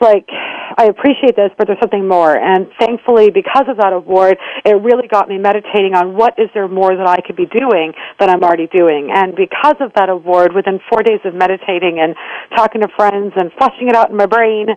like 0.00 0.26
I 0.76 0.86
appreciate 0.86 1.36
this, 1.36 1.50
but 1.58 1.66
there's 1.66 1.80
something 1.80 2.06
more. 2.06 2.36
And 2.36 2.68
thankfully, 2.78 3.30
because 3.30 3.66
of 3.68 3.76
that 3.78 3.92
award, 3.92 4.38
it 4.64 4.76
really 4.82 5.08
got 5.08 5.28
me 5.28 5.38
meditating 5.38 5.94
on 5.94 6.16
what 6.16 6.34
is 6.38 6.48
there 6.54 6.68
more 6.68 6.96
that 6.96 7.06
I 7.06 7.20
could 7.20 7.36
be 7.36 7.46
doing 7.46 7.92
that 8.18 8.28
I'm 8.28 8.42
already 8.42 8.68
doing. 8.68 9.10
And 9.12 9.34
because 9.34 9.76
of 9.80 9.92
that 9.94 10.08
award, 10.08 10.52
within 10.54 10.80
four 10.90 11.02
days 11.02 11.20
of 11.24 11.34
meditating 11.34 11.98
and 12.00 12.14
talking 12.56 12.80
to 12.80 12.88
friends 12.96 13.32
and 13.36 13.50
flushing 13.58 13.88
it 13.88 13.96
out 13.96 14.10
in 14.10 14.16
my 14.16 14.26
brain, 14.26 14.68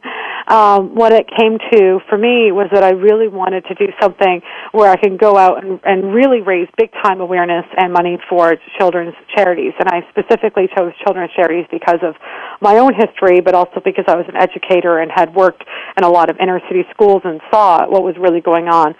um, 0.47 0.95
what 0.95 1.13
it 1.13 1.27
came 1.27 1.57
to 1.71 1.99
for 2.09 2.17
me 2.17 2.51
was 2.51 2.69
that 2.71 2.83
I 2.83 2.91
really 2.91 3.27
wanted 3.27 3.65
to 3.65 3.75
do 3.75 3.91
something 4.01 4.41
where 4.71 4.91
I 4.91 4.95
can 4.97 5.17
go 5.17 5.37
out 5.37 5.63
and, 5.63 5.79
and 5.83 6.13
really 6.13 6.41
raise 6.41 6.67
big 6.77 6.91
time 7.03 7.21
awareness 7.21 7.65
and 7.77 7.91
money 7.91 8.17
for 8.29 8.55
children's 8.77 9.15
charities. 9.35 9.73
And 9.79 9.89
I 9.89 10.05
specifically 10.09 10.69
chose 10.75 10.93
children's 11.03 11.31
charities 11.35 11.65
because 11.71 11.99
of 12.03 12.15
my 12.61 12.77
own 12.77 12.93
history, 12.93 13.41
but 13.41 13.55
also 13.55 13.81
because 13.83 14.05
I 14.07 14.15
was 14.15 14.25
an 14.27 14.35
educator 14.37 14.99
and 14.99 15.11
had 15.11 15.33
worked 15.33 15.63
in 15.97 16.03
a 16.03 16.09
lot 16.09 16.29
of 16.29 16.37
inner 16.39 16.59
city 16.67 16.83
schools 16.93 17.21
and 17.23 17.41
saw 17.51 17.87
what 17.87 18.03
was 18.03 18.15
really 18.19 18.41
going 18.41 18.67
on. 18.67 18.95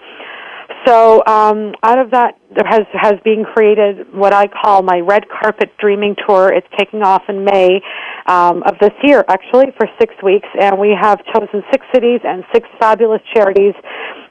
So 0.86 1.22
um, 1.26 1.74
out 1.82 1.98
of 1.98 2.10
that 2.12 2.38
there 2.54 2.66
has 2.66 2.86
has 2.92 3.14
been 3.24 3.44
created 3.44 4.12
what 4.14 4.32
I 4.32 4.46
call 4.46 4.82
my 4.82 5.00
red 5.00 5.24
carpet 5.28 5.70
dreaming 5.78 6.14
tour. 6.26 6.52
It's 6.52 6.66
kicking 6.78 7.02
off 7.02 7.22
in 7.28 7.44
May 7.44 7.80
um, 8.26 8.62
of 8.62 8.74
this 8.80 8.92
year, 9.02 9.24
actually, 9.28 9.66
for 9.76 9.88
six 9.98 10.14
weeks, 10.22 10.48
and 10.60 10.78
we 10.78 10.94
have 10.98 11.18
chosen 11.34 11.62
six 11.72 11.84
cities 11.92 12.20
and 12.24 12.44
six 12.54 12.68
fabulous 12.78 13.20
charities 13.34 13.74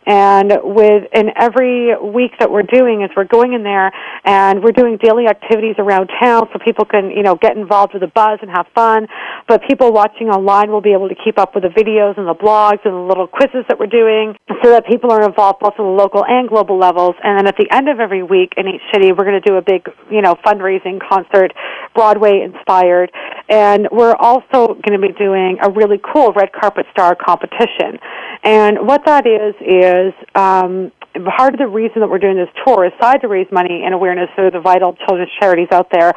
And 0.06 0.54
with 0.64 1.04
in 1.14 1.30
every 1.36 1.96
week 1.98 2.34
that 2.40 2.52
we're 2.52 2.64
doing 2.64 3.02
is 3.02 3.10
we're 3.16 3.26
going 3.26 3.54
in 3.54 3.64
there 3.64 3.92
and 4.24 4.64
we're 4.64 4.72
doing 4.72 4.98
daily 5.02 5.28
activities 5.28 5.76
around 5.78 6.10
town 6.22 6.48
so 6.54 6.60
people 6.64 6.86
can, 6.86 7.10
you 7.10 7.24
know, 7.24 7.36
get 7.36 7.58
involved 7.58 7.94
with 7.94 8.02
the 8.02 8.14
buzz 8.14 8.40
and 8.42 8.52
have 8.52 8.68
fun. 8.76 9.08
But 9.48 9.62
people 9.68 9.92
watching 9.92 10.30
online 10.30 10.72
will 10.72 10.82
be 10.82 10.94
able 10.94 11.10
to 11.10 11.16
keep 11.16 11.40
up 11.40 11.56
with 11.56 11.64
the 11.64 11.70
videos 11.70 12.18
and 12.18 12.28
the 12.28 12.36
blogs 12.36 12.86
and 12.86 12.94
the 12.94 13.08
little 13.08 13.28
quizzes 13.28 13.66
that 13.68 13.80
we're 13.80 13.88
doing 13.88 14.36
so 14.64 14.70
that 14.70 14.86
people 14.86 15.12
are 15.12 15.24
involved 15.24 15.60
both 15.60 15.74
at 15.74 15.78
the 15.78 15.84
local 15.84 16.24
and 16.26 16.50
global 16.50 16.78
levels. 16.78 17.16
And 17.24 17.40
then 17.40 17.48
at 17.48 17.58
the 17.58 17.68
end 17.72 17.90
of 17.90 18.00
every 18.00 18.24
week 18.24 18.54
in 18.58 18.68
each 18.68 18.82
city, 18.94 19.12
we're 19.12 19.26
going 19.26 19.42
to 19.42 19.48
do 19.48 19.58
a 19.58 19.62
big, 19.62 19.88
you 20.12 20.22
know, 20.22 20.36
fundraising 20.46 21.00
concert, 21.02 21.54
Broadway 21.94 22.42
inspired. 22.42 23.12
And 23.50 23.88
we're 23.92 24.16
also 24.16 24.74
going 24.74 24.94
to 24.94 25.00
be 25.00 25.14
doing 25.14 25.58
a 25.62 25.70
really 25.70 26.00
cool 26.14 26.34
red 26.34 26.52
carpet 26.52 26.86
star 26.92 27.16
competition. 27.16 28.00
And 28.44 28.88
what 28.88 29.06
that 29.06 29.26
is, 29.28 29.54
is 29.62 30.14
um, 30.34 30.92
part 31.38 31.54
of 31.54 31.60
the 31.60 31.68
reason 31.68 32.02
that 32.02 32.10
we're 32.10 32.20
doing 32.20 32.36
this 32.36 32.50
tour, 32.66 32.86
aside 32.86 33.22
to 33.22 33.28
raise 33.28 33.48
money 33.52 33.84
and 33.86 33.94
awareness 33.94 34.30
for 34.36 34.52
the 34.52 34.60
vital 34.60 34.96
children's 35.06 35.32
charities 35.40 35.68
out 35.72 35.90
there, 35.92 36.14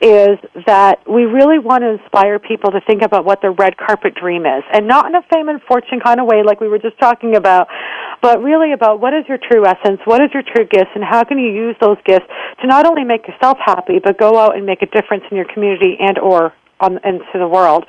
is 0.00 0.38
that 0.66 0.98
we 1.08 1.24
really 1.24 1.58
want 1.58 1.82
to 1.82 2.00
inspire 2.00 2.38
people 2.38 2.70
to 2.72 2.80
think 2.86 3.02
about 3.02 3.24
what 3.24 3.40
their 3.42 3.52
red 3.52 3.76
carpet 3.76 4.14
dream 4.14 4.46
is. 4.46 4.64
And 4.72 4.88
not 4.88 5.06
in 5.06 5.14
a 5.14 5.22
fame 5.32 5.48
and 5.48 5.60
fortune 5.62 6.00
kind 6.00 6.20
of 6.20 6.26
way 6.26 6.42
like 6.42 6.60
we 6.60 6.68
were 6.68 6.78
just 6.78 6.98
talking 6.98 7.36
about, 7.36 7.68
but 8.22 8.42
really 8.42 8.72
about 8.72 9.00
what 9.00 9.14
is 9.14 9.24
your 9.28 9.38
true 9.38 9.66
essence, 9.66 10.00
what 10.04 10.22
is 10.22 10.30
your 10.32 10.42
true 10.42 10.66
gifts, 10.66 10.90
and 10.94 11.04
how 11.04 11.24
can 11.24 11.38
you 11.38 11.50
use 11.50 11.76
those 11.80 11.96
gifts 12.04 12.26
to 12.60 12.66
not 12.66 12.86
only 12.86 13.04
make 13.04 13.26
yourself 13.26 13.58
happy, 13.64 13.98
but 14.02 14.18
go 14.18 14.38
out 14.38 14.56
and 14.56 14.66
make 14.66 14.82
a 14.82 14.86
difference 14.86 15.24
in 15.30 15.36
your 15.36 15.46
community 15.52 15.96
and 16.00 16.18
or 16.18 16.52
on, 16.80 16.98
into 17.04 17.38
the 17.38 17.48
world. 17.48 17.84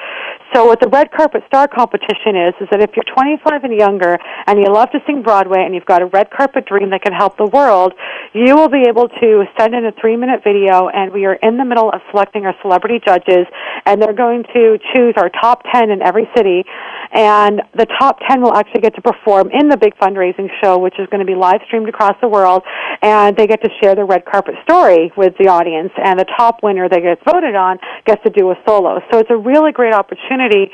So 0.53 0.65
what 0.65 0.81
the 0.81 0.89
red 0.89 1.11
carpet 1.11 1.43
star 1.47 1.67
competition 1.67 2.35
is, 2.35 2.53
is 2.59 2.67
that 2.71 2.81
if 2.83 2.91
you're 2.95 3.07
25 3.07 3.63
and 3.63 3.73
younger 3.73 4.19
and 4.47 4.59
you 4.59 4.67
love 4.67 4.91
to 4.91 4.99
sing 5.07 5.23
Broadway 5.23 5.63
and 5.63 5.73
you've 5.73 5.85
got 5.85 6.01
a 6.01 6.07
red 6.07 6.29
carpet 6.29 6.65
dream 6.65 6.89
that 6.89 7.01
can 7.01 7.13
help 7.13 7.37
the 7.37 7.47
world, 7.47 7.93
you 8.33 8.55
will 8.55 8.67
be 8.67 8.83
able 8.87 9.07
to 9.07 9.45
send 9.57 9.73
in 9.73 9.85
a 9.85 9.93
three 9.99 10.17
minute 10.17 10.43
video 10.43 10.89
and 10.89 11.13
we 11.13 11.25
are 11.25 11.35
in 11.35 11.55
the 11.55 11.63
middle 11.63 11.89
of 11.89 12.01
selecting 12.11 12.45
our 12.45 12.55
celebrity 12.61 12.99
judges 12.99 13.47
and 13.85 14.01
they're 14.01 14.13
going 14.13 14.43
to 14.53 14.77
choose 14.91 15.15
our 15.15 15.29
top 15.29 15.63
10 15.71 15.89
in 15.89 16.01
every 16.01 16.27
city 16.35 16.65
and 17.13 17.61
the 17.75 17.87
top 17.99 18.19
10 18.27 18.41
will 18.41 18.53
actually 18.53 18.81
get 18.81 18.93
to 18.95 19.01
perform 19.01 19.49
in 19.51 19.69
the 19.69 19.77
big 19.77 19.95
fundraising 20.21 20.49
show 20.63 20.77
which 20.77 20.95
is 20.99 21.07
going 21.09 21.19
to 21.19 21.25
be 21.25 21.35
live 21.35 21.61
streamed 21.67 21.89
across 21.89 22.15
the 22.21 22.27
world 22.27 22.63
and 23.01 23.35
they 23.35 23.47
get 23.47 23.61
to 23.63 23.69
share 23.81 23.95
their 23.95 24.05
red 24.05 24.25
carpet 24.25 24.55
story 24.63 25.11
with 25.17 25.33
the 25.39 25.47
audience 25.47 25.91
and 26.03 26.19
the 26.19 26.25
top 26.37 26.61
winner 26.63 26.87
that 26.87 27.01
gets 27.01 27.21
voted 27.25 27.55
on 27.55 27.77
gets 28.05 28.21
to 28.23 28.29
do 28.29 28.51
a 28.51 28.55
solo. 28.67 28.99
So 29.11 29.19
it's 29.19 29.29
a 29.29 29.37
really 29.37 29.71
great 29.71 29.93
opportunity 29.93 30.71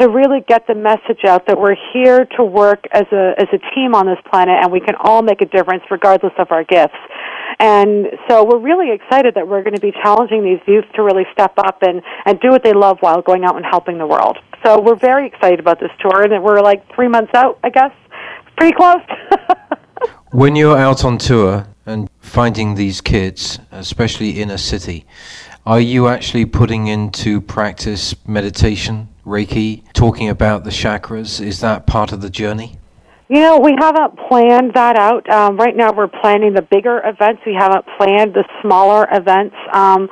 to 0.00 0.08
really 0.08 0.40
get 0.46 0.66
the 0.66 0.74
message 0.74 1.24
out 1.26 1.46
that 1.46 1.58
we're 1.58 1.76
here 1.92 2.26
to 2.36 2.44
work 2.44 2.84
as 2.92 3.04
a 3.12 3.34
as 3.38 3.48
a 3.52 3.58
team 3.74 3.94
on 3.94 4.06
this 4.06 4.18
planet 4.30 4.56
and 4.62 4.72
we 4.72 4.80
can 4.80 4.94
all 4.98 5.22
make 5.22 5.40
a 5.40 5.46
difference 5.46 5.82
regardless 5.90 6.32
of 6.38 6.50
our 6.50 6.64
gifts. 6.64 6.96
And 7.58 8.06
so 8.28 8.44
we're 8.44 8.60
really 8.60 8.92
excited 8.92 9.34
that 9.34 9.48
we're 9.48 9.62
going 9.62 9.74
to 9.74 9.80
be 9.80 9.92
challenging 10.02 10.44
these 10.44 10.60
youth 10.66 10.84
to 10.94 11.02
really 11.02 11.24
step 11.32 11.54
up 11.56 11.78
and, 11.82 12.02
and 12.26 12.38
do 12.40 12.50
what 12.50 12.62
they 12.62 12.74
love 12.74 12.98
while 13.00 13.22
going 13.22 13.44
out 13.44 13.56
and 13.56 13.64
helping 13.64 13.96
the 13.96 14.06
world. 14.06 14.36
So 14.64 14.80
we're 14.80 14.98
very 14.98 15.26
excited 15.26 15.60
about 15.60 15.80
this 15.80 15.90
tour 16.00 16.22
and 16.22 16.44
we're 16.44 16.60
like 16.60 16.82
three 16.94 17.08
months 17.08 17.32
out, 17.34 17.58
I 17.64 17.70
guess. 17.70 17.92
Pretty 18.56 18.74
close. 18.74 19.02
when 20.32 20.56
you're 20.56 20.78
out 20.78 21.04
on 21.04 21.18
tour 21.18 21.66
and 21.84 22.08
finding 22.20 22.74
these 22.74 23.00
kids, 23.00 23.58
especially 23.70 24.40
in 24.40 24.50
a 24.50 24.58
city, 24.58 25.06
are 25.66 25.80
you 25.80 26.08
actually 26.08 26.46
putting 26.46 26.86
into 26.86 27.40
practice 27.40 28.14
meditation, 28.26 29.08
Reiki, 29.26 29.82
talking 29.92 30.28
about 30.28 30.64
the 30.64 30.70
chakras? 30.70 31.40
Is 31.44 31.60
that 31.60 31.86
part 31.86 32.12
of 32.12 32.22
the 32.22 32.30
journey? 32.30 32.78
You 33.28 33.40
know, 33.40 33.58
we 33.58 33.74
haven't 33.76 34.16
planned 34.28 34.74
that 34.74 34.96
out. 34.96 35.28
Um, 35.28 35.56
right 35.56 35.74
now, 35.74 35.92
we're 35.92 36.06
planning 36.06 36.54
the 36.54 36.62
bigger 36.62 37.02
events. 37.04 37.42
We 37.44 37.54
haven't 37.54 37.84
planned 37.98 38.34
the 38.34 38.44
smaller 38.62 39.08
events. 39.10 39.56
Um, 39.72 40.08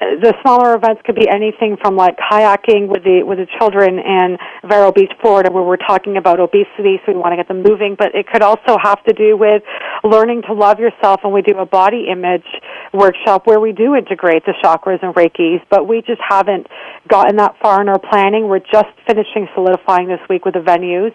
the 0.00 0.32
smaller 0.40 0.74
events 0.74 1.02
could 1.04 1.14
be 1.14 1.28
anything 1.28 1.76
from 1.76 1.94
like 1.94 2.16
kayaking 2.16 2.88
with 2.88 3.04
the 3.04 3.22
with 3.22 3.36
the 3.36 3.46
children 3.58 3.98
in 3.98 4.38
Vero 4.64 4.90
Beach, 4.92 5.12
Florida, 5.20 5.52
where 5.52 5.62
we're 5.62 5.76
talking 5.76 6.16
about 6.16 6.40
obesity, 6.40 6.96
so 7.04 7.12
we 7.12 7.18
want 7.18 7.32
to 7.32 7.36
get 7.36 7.48
them 7.48 7.62
moving. 7.62 7.96
But 7.98 8.14
it 8.14 8.26
could 8.26 8.40
also 8.40 8.80
have 8.82 9.04
to 9.04 9.12
do 9.12 9.36
with 9.36 9.62
learning 10.02 10.42
to 10.48 10.54
love 10.54 10.80
yourself, 10.80 11.20
and 11.22 11.32
we 11.34 11.42
do 11.42 11.52
a 11.58 11.66
body 11.66 12.06
image 12.10 12.48
workshop 12.94 13.46
where 13.46 13.60
we 13.60 13.72
do 13.72 13.94
integrate 13.94 14.46
the 14.46 14.54
chakras 14.64 15.02
and 15.02 15.14
Reiki's. 15.14 15.60
But 15.68 15.86
we 15.86 16.00
just 16.00 16.20
haven't 16.26 16.66
gotten 17.06 17.36
that 17.36 17.56
far 17.60 17.82
in 17.82 17.88
our 17.90 18.00
planning. 18.00 18.48
We're 18.48 18.60
just 18.60 18.88
finishing 19.06 19.48
solidifying 19.54 20.08
this 20.08 20.20
week 20.30 20.46
with 20.46 20.54
the 20.54 20.64
venues, 20.64 21.12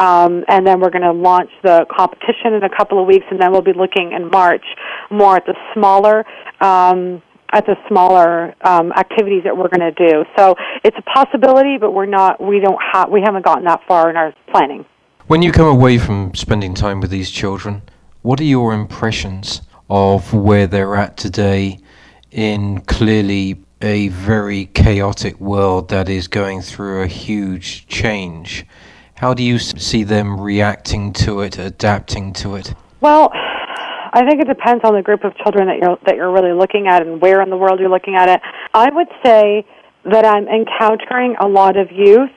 um, 0.00 0.42
and 0.48 0.66
then 0.66 0.80
we're 0.80 0.90
going 0.90 1.04
to 1.04 1.12
launch 1.12 1.50
the 1.62 1.84
competition 1.94 2.54
in 2.54 2.62
a 2.64 2.74
couple 2.74 2.98
of 2.98 3.06
weeks, 3.06 3.26
and 3.30 3.38
then 3.38 3.52
we'll 3.52 3.60
be 3.60 3.76
looking 3.76 4.12
in 4.12 4.30
March 4.30 4.64
more 5.10 5.36
at 5.36 5.44
the 5.44 5.54
smaller. 5.74 6.24
Um, 6.62 7.20
at 7.52 7.66
the 7.66 7.76
smaller 7.88 8.54
um, 8.62 8.92
activities 8.92 9.44
that 9.44 9.56
we're 9.56 9.68
going 9.68 9.94
to 9.94 10.08
do. 10.08 10.24
So 10.36 10.54
it's 10.82 10.96
a 10.98 11.02
possibility, 11.02 11.76
but 11.78 11.92
we're 11.92 12.06
not. 12.06 12.40
We 12.42 12.60
don't 12.60 12.80
have. 12.92 13.10
We 13.10 13.20
haven't 13.20 13.44
gotten 13.44 13.64
that 13.64 13.80
far 13.86 14.10
in 14.10 14.16
our 14.16 14.34
planning. 14.50 14.84
When 15.26 15.42
you 15.42 15.52
come 15.52 15.66
away 15.66 15.98
from 15.98 16.34
spending 16.34 16.74
time 16.74 17.00
with 17.00 17.10
these 17.10 17.30
children, 17.30 17.82
what 18.22 18.40
are 18.40 18.44
your 18.44 18.72
impressions 18.72 19.62
of 19.88 20.32
where 20.32 20.66
they're 20.66 20.96
at 20.96 21.16
today 21.16 21.78
in 22.30 22.80
clearly 22.82 23.62
a 23.80 24.08
very 24.08 24.66
chaotic 24.66 25.38
world 25.40 25.90
that 25.90 26.08
is 26.08 26.28
going 26.28 26.62
through 26.62 27.02
a 27.02 27.06
huge 27.06 27.86
change? 27.86 28.66
How 29.14 29.34
do 29.34 29.42
you 29.42 29.58
see 29.58 30.02
them 30.02 30.40
reacting 30.40 31.12
to 31.14 31.42
it, 31.42 31.58
adapting 31.58 32.32
to 32.34 32.56
it? 32.56 32.74
Well, 33.00 33.32
I 34.12 34.26
think 34.26 34.40
it 34.40 34.48
depends 34.48 34.84
on 34.84 34.94
the 34.94 35.02
group 35.02 35.24
of 35.24 35.36
children 35.38 35.66
that 35.68 35.78
you're 35.78 35.98
that 36.06 36.16
you're 36.16 36.32
really 36.32 36.52
looking 36.52 36.86
at 36.86 37.02
and 37.02 37.20
where 37.20 37.40
in 37.40 37.50
the 37.50 37.56
world 37.56 37.80
you're 37.80 37.88
looking 37.88 38.14
at 38.14 38.28
it. 38.28 38.40
I 38.74 38.90
would 38.90 39.08
say 39.24 39.64
that 40.04 40.24
I'm 40.24 40.48
encountering 40.48 41.36
a 41.40 41.48
lot 41.48 41.76
of 41.76 41.90
youth 41.90 42.30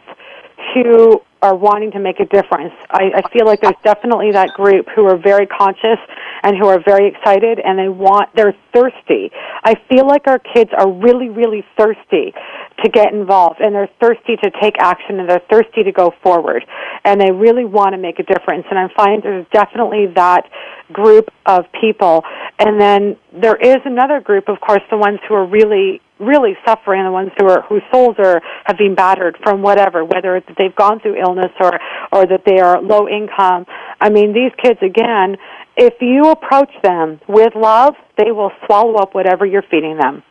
who 0.74 1.22
are 1.42 1.56
wanting 1.56 1.92
to 1.92 2.00
make 2.00 2.20
a 2.20 2.26
difference. 2.26 2.74
I, 2.90 3.12
I 3.16 3.30
feel 3.30 3.46
like 3.46 3.62
there's 3.62 3.76
definitely 3.84 4.32
that 4.32 4.50
group 4.56 4.88
who 4.96 5.06
are 5.06 5.18
very 5.18 5.46
conscious 5.46 6.00
and 6.44 6.58
who 6.58 6.68
are 6.68 6.82
very 6.84 7.08
excited 7.08 7.60
and 7.60 7.78
they 7.78 7.90
want 7.90 8.30
they're 8.36 8.56
thirsty. 8.74 9.32
I 9.64 9.76
feel 9.90 10.08
like 10.08 10.28
our 10.28 10.40
kids 10.40 10.72
are 10.78 10.90
really, 10.90 11.30
really 11.30 11.64
thirsty 11.78 12.34
to 12.84 12.90
get 12.90 13.14
involved 13.14 13.60
and 13.62 13.74
they're 13.74 13.90
thirsty 14.02 14.36
to 14.44 14.52
take 14.62 14.76
action 14.80 15.20
and 15.20 15.30
they're 15.30 15.42
thirsty 15.50 15.84
to 15.84 15.92
go 15.92 16.14
forward 16.22 16.66
and 17.04 17.22
they 17.22 17.32
really 17.32 17.66
want 17.66 17.94
to 17.94 17.98
make 17.98 18.20
a 18.20 18.24
difference. 18.24 18.66
And 18.70 18.78
I 18.78 18.88
find 18.96 19.24
there's 19.24 19.46
definitely 19.54 20.08
that 20.16 20.50
group 20.92 21.30
of 21.46 21.66
people. 21.80 22.24
And 22.60 22.80
then 22.80 23.18
there 23.32 23.56
is 23.56 23.78
another 23.86 24.20
group 24.20 24.50
of 24.50 24.60
course 24.60 24.82
the 24.90 24.98
ones 24.98 25.20
who 25.28 25.36
are 25.36 25.46
really 25.46 26.02
really 26.18 26.56
suffering 26.66 27.04
the 27.04 27.12
ones 27.12 27.30
who 27.38 27.46
are 27.46 27.62
whose 27.64 27.82
souls 27.92 28.16
are 28.20 28.42
have 28.66 28.78
been 28.78 28.96
battered 28.96 29.38
from 29.44 29.62
whatever 29.62 30.06
whether 30.06 30.38
it's 30.38 30.48
they've 30.58 30.76
gone 30.76 31.00
through 31.00 31.16
illness 31.16 31.52
or 31.60 31.78
or 32.14 32.26
that 32.26 32.44
they 32.46 32.60
are 32.60 32.82
low 32.82 33.08
income. 33.08 33.66
I 34.00 34.10
mean 34.10 34.34
these 34.34 34.52
kids 34.62 34.80
again 34.82 35.38
if 35.78 35.96
you 36.02 36.32
approach 36.32 36.72
them 36.84 37.20
with 37.28 37.54
love 37.56 37.96
they 38.18 38.32
will 38.32 38.52
swallow 38.66 38.96
up 38.96 39.14
whatever 39.14 39.46
you're 39.46 39.66
feeding 39.70 39.98
them 39.98 40.24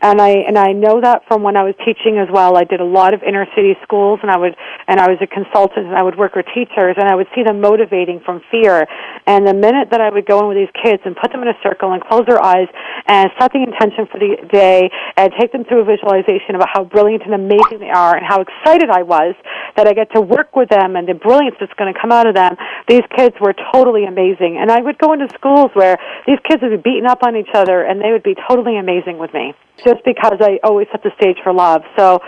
and 0.00 0.20
I 0.20 0.30
and 0.46 0.58
I 0.58 0.72
know 0.72 1.00
that 1.00 1.22
from 1.28 1.42
when 1.42 1.56
I 1.56 1.62
was 1.62 1.74
teaching 1.84 2.18
as 2.18 2.28
well. 2.32 2.56
I 2.56 2.64
did 2.64 2.80
a 2.80 2.84
lot 2.84 3.14
of 3.14 3.22
inner 3.22 3.46
city 3.54 3.76
schools, 3.82 4.20
and 4.22 4.30
I 4.30 4.36
would 4.36 4.56
and 4.86 5.00
I 5.00 5.08
was 5.08 5.18
a 5.20 5.26
consultant, 5.26 5.86
and 5.86 5.96
I 5.96 6.02
would 6.02 6.16
work 6.16 6.34
with 6.34 6.46
teachers, 6.54 6.96
and 6.98 7.08
I 7.08 7.14
would 7.14 7.28
see 7.34 7.42
them 7.42 7.60
motivating 7.60 8.20
from 8.24 8.42
fear. 8.50 8.86
And 9.26 9.46
the 9.46 9.54
minute 9.54 9.88
that 9.90 10.00
I 10.00 10.10
would 10.10 10.26
go 10.26 10.40
in 10.40 10.48
with 10.48 10.56
these 10.56 10.74
kids 10.82 11.02
and 11.04 11.16
put 11.16 11.32
them 11.32 11.42
in 11.42 11.48
a 11.48 11.58
circle 11.62 11.92
and 11.92 12.02
close 12.04 12.26
their 12.26 12.42
eyes 12.42 12.68
and 13.06 13.30
set 13.38 13.52
the 13.52 13.62
intention 13.62 14.06
for 14.10 14.18
the 14.18 14.36
day 14.52 14.90
and 15.16 15.32
take 15.38 15.52
them 15.52 15.64
through 15.64 15.82
a 15.82 15.84
visualization 15.84 16.54
about 16.54 16.68
how 16.72 16.84
brilliant 16.84 17.22
and 17.24 17.34
amazing 17.34 17.80
they 17.80 17.90
are 17.90 18.16
and 18.16 18.24
how 18.26 18.40
excited 18.40 18.90
I 18.90 19.02
was 19.02 19.34
that 19.76 19.86
I 19.88 19.92
get 19.92 20.12
to 20.14 20.20
work 20.20 20.56
with 20.56 20.68
them 20.68 20.96
and 20.96 21.08
the 21.08 21.14
brilliance 21.14 21.56
that's 21.58 21.72
going 21.74 21.92
to 21.92 21.98
come 21.98 22.12
out 22.12 22.26
of 22.26 22.34
them. 22.34 22.56
These 22.88 23.04
kids 23.16 23.34
were 23.40 23.54
totally 23.72 24.04
amazing, 24.04 24.58
and 24.60 24.70
I 24.70 24.80
would 24.80 24.98
go 24.98 25.12
into 25.12 25.28
schools 25.34 25.70
where 25.74 25.96
these 26.26 26.38
kids 26.48 26.62
would 26.62 26.70
be 26.82 26.90
beating 26.90 27.06
up 27.06 27.22
on 27.22 27.36
each 27.36 27.52
other, 27.54 27.82
and 27.82 28.00
they 28.00 28.12
would 28.12 28.22
be 28.22 28.36
totally 28.48 28.76
amazing 28.76 29.18
with 29.18 29.32
me 29.32 29.54
just 29.84 30.04
because 30.04 30.38
I 30.40 30.58
always 30.62 30.86
set 30.90 31.02
the 31.02 31.12
stage 31.16 31.36
for 31.42 31.52
love. 31.52 31.82
So, 31.96 32.20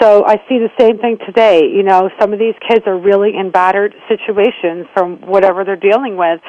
so 0.00 0.24
I 0.24 0.36
see 0.48 0.58
the 0.58 0.70
same 0.78 0.98
thing 0.98 1.18
today. 1.26 1.62
You 1.64 1.82
know, 1.82 2.10
some 2.20 2.32
of 2.32 2.38
these 2.38 2.54
kids 2.68 2.86
are 2.86 2.98
really 2.98 3.36
in 3.36 3.50
battered 3.50 3.94
situations 4.08 4.86
from 4.94 5.20
whatever 5.22 5.64
they're 5.64 5.76
dealing 5.76 6.16
with, 6.16 6.40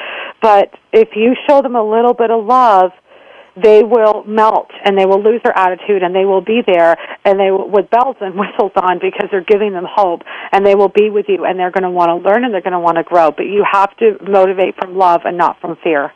but 0.41 0.73
if 0.91 1.09
you 1.15 1.35
show 1.47 1.61
them 1.61 1.75
a 1.75 1.83
little 1.83 2.13
bit 2.13 2.31
of 2.31 2.45
love, 2.45 2.91
they 3.55 3.83
will 3.83 4.23
melt 4.25 4.71
and 4.83 4.97
they 4.97 5.05
will 5.05 5.21
lose 5.21 5.39
their 5.43 5.55
attitude 5.57 6.01
and 6.01 6.15
they 6.15 6.25
will 6.25 6.41
be 6.41 6.61
there 6.65 6.97
and 7.23 7.39
they 7.39 7.51
will, 7.51 7.69
with 7.69 7.89
bells 7.89 8.15
and 8.19 8.33
whistles 8.39 8.71
on 8.75 8.99
because 8.99 9.29
they're 9.31 9.43
giving 9.43 9.73
them 9.73 9.85
hope 9.87 10.21
and 10.51 10.65
they 10.65 10.75
will 10.75 10.89
be 10.89 11.09
with 11.09 11.25
you 11.27 11.45
and 11.45 11.59
they're 11.59 11.71
going 11.71 11.83
to 11.83 11.89
want 11.89 12.09
to 12.09 12.29
learn 12.29 12.43
and 12.43 12.53
they're 12.53 12.61
going 12.61 12.73
to 12.73 12.79
want 12.79 12.97
to 12.97 13.03
grow 13.03 13.31
but 13.31 13.43
you 13.43 13.63
have 13.69 13.95
to 13.97 14.17
motivate 14.27 14.75
from 14.75 14.97
love 14.97 15.21
and 15.25 15.37
not 15.37 15.59
from 15.61 15.77
fear 15.83 16.11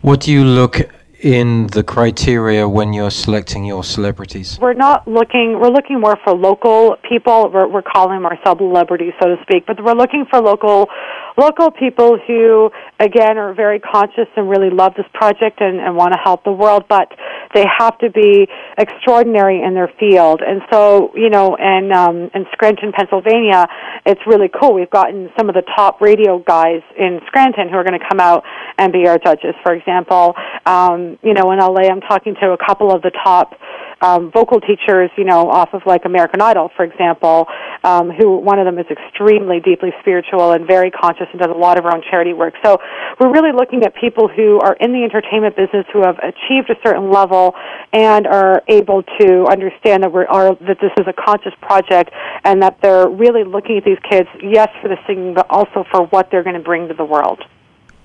what 0.00 0.20
do 0.20 0.32
you 0.32 0.44
look 0.44 0.78
in 1.20 1.66
the 1.68 1.82
criteria 1.82 2.68
when 2.68 2.92
you're 2.92 3.10
selecting 3.10 3.64
your 3.64 3.82
celebrities? 3.82 4.58
We're 4.60 4.74
not 4.74 5.08
looking, 5.08 5.58
we're 5.60 5.70
looking 5.70 6.00
more 6.00 6.16
for 6.24 6.34
local 6.34 6.96
people. 7.08 7.50
We're, 7.52 7.68
we're 7.68 7.82
calling 7.82 8.16
them 8.16 8.26
our 8.26 8.38
celebrities, 8.44 9.12
so 9.22 9.28
to 9.28 9.36
speak, 9.42 9.66
but 9.66 9.82
we're 9.82 9.94
looking 9.94 10.26
for 10.30 10.40
local 10.40 10.88
local 11.36 11.70
people 11.70 12.18
who, 12.26 12.70
again, 12.98 13.36
are 13.36 13.54
very 13.54 13.78
conscious 13.78 14.26
and 14.36 14.48
really 14.48 14.70
love 14.70 14.94
this 14.96 15.06
project 15.12 15.60
and, 15.60 15.78
and 15.78 15.96
want 15.96 16.12
to 16.12 16.18
help 16.22 16.44
the 16.44 16.52
world, 16.52 16.84
but 16.88 17.12
they 17.56 17.64
have 17.78 17.96
to 17.98 18.10
be 18.10 18.46
extraordinary 18.76 19.62
in 19.62 19.72
their 19.72 19.90
field. 19.98 20.42
And 20.46 20.60
so, 20.70 21.10
you 21.16 21.30
know, 21.30 21.56
in, 21.56 21.90
um, 21.90 22.30
in 22.34 22.44
Scranton, 22.52 22.92
Pennsylvania, 22.92 23.66
it's 24.04 24.20
really 24.26 24.50
cool. 24.52 24.74
We've 24.74 24.90
gotten 24.90 25.30
some 25.38 25.48
of 25.48 25.54
the 25.54 25.64
top 25.74 26.02
radio 26.02 26.38
guys 26.38 26.82
in 26.98 27.20
Scranton 27.26 27.70
who 27.70 27.76
are 27.76 27.84
going 27.84 27.98
to 27.98 28.06
come 28.06 28.20
out 28.20 28.44
and 28.76 28.92
be 28.92 29.08
our 29.08 29.18
judges. 29.18 29.54
For 29.62 29.72
example, 29.72 30.34
um, 30.66 31.18
you 31.22 31.32
know, 31.32 31.50
in 31.52 31.58
LA, 31.58 31.88
I'm 31.88 32.02
talking 32.02 32.34
to 32.42 32.52
a 32.52 32.58
couple 32.58 32.94
of 32.94 33.00
the 33.00 33.10
top 33.24 33.54
um, 34.02 34.30
vocal 34.30 34.60
teachers, 34.60 35.10
you 35.16 35.24
know, 35.24 35.48
off 35.48 35.72
of 35.72 35.82
like 35.86 36.04
American 36.04 36.42
Idol, 36.42 36.70
for 36.76 36.84
example, 36.84 37.46
um, 37.82 38.10
who 38.10 38.36
one 38.36 38.58
of 38.58 38.66
them 38.66 38.78
is 38.78 38.86
extremely 38.90 39.60
deeply 39.60 39.90
spiritual 40.00 40.52
and 40.52 40.66
very 40.66 40.90
conscious 40.90 41.26
and 41.32 41.40
does 41.40 41.50
a 41.50 41.58
lot 41.58 41.78
of 41.78 41.84
her 41.84 41.94
own 41.94 42.02
charity 42.10 42.34
work. 42.34 42.54
So 42.62 42.78
we're 43.18 43.32
really 43.32 43.52
looking 43.52 43.84
at 43.84 43.94
people 43.94 44.28
who 44.28 44.60
are 44.60 44.74
in 44.74 44.92
the 44.92 45.02
entertainment 45.02 45.56
business 45.56 45.86
who 45.92 46.02
have 46.02 46.18
achieved 46.18 46.68
a 46.68 46.76
certain 46.84 47.10
level 47.10 47.54
and 47.92 48.26
are 48.26 48.62
able 48.68 49.02
to 49.20 49.46
understand 49.46 50.02
that 50.02 50.12
we 50.12 50.24
are 50.26 50.54
that 50.54 50.78
this 50.80 50.92
is 50.98 51.06
a 51.06 51.14
conscious 51.14 51.54
project 51.62 52.10
and 52.44 52.62
that 52.62 52.80
they're 52.82 53.08
really 53.08 53.44
looking 53.44 53.78
at 53.78 53.84
these 53.84 53.98
kids, 54.10 54.28
yes, 54.42 54.68
for 54.82 54.88
the 54.88 54.98
singing, 55.06 55.32
but 55.32 55.46
also 55.48 55.84
for 55.90 56.06
what 56.08 56.30
they're 56.30 56.44
going 56.44 56.56
to 56.56 56.62
bring 56.62 56.88
to 56.88 56.94
the 56.94 57.04
world. 57.04 57.42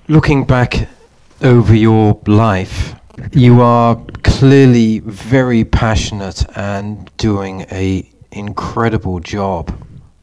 Looking 0.08 0.44
back 0.44 0.88
over 1.42 1.74
your 1.74 2.20
life, 2.26 2.94
you 3.32 3.60
are 3.60 3.96
clearly 4.22 5.00
very 5.00 5.64
passionate 5.64 6.44
and 6.56 7.10
doing 7.16 7.62
a 7.72 8.08
incredible 8.30 9.20
job 9.20 9.72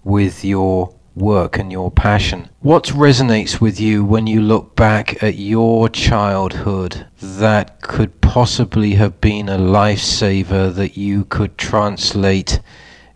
with 0.04 0.44
your 0.44 0.94
work 1.16 1.58
and 1.58 1.72
your 1.72 1.92
passion. 1.92 2.50
What 2.62 2.86
resonates 2.86 3.60
with 3.60 3.80
you 3.80 4.04
when 4.06 4.28
you 4.28 4.42
look 4.42 4.76
back 4.76 5.22
at 5.22 5.36
your 5.36 5.90
childhood 5.90 7.06
that 7.22 7.82
could 7.82 8.22
possibly 8.22 8.96
have 8.96 9.20
been 9.22 9.50
a 9.50 9.58
lifesaver 9.58 10.74
that 10.76 10.98
you 10.98 11.26
could 11.26 11.58
translate 11.58 12.60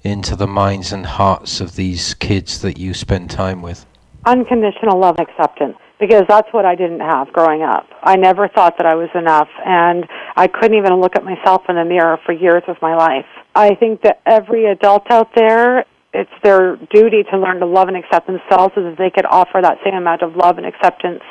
into 0.04 0.36
the 0.36 0.48
minds 0.48 0.92
and 0.92 1.06
hearts 1.06 1.62
of 1.62 1.76
these 1.76 2.14
kids 2.14 2.62
that 2.62 2.78
you 2.78 2.94
spend 2.94 3.30
time 3.30 3.62
with? 3.62 3.86
Unconditional 4.26 5.00
love 5.00 5.16
acceptance 5.20 5.78
because 6.04 6.24
that's 6.28 6.52
what 6.52 6.66
I 6.66 6.76
didn't 6.76 7.00
have 7.00 7.32
growing 7.32 7.62
up. 7.62 7.88
I 8.04 8.18
never 8.18 8.50
thought 8.50 8.76
that 8.78 8.86
I 8.86 8.94
was 8.94 9.08
enough, 9.16 9.48
and 9.66 10.06
I 10.36 10.48
couldn't 10.48 10.78
even 10.78 11.00
look 11.00 11.16
at 11.16 11.24
myself 11.24 11.62
in 11.70 11.76
the 11.76 11.86
mirror 11.86 12.20
for 12.26 12.34
years 12.34 12.64
of 12.68 12.76
my 12.82 12.94
life. 12.94 13.26
I 13.56 13.76
think 13.76 14.02
that 14.02 14.20
every 14.26 14.66
adult 14.66 15.10
out 15.10 15.30
there, 15.34 15.86
it's 16.14 16.30
their 16.44 16.76
duty 16.76 17.24
to 17.32 17.38
learn 17.38 17.62
to 17.62 17.66
love 17.66 17.88
and 17.88 17.96
accept 17.96 18.28
themselves 18.28 18.74
so 18.76 18.84
that 18.84 18.98
they 18.98 19.12
could 19.12 19.26
offer 19.26 19.62
that 19.62 19.78
same 19.86 19.94
amount 19.94 20.24
of 20.24 20.36
love 20.36 20.58
and 20.58 20.66
acceptance 20.66 21.24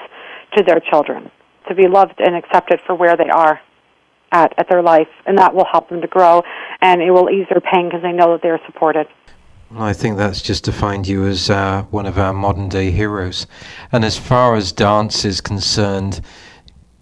to 0.57 0.65
their 0.65 0.81
children, 0.81 1.31
to 1.69 1.75
be 1.75 1.87
loved 1.87 2.19
and 2.19 2.35
accepted 2.35 2.81
for 2.87 2.95
where 2.95 3.15
they 3.15 3.29
are 3.29 3.61
at, 4.33 4.55
at 4.57 4.71
their 4.71 4.81
life, 4.81 5.13
and 5.27 5.37
that 5.37 5.55
will 5.55 5.67
help 5.71 5.91
them 5.91 6.01
to 6.01 6.09
grow, 6.09 6.43
and 6.81 7.03
it 7.03 7.11
will 7.11 7.29
ease 7.29 7.47
their 7.51 7.61
pain 7.61 7.91
because 7.91 8.01
they 8.01 8.13
know 8.13 8.33
that 8.33 8.41
they're 8.43 8.61
supported. 8.65 9.07
I 9.77 9.93
think 9.95 10.19
that's 10.19 10.43
just 10.43 10.65
defined 10.65 11.09
you 11.09 11.27
as 11.27 11.49
uh, 11.49 11.83
one 11.91 12.07
of 12.07 12.19
our 12.19 12.33
modern 12.33 12.69
day 12.69 12.91
heroes. 12.91 13.47
And 13.91 14.05
as 14.05 14.19
far 14.19 14.55
as 14.55 14.71
dance 14.71 15.25
is 15.25 15.41
concerned, 15.41 16.21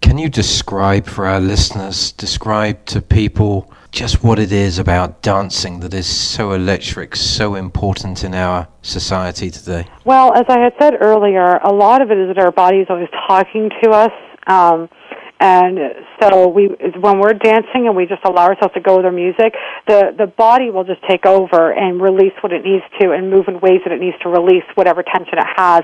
can 0.01 0.17
you 0.17 0.29
describe 0.29 1.05
for 1.05 1.27
our 1.27 1.39
listeners, 1.39 2.11
describe 2.13 2.85
to 2.85 3.01
people 3.01 3.71
just 3.91 4.23
what 4.23 4.39
it 4.39 4.51
is 4.53 4.79
about 4.79 5.21
dancing 5.21 5.81
that 5.81 5.93
is 5.93 6.07
so 6.07 6.53
electric, 6.53 7.15
so 7.15 7.55
important 7.55 8.23
in 8.23 8.33
our 8.33 8.67
society 8.81 9.51
today? 9.51 9.85
Well, 10.05 10.33
as 10.33 10.45
I 10.47 10.59
had 10.59 10.73
said 10.79 10.93
earlier, 11.01 11.57
a 11.57 11.73
lot 11.73 12.01
of 12.01 12.09
it 12.09 12.17
is 12.17 12.33
that 12.33 12.39
our 12.41 12.51
body 12.51 12.77
is 12.77 12.87
always 12.89 13.09
talking 13.27 13.69
to 13.83 13.91
us. 13.91 14.11
Um, 14.47 14.89
and 15.41 15.79
so 16.21 16.47
we 16.47 16.67
when 17.01 17.19
we're 17.19 17.33
dancing 17.33 17.87
and 17.87 17.95
we 17.95 18.05
just 18.05 18.23
allow 18.23 18.45
ourselves 18.45 18.73
to 18.75 18.79
go 18.79 18.97
with 18.97 19.05
our 19.05 19.11
music 19.11 19.55
the 19.87 20.13
the 20.17 20.27
body 20.27 20.69
will 20.69 20.83
just 20.83 21.01
take 21.09 21.25
over 21.25 21.73
and 21.73 21.99
release 21.99 22.33
what 22.41 22.53
it 22.53 22.63
needs 22.63 22.85
to 22.99 23.11
and 23.11 23.29
move 23.31 23.47
in 23.47 23.59
ways 23.59 23.81
that 23.83 23.91
it 23.91 23.99
needs 23.99 24.15
to 24.21 24.29
release 24.29 24.63
whatever 24.75 25.01
tension 25.03 25.39
it 25.39 25.47
has 25.57 25.83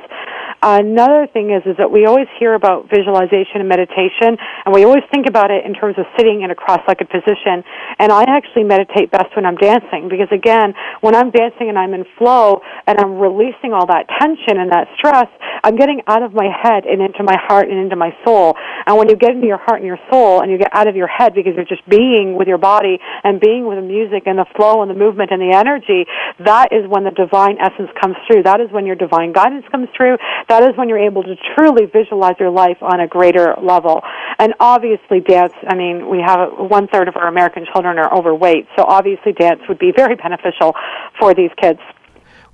another 0.61 1.27
thing 1.31 1.51
is 1.51 1.61
is 1.65 1.77
that 1.77 1.91
we 1.91 2.05
always 2.05 2.27
hear 2.39 2.53
about 2.53 2.89
visualization 2.89 3.61
and 3.61 3.69
meditation 3.69 4.37
and 4.65 4.73
we 4.73 4.83
always 4.83 5.03
think 5.13 5.27
about 5.27 5.51
it 5.51 5.65
in 5.65 5.73
terms 5.73 5.95
of 5.97 6.05
sitting 6.17 6.41
in 6.41 6.49
a 6.49 6.55
cross-legged 6.55 7.09
position 7.09 7.63
and 7.99 8.11
i 8.11 8.23
actually 8.27 8.63
meditate 8.63 9.11
best 9.11 9.29
when 9.35 9.45
i'm 9.45 9.57
dancing 9.57 10.09
because 10.09 10.27
again 10.31 10.73
when 11.01 11.15
i'm 11.15 11.29
dancing 11.29 11.69
and 11.69 11.77
i'm 11.77 11.93
in 11.93 12.05
flow 12.17 12.61
and 12.87 12.97
i'm 12.97 13.19
releasing 13.19 13.73
all 13.73 13.85
that 13.85 14.09
tension 14.19 14.57
and 14.57 14.71
that 14.71 14.87
stress 14.97 15.29
i'm 15.63 15.75
getting 15.75 16.01
out 16.07 16.23
of 16.23 16.33
my 16.33 16.49
head 16.49 16.85
and 16.85 17.01
into 17.01 17.21
my 17.23 17.37
heart 17.47 17.69
and 17.69 17.77
into 17.77 17.95
my 17.95 18.09
soul 18.25 18.55
and 18.87 18.97
when 18.97 19.09
you 19.09 19.15
get 19.15 19.31
into 19.31 19.47
your 19.47 19.59
heart 19.59 19.79
and 19.79 19.85
your 19.85 19.99
soul 20.09 20.41
and 20.41 20.51
you 20.51 20.57
get 20.57 20.71
out 20.73 20.87
of 20.87 20.95
your 20.95 21.07
head 21.07 21.35
because 21.35 21.53
you're 21.55 21.65
just 21.67 21.87
being 21.89 22.35
with 22.35 22.47
your 22.47 22.57
body 22.57 22.97
and 23.23 23.39
being 23.39 23.67
with 23.67 23.77
the 23.77 23.85
music 23.85 24.23
and 24.25 24.39
the 24.39 24.45
flow 24.55 24.81
and 24.81 24.89
the 24.89 24.95
movement 24.95 25.31
and 25.31 25.41
the 25.41 25.51
energy, 25.51 26.07
that 26.39 26.71
is 26.71 26.87
when 26.87 27.03
the 27.03 27.11
divine 27.11 27.57
essence 27.59 27.89
comes 27.99 28.15
through. 28.25 28.43
That 28.43 28.61
is 28.61 28.71
when 28.71 28.85
your 28.85 28.95
divine 28.95 29.33
guidance 29.33 29.65
comes 29.71 29.89
through. 29.95 30.17
That 30.49 30.63
is 30.63 30.77
when 30.77 30.87
you're 30.87 31.05
able 31.05 31.23
to 31.23 31.35
truly 31.55 31.85
visualize 31.85 32.35
your 32.39 32.49
life 32.49 32.77
on 32.81 33.01
a 33.01 33.07
greater 33.07 33.55
level. 33.61 34.01
And 34.39 34.53
obviously 34.59 35.19
dance, 35.19 35.53
I 35.67 35.75
mean, 35.75 36.09
we 36.09 36.19
have 36.25 36.49
one 36.57 36.87
third 36.87 37.07
of 37.07 37.17
our 37.17 37.27
American 37.27 37.65
children 37.73 37.97
are 37.97 38.13
overweight, 38.13 38.67
so 38.77 38.85
obviously 38.87 39.33
dance 39.33 39.61
would 39.67 39.79
be 39.79 39.91
very 39.95 40.15
beneficial 40.15 40.73
for 41.19 41.33
these 41.33 41.51
kids. 41.61 41.79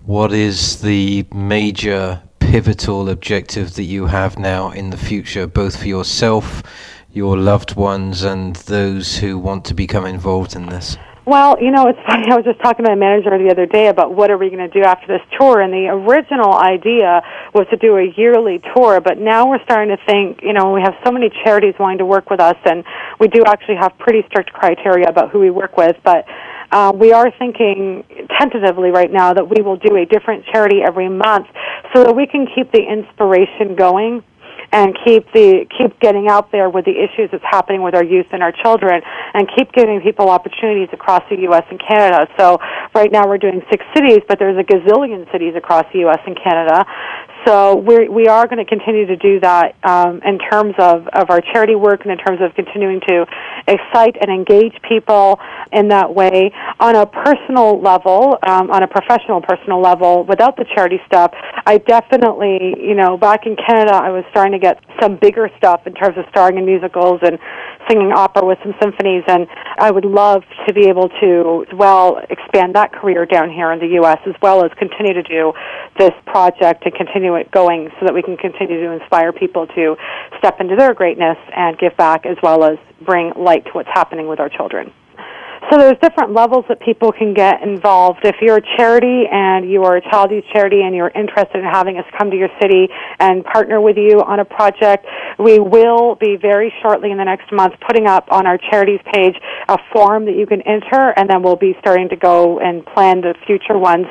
What 0.05 0.33
is 0.33 0.81
the 0.81 1.25
major 1.33 2.23
pivotal 2.39 3.09
objective 3.09 3.75
that 3.75 3.83
you 3.83 4.07
have 4.07 4.37
now 4.37 4.71
in 4.71 4.89
the 4.89 4.97
future, 4.97 5.47
both 5.47 5.77
for 5.77 5.87
yourself, 5.87 6.63
your 7.11 7.37
loved 7.37 7.75
ones, 7.75 8.23
and 8.23 8.55
those 8.55 9.17
who 9.17 9.37
want 9.37 9.65
to 9.65 9.73
become 9.73 10.05
involved 10.05 10.55
in 10.55 10.65
this? 10.65 10.97
Well, 11.25 11.55
you 11.61 11.71
know, 11.71 11.87
it's 11.87 11.99
funny. 12.05 12.27
I 12.31 12.35
was 12.35 12.43
just 12.43 12.59
talking 12.61 12.83
to 12.85 12.91
my 12.91 12.95
manager 12.95 13.31
the 13.37 13.49
other 13.49 13.65
day 13.65 13.87
about 13.87 14.13
what 14.13 14.29
are 14.29 14.37
we 14.37 14.49
going 14.49 14.69
to 14.69 14.73
do 14.73 14.83
after 14.83 15.07
this 15.07 15.21
tour, 15.39 15.61
and 15.61 15.71
the 15.71 15.87
original 15.87 16.53
idea 16.53 17.21
was 17.53 17.65
to 17.71 17.77
do 17.77 17.95
a 17.95 18.11
yearly 18.17 18.61
tour, 18.75 18.99
but 18.99 19.17
now 19.17 19.49
we're 19.49 19.63
starting 19.63 19.95
to 19.95 20.03
think, 20.05 20.41
you 20.43 20.53
know, 20.53 20.73
we 20.73 20.81
have 20.81 20.95
so 21.05 21.11
many 21.11 21.29
charities 21.43 21.75
wanting 21.79 21.99
to 21.99 22.05
work 22.05 22.29
with 22.29 22.41
us, 22.41 22.57
and 22.65 22.83
we 23.19 23.27
do 23.27 23.43
actually 23.47 23.75
have 23.75 23.97
pretty 23.99 24.27
strict 24.27 24.51
criteria 24.51 25.07
about 25.07 25.31
who 25.31 25.39
we 25.39 25.49
work 25.49 25.77
with, 25.77 25.95
but 26.03 26.25
uh, 26.71 26.91
we 26.93 27.13
are 27.13 27.31
thinking 27.37 28.03
tentatively 28.39 28.89
right 28.89 29.11
now 29.11 29.33
that 29.33 29.47
we 29.47 29.61
will 29.61 29.77
do 29.77 29.95
a 29.95 30.05
different 30.05 30.43
charity 30.51 30.81
every 30.85 31.07
month 31.07 31.47
so 31.93 32.03
that 32.03 32.15
we 32.15 32.25
can 32.25 32.47
keep 32.55 32.71
the 32.71 32.81
inspiration 32.81 33.75
going 33.75 34.23
and 34.73 34.97
keep 35.05 35.31
the 35.31 35.65
keep 35.77 35.99
getting 35.99 36.27
out 36.27 36.51
there 36.51 36.67
with 36.69 36.85
the 36.85 36.97
issues 36.97 37.29
that's 37.31 37.45
happening 37.45 37.83
with 37.83 37.93
our 37.93 38.03
youth 38.03 38.25
and 38.33 38.41
our 38.41 38.51
children 38.51 39.01
and 39.33 39.47
keep 39.55 39.71
giving 39.71 40.01
people 40.01 40.29
opportunities 40.29 40.89
across 40.91 41.21
the 41.29 41.37
US 41.47 41.63
and 41.69 41.79
Canada. 41.79 42.27
So 42.37 42.57
right 42.95 43.11
now 43.11 43.27
we're 43.27 43.37
doing 43.37 43.61
six 43.69 43.85
cities, 43.95 44.19
but 44.27 44.39
there's 44.39 44.57
a 44.57 44.65
gazillion 44.65 45.31
cities 45.31 45.53
across 45.55 45.85
the 45.93 46.09
US 46.09 46.19
and 46.25 46.35
Canada. 46.35 46.85
So 47.45 47.75
we 47.75 48.07
we 48.09 48.27
are 48.27 48.47
going 48.47 48.63
to 48.63 48.69
continue 48.69 49.05
to 49.05 49.17
do 49.17 49.39
that 49.41 49.75
um, 49.83 50.21
in 50.25 50.39
terms 50.39 50.73
of, 50.79 51.07
of 51.09 51.29
our 51.29 51.41
charity 51.41 51.75
work 51.75 52.01
and 52.03 52.11
in 52.11 52.17
terms 52.17 52.39
of 52.41 52.55
continuing 52.55 53.01
to 53.07 53.25
excite 53.67 54.15
and 54.21 54.31
engage 54.31 54.73
people 54.87 55.39
in 55.71 55.89
that 55.89 56.15
way. 56.15 56.51
On 56.79 56.95
a 56.95 57.05
personal 57.05 57.81
level, 57.81 58.37
um, 58.47 58.71
on 58.71 58.81
a 58.83 58.87
professional 58.87 59.41
personal 59.41 59.81
level, 59.81 60.23
without 60.23 60.55
the 60.55 60.65
charity 60.73 60.99
stuff, 61.05 61.31
I 61.65 61.79
definitely, 61.79 62.75
you 62.79 62.95
know, 62.95 63.17
back 63.17 63.45
in 63.45 63.55
Canada, 63.55 63.93
I 63.93 64.09
was 64.09 64.23
starting 64.31 64.53
to 64.53 64.62
get 64.63 64.79
some 65.01 65.17
bigger 65.21 65.49
stuff 65.57 65.85
in 65.85 65.93
terms 65.93 66.17
of 66.17 66.23
starring 66.29 66.57
in 66.57 66.65
musicals 66.65 67.19
and 67.21 67.37
singing 67.89 68.11
opera 68.15 68.45
with 68.45 68.57
some 68.63 68.73
symphonies, 68.81 69.23
and 69.27 69.45
I 69.77 69.91
would 69.91 70.05
love 70.05 70.43
to 70.67 70.73
be 70.73 70.87
able 70.87 71.09
to, 71.21 71.65
well, 71.75 72.23
expand 72.29 72.75
that 72.75 72.93
career 72.93 73.25
down 73.25 73.51
here 73.51 73.71
in 73.73 73.79
the 73.79 73.99
U.S. 73.99 74.19
as 74.25 74.35
well 74.41 74.63
as 74.63 74.71
continue 74.79 75.13
to 75.13 75.23
do 75.23 75.51
this 75.99 76.13
project 76.25 76.85
and 76.85 76.95
continue 76.95 77.35
it 77.35 77.51
going 77.51 77.89
so 77.99 78.05
that 78.05 78.13
we 78.13 78.23
can 78.23 78.37
continue 78.37 78.79
to 78.79 78.91
inspire 78.91 79.33
people 79.33 79.67
to 79.67 79.95
step 80.39 80.61
into 80.61 80.75
their 80.75 80.93
greatness 80.93 81.37
and 81.55 81.77
give 81.77 81.95
back 81.97 82.25
as 82.25 82.37
well 82.41 82.63
as 82.63 82.77
bring 83.01 83.33
light 83.35 83.65
to 83.65 83.71
what's 83.71 83.89
happening 83.93 84.27
with 84.27 84.39
our 84.39 84.49
children. 84.49 84.91
So 85.73 85.79
there's 85.79 85.97
different 86.03 86.33
levels 86.33 86.65
that 86.69 86.79
people 86.81 87.11
can 87.11 87.33
get 87.33 87.63
involved. 87.63 88.19
If 88.23 88.35
you're 88.43 88.57
a 88.57 88.77
charity 88.77 89.23
and 89.31 89.67
you 89.67 89.83
are 89.85 89.97
a 89.97 90.01
child 90.01 90.29
youth 90.29 90.43
charity 90.53 90.83
and 90.83 90.93
you're 90.93 91.09
interested 91.15 91.57
in 91.57 91.63
having 91.63 91.97
us 91.97 92.05
come 92.15 92.29
to 92.29 92.37
your 92.37 92.49
city 92.61 92.89
and 93.19 93.43
partner 93.43 93.81
with 93.81 93.97
you 93.97 94.21
on 94.21 94.39
a 94.39 94.45
project, 94.45 95.07
we 95.39 95.57
will 95.57 96.13
be 96.13 96.37
very 96.39 96.71
shortly 96.83 97.09
in 97.09 97.17
the 97.17 97.23
next 97.23 97.51
month 97.51 97.73
putting 97.87 98.05
up 98.05 98.27
on 98.29 98.45
our 98.45 98.59
charities 98.69 98.99
page 99.11 99.33
a 99.67 99.79
form 99.91 100.25
that 100.25 100.35
you 100.35 100.45
can 100.45 100.61
enter 100.61 101.11
and 101.17 101.27
then 101.27 101.41
we'll 101.41 101.55
be 101.55 101.75
starting 101.79 102.07
to 102.09 102.17
go 102.17 102.59
and 102.59 102.85
plan 102.85 103.21
the 103.21 103.33
future 103.47 103.79
ones. 103.79 104.05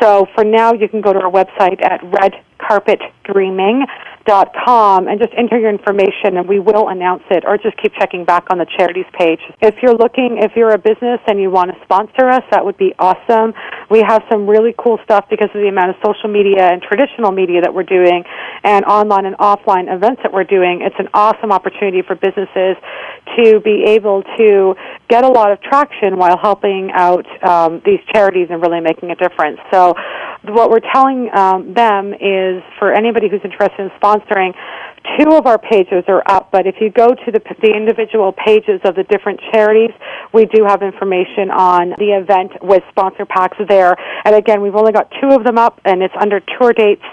So 0.00 0.26
for 0.34 0.42
now 0.42 0.72
you 0.72 0.88
can 0.88 1.02
go 1.02 1.12
to 1.12 1.18
our 1.18 1.30
website 1.30 1.84
at 1.84 2.00
redcarpetdreaming.com 2.00 4.13
dot 4.26 4.54
com 4.64 5.08
and 5.08 5.20
just 5.20 5.32
enter 5.36 5.58
your 5.58 5.70
information 5.70 6.36
and 6.38 6.48
we 6.48 6.58
will 6.58 6.88
announce 6.88 7.22
it 7.30 7.44
or 7.46 7.58
just 7.58 7.76
keep 7.82 7.92
checking 7.98 8.24
back 8.24 8.46
on 8.50 8.58
the 8.58 8.66
charities 8.78 9.04
page. 9.18 9.40
If 9.60 9.76
you're 9.82 9.94
looking, 9.94 10.38
if 10.40 10.52
you're 10.56 10.72
a 10.72 10.78
business 10.78 11.20
and 11.26 11.40
you 11.40 11.50
want 11.50 11.70
to 11.72 11.76
sponsor 11.84 12.28
us, 12.28 12.42
that 12.50 12.64
would 12.64 12.78
be 12.78 12.94
awesome. 12.98 13.52
We 13.90 14.00
have 14.00 14.22
some 14.30 14.48
really 14.48 14.74
cool 14.78 14.98
stuff 15.04 15.26
because 15.28 15.50
of 15.54 15.60
the 15.60 15.68
amount 15.68 15.90
of 15.90 15.96
social 16.04 16.30
media 16.30 16.68
and 16.72 16.80
traditional 16.80 17.32
media 17.32 17.60
that 17.60 17.74
we're 17.74 17.82
doing 17.82 18.24
and 18.64 18.84
online 18.86 19.26
and 19.26 19.36
offline 19.36 19.94
events 19.94 20.22
that 20.22 20.32
we're 20.32 20.44
doing, 20.44 20.80
it's 20.80 20.96
an 20.98 21.08
awesome 21.12 21.52
opportunity 21.52 22.00
for 22.00 22.14
businesses 22.14 22.76
to 23.36 23.60
be 23.60 23.84
able 23.88 24.22
to 24.38 24.74
get 25.08 25.24
a 25.24 25.28
lot 25.28 25.52
of 25.52 25.60
traction 25.60 26.16
while 26.16 26.38
helping 26.38 26.90
out 26.92 27.26
um, 27.46 27.82
these 27.84 28.00
charities 28.12 28.48
and 28.50 28.62
really 28.62 28.80
making 28.80 29.10
a 29.10 29.14
difference. 29.16 29.60
So, 29.70 29.94
what 30.48 30.70
we're 30.70 30.84
telling 30.92 31.30
um, 31.34 31.74
them 31.74 32.12
is 32.14 32.62
for 32.78 32.92
anybody 32.92 33.28
who's 33.28 33.40
interested 33.44 33.80
in 33.80 33.90
sponsoring, 34.00 34.52
two 35.18 35.30
of 35.36 35.46
our 35.46 35.58
pages 35.58 36.04
are 36.08 36.22
up, 36.26 36.50
but 36.50 36.66
if 36.66 36.76
you 36.80 36.90
go 36.90 37.08
to 37.08 37.32
the, 37.32 37.40
the 37.62 37.72
individual 37.74 38.32
pages 38.32 38.80
of 38.84 38.94
the 38.94 39.04
different 39.04 39.40
charities, 39.52 39.90
we 40.32 40.46
do 40.46 40.64
have 40.64 40.82
information 40.82 41.50
on 41.50 41.90
the 41.98 42.12
event 42.12 42.52
with 42.62 42.82
sponsor 42.90 43.24
packs 43.24 43.56
there. 43.68 43.96
And 44.24 44.34
again, 44.34 44.60
we've 44.60 44.74
only 44.74 44.92
got 44.92 45.10
two 45.20 45.28
of 45.28 45.44
them 45.44 45.58
up, 45.58 45.80
and 45.84 46.02
it's 46.02 46.14
under 46.20 46.40
tour 46.40 46.72
dates. 46.72 47.04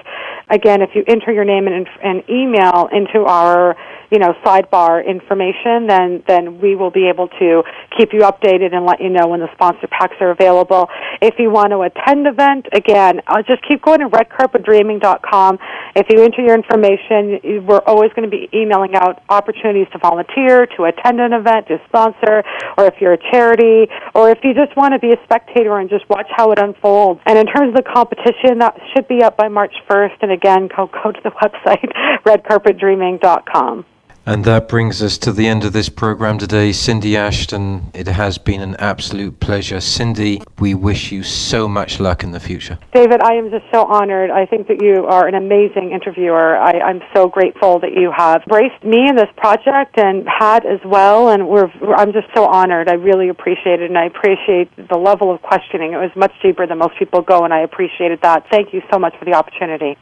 Again, 0.49 0.81
if 0.81 0.89
you 0.95 1.03
enter 1.07 1.31
your 1.31 1.45
name 1.45 1.67
and, 1.67 1.87
and 2.03 2.23
email 2.29 2.89
into 2.91 3.25
our 3.25 3.75
you 4.11 4.19
know 4.19 4.33
sidebar 4.43 5.05
information, 5.05 5.87
then 5.87 6.23
then 6.27 6.59
we 6.59 6.75
will 6.75 6.91
be 6.91 7.07
able 7.07 7.29
to 7.39 7.63
keep 7.97 8.11
you 8.11 8.21
updated 8.21 8.75
and 8.75 8.85
let 8.85 8.99
you 8.99 9.09
know 9.09 9.27
when 9.27 9.39
the 9.39 9.49
sponsor 9.53 9.87
packs 9.87 10.15
are 10.19 10.31
available. 10.31 10.89
If 11.21 11.35
you 11.39 11.49
want 11.49 11.71
to 11.71 11.81
attend 11.81 12.25
the 12.25 12.31
event, 12.31 12.67
again, 12.73 13.21
I'll 13.27 13.43
just 13.43 13.61
keep 13.67 13.81
going 13.81 13.99
to 13.99 14.09
redcarpetdreaming.com. 14.09 15.59
If 15.95 16.07
you 16.09 16.23
enter 16.23 16.41
your 16.41 16.55
information, 16.55 17.65
we're 17.65 17.83
always 17.85 18.11
going 18.13 18.29
to 18.29 18.31
be 18.31 18.49
emailing 18.53 18.95
out 18.95 19.23
opportunities 19.29 19.87
to 19.93 19.99
volunteer, 19.99 20.65
to 20.77 20.83
attend 20.85 21.19
an 21.19 21.33
event, 21.33 21.67
to 21.67 21.79
sponsor, 21.87 22.43
or 22.77 22.85
if 22.85 22.95
you're 22.99 23.13
a 23.13 23.31
charity, 23.31 23.91
or 24.15 24.31
if 24.31 24.39
you 24.43 24.53
just 24.53 24.75
want 24.75 24.93
to 24.93 24.99
be 24.99 25.11
a 25.13 25.19
spectator 25.23 25.77
and 25.77 25.89
just 25.89 26.07
watch 26.09 26.27
how 26.35 26.51
it 26.51 26.59
unfolds. 26.59 27.19
And 27.25 27.37
in 27.37 27.45
terms 27.45 27.69
of 27.69 27.75
the 27.75 27.83
competition, 27.83 28.59
that 28.59 28.79
should 28.93 29.07
be 29.07 29.21
up 29.21 29.37
by 29.37 29.47
March 29.47 29.73
1st. 29.89 30.17
And 30.21 30.31
again, 30.31 30.69
go, 30.75 30.87
go 30.87 31.11
to 31.11 31.21
the 31.23 31.31
website, 31.43 31.91
redcarpetdreaming.com. 32.25 33.85
And 34.23 34.45
that 34.45 34.67
brings 34.67 35.01
us 35.01 35.17
to 35.19 35.31
the 35.31 35.47
end 35.47 35.63
of 35.63 35.73
this 35.73 35.89
program 35.89 36.37
today. 36.37 36.71
Cindy 36.73 37.17
Ashton, 37.17 37.89
it 37.95 38.07
has 38.07 38.37
been 38.37 38.61
an 38.61 38.75
absolute 38.75 39.39
pleasure. 39.39 39.81
Cindy, 39.81 40.43
we 40.59 40.75
wish 40.75 41.11
you 41.11 41.23
so 41.23 41.67
much 41.67 41.99
luck 41.99 42.23
in 42.23 42.31
the 42.31 42.39
future. 42.39 42.77
David, 42.93 43.21
I 43.21 43.33
am 43.33 43.49
just 43.49 43.65
so 43.71 43.83
honored. 43.85 44.29
I 44.29 44.45
think 44.45 44.67
that 44.67 44.79
you 44.79 45.07
are 45.07 45.27
an 45.27 45.33
amazing 45.33 45.91
interviewer. 45.91 46.55
I, 46.55 46.79
I'm 46.79 47.01
so 47.15 47.29
grateful 47.29 47.79
that 47.79 47.93
you 47.93 48.11
have 48.15 48.43
embraced 48.43 48.83
me 48.83 49.09
in 49.09 49.15
this 49.15 49.29
project 49.37 49.97
and 49.97 50.23
Pat 50.25 50.67
as 50.67 50.79
well. 50.85 51.29
And 51.29 51.49
we're, 51.49 51.71
I'm 51.95 52.13
just 52.13 52.27
so 52.35 52.45
honored. 52.45 52.89
I 52.89 52.93
really 52.93 53.29
appreciate 53.29 53.81
it, 53.81 53.89
and 53.89 53.97
I 53.97 54.05
appreciate 54.05 54.69
the 54.87 54.97
level 54.97 55.33
of 55.33 55.41
questioning. 55.41 55.93
It 55.93 55.97
was 55.97 56.11
much 56.15 56.33
deeper 56.43 56.67
than 56.67 56.77
most 56.77 56.97
people 56.99 57.21
go, 57.21 57.43
and 57.43 57.51
I 57.51 57.61
appreciated 57.61 58.21
that. 58.21 58.45
Thank 58.51 58.71
you 58.71 58.83
so 58.93 58.99
much 58.99 59.17
for 59.17 59.25
the 59.25 59.33
opportunity. 59.33 59.97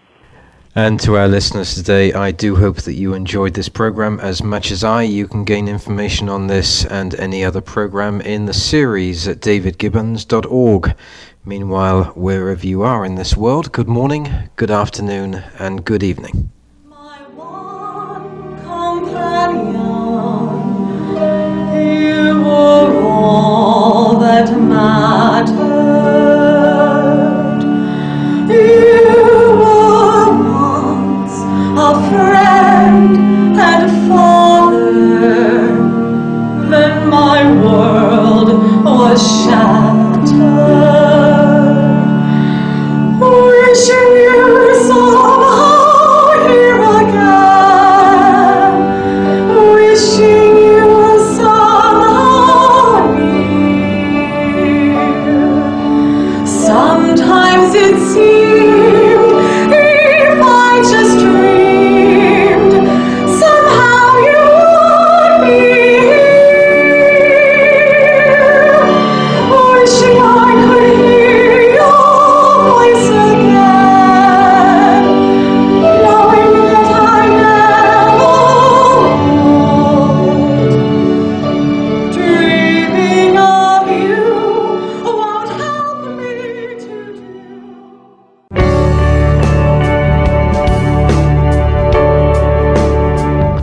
And 0.75 0.99
to 0.99 1.17
our 1.17 1.27
listeners 1.27 1.73
today, 1.73 2.13
I 2.13 2.31
do 2.31 2.55
hope 2.55 2.83
that 2.83 2.93
you 2.93 3.15
enjoyed 3.15 3.55
this 3.55 3.69
program 3.69 4.19
as 4.19 4.43
much 4.43 4.69
as 4.69 4.83
I. 4.83 5.01
You 5.01 5.27
can 5.27 5.43
gain 5.43 5.67
information 5.67 6.29
on 6.29 6.45
this 6.45 6.85
and 6.85 7.15
any 7.15 7.43
other 7.43 7.59
program 7.59 8.21
in 8.21 8.45
the 8.45 8.53
series 8.53 9.27
at 9.27 9.39
davidgibbons.org. 9.39 10.95
Meanwhile, 11.43 12.03
wherever 12.15 12.67
you 12.67 12.83
are 12.83 13.03
in 13.03 13.15
this 13.15 13.35
world, 13.35 13.71
good 13.71 13.87
morning, 13.87 14.31
good 14.57 14.69
afternoon, 14.69 15.43
and 15.57 15.83
good 15.83 16.03
evening. 16.03 16.51
That 24.19 24.51
mattered. 24.59 25.68
Friend 32.09 33.17
and 33.59 34.09
father. 34.09 35.29
Then 36.69 37.09
my 37.09 37.39
world 37.63 38.49
was 38.83 39.21
shattered. 39.43 39.78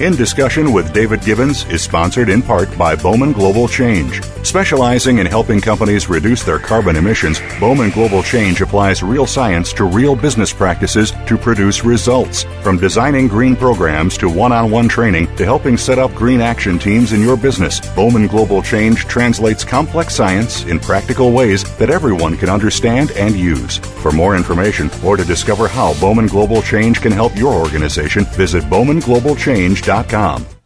In 0.00 0.16
Discussion 0.16 0.72
with 0.72 0.94
David 0.94 1.20
Gibbons 1.20 1.66
is 1.66 1.82
sponsored 1.82 2.30
in 2.30 2.40
part 2.40 2.74
by 2.78 2.96
Bowman 2.96 3.32
Global 3.32 3.68
Change. 3.68 4.22
Specializing 4.42 5.18
in 5.18 5.26
helping 5.26 5.60
companies 5.60 6.08
reduce 6.08 6.42
their 6.42 6.58
carbon 6.58 6.96
emissions, 6.96 7.38
Bowman 7.60 7.90
Global 7.90 8.22
Change 8.22 8.62
applies 8.62 9.02
real 9.02 9.26
science 9.26 9.74
to 9.74 9.84
real 9.84 10.16
business 10.16 10.54
practices 10.54 11.12
to 11.26 11.36
produce 11.36 11.84
results. 11.84 12.44
From 12.62 12.78
designing 12.78 13.28
green 13.28 13.54
programs 13.54 14.16
to 14.16 14.30
one 14.30 14.52
on 14.52 14.70
one 14.70 14.88
training 14.88 15.26
to 15.36 15.44
helping 15.44 15.76
set 15.76 15.98
up 15.98 16.14
green 16.14 16.40
action 16.40 16.78
teams 16.78 17.12
in 17.12 17.20
your 17.20 17.36
business, 17.36 17.78
Bowman 17.94 18.26
Global 18.26 18.62
Change 18.62 19.04
translates 19.04 19.64
complex 19.64 20.14
science 20.14 20.64
in 20.64 20.80
practical 20.80 21.30
ways 21.30 21.62
that 21.76 21.90
everyone 21.90 22.38
can 22.38 22.48
understand 22.48 23.10
and 23.10 23.36
use. 23.36 23.80
For 24.00 24.10
more 24.10 24.36
information 24.36 24.90
or 25.04 25.16
to 25.16 25.24
discover 25.24 25.68
how 25.68 25.98
Bowman 26.00 26.26
Global 26.26 26.62
Change 26.62 27.00
can 27.00 27.12
help 27.12 27.36
your 27.36 27.54
organization, 27.54 28.24
visit 28.24 28.64
bowmanglobalchange.com. 28.64 30.59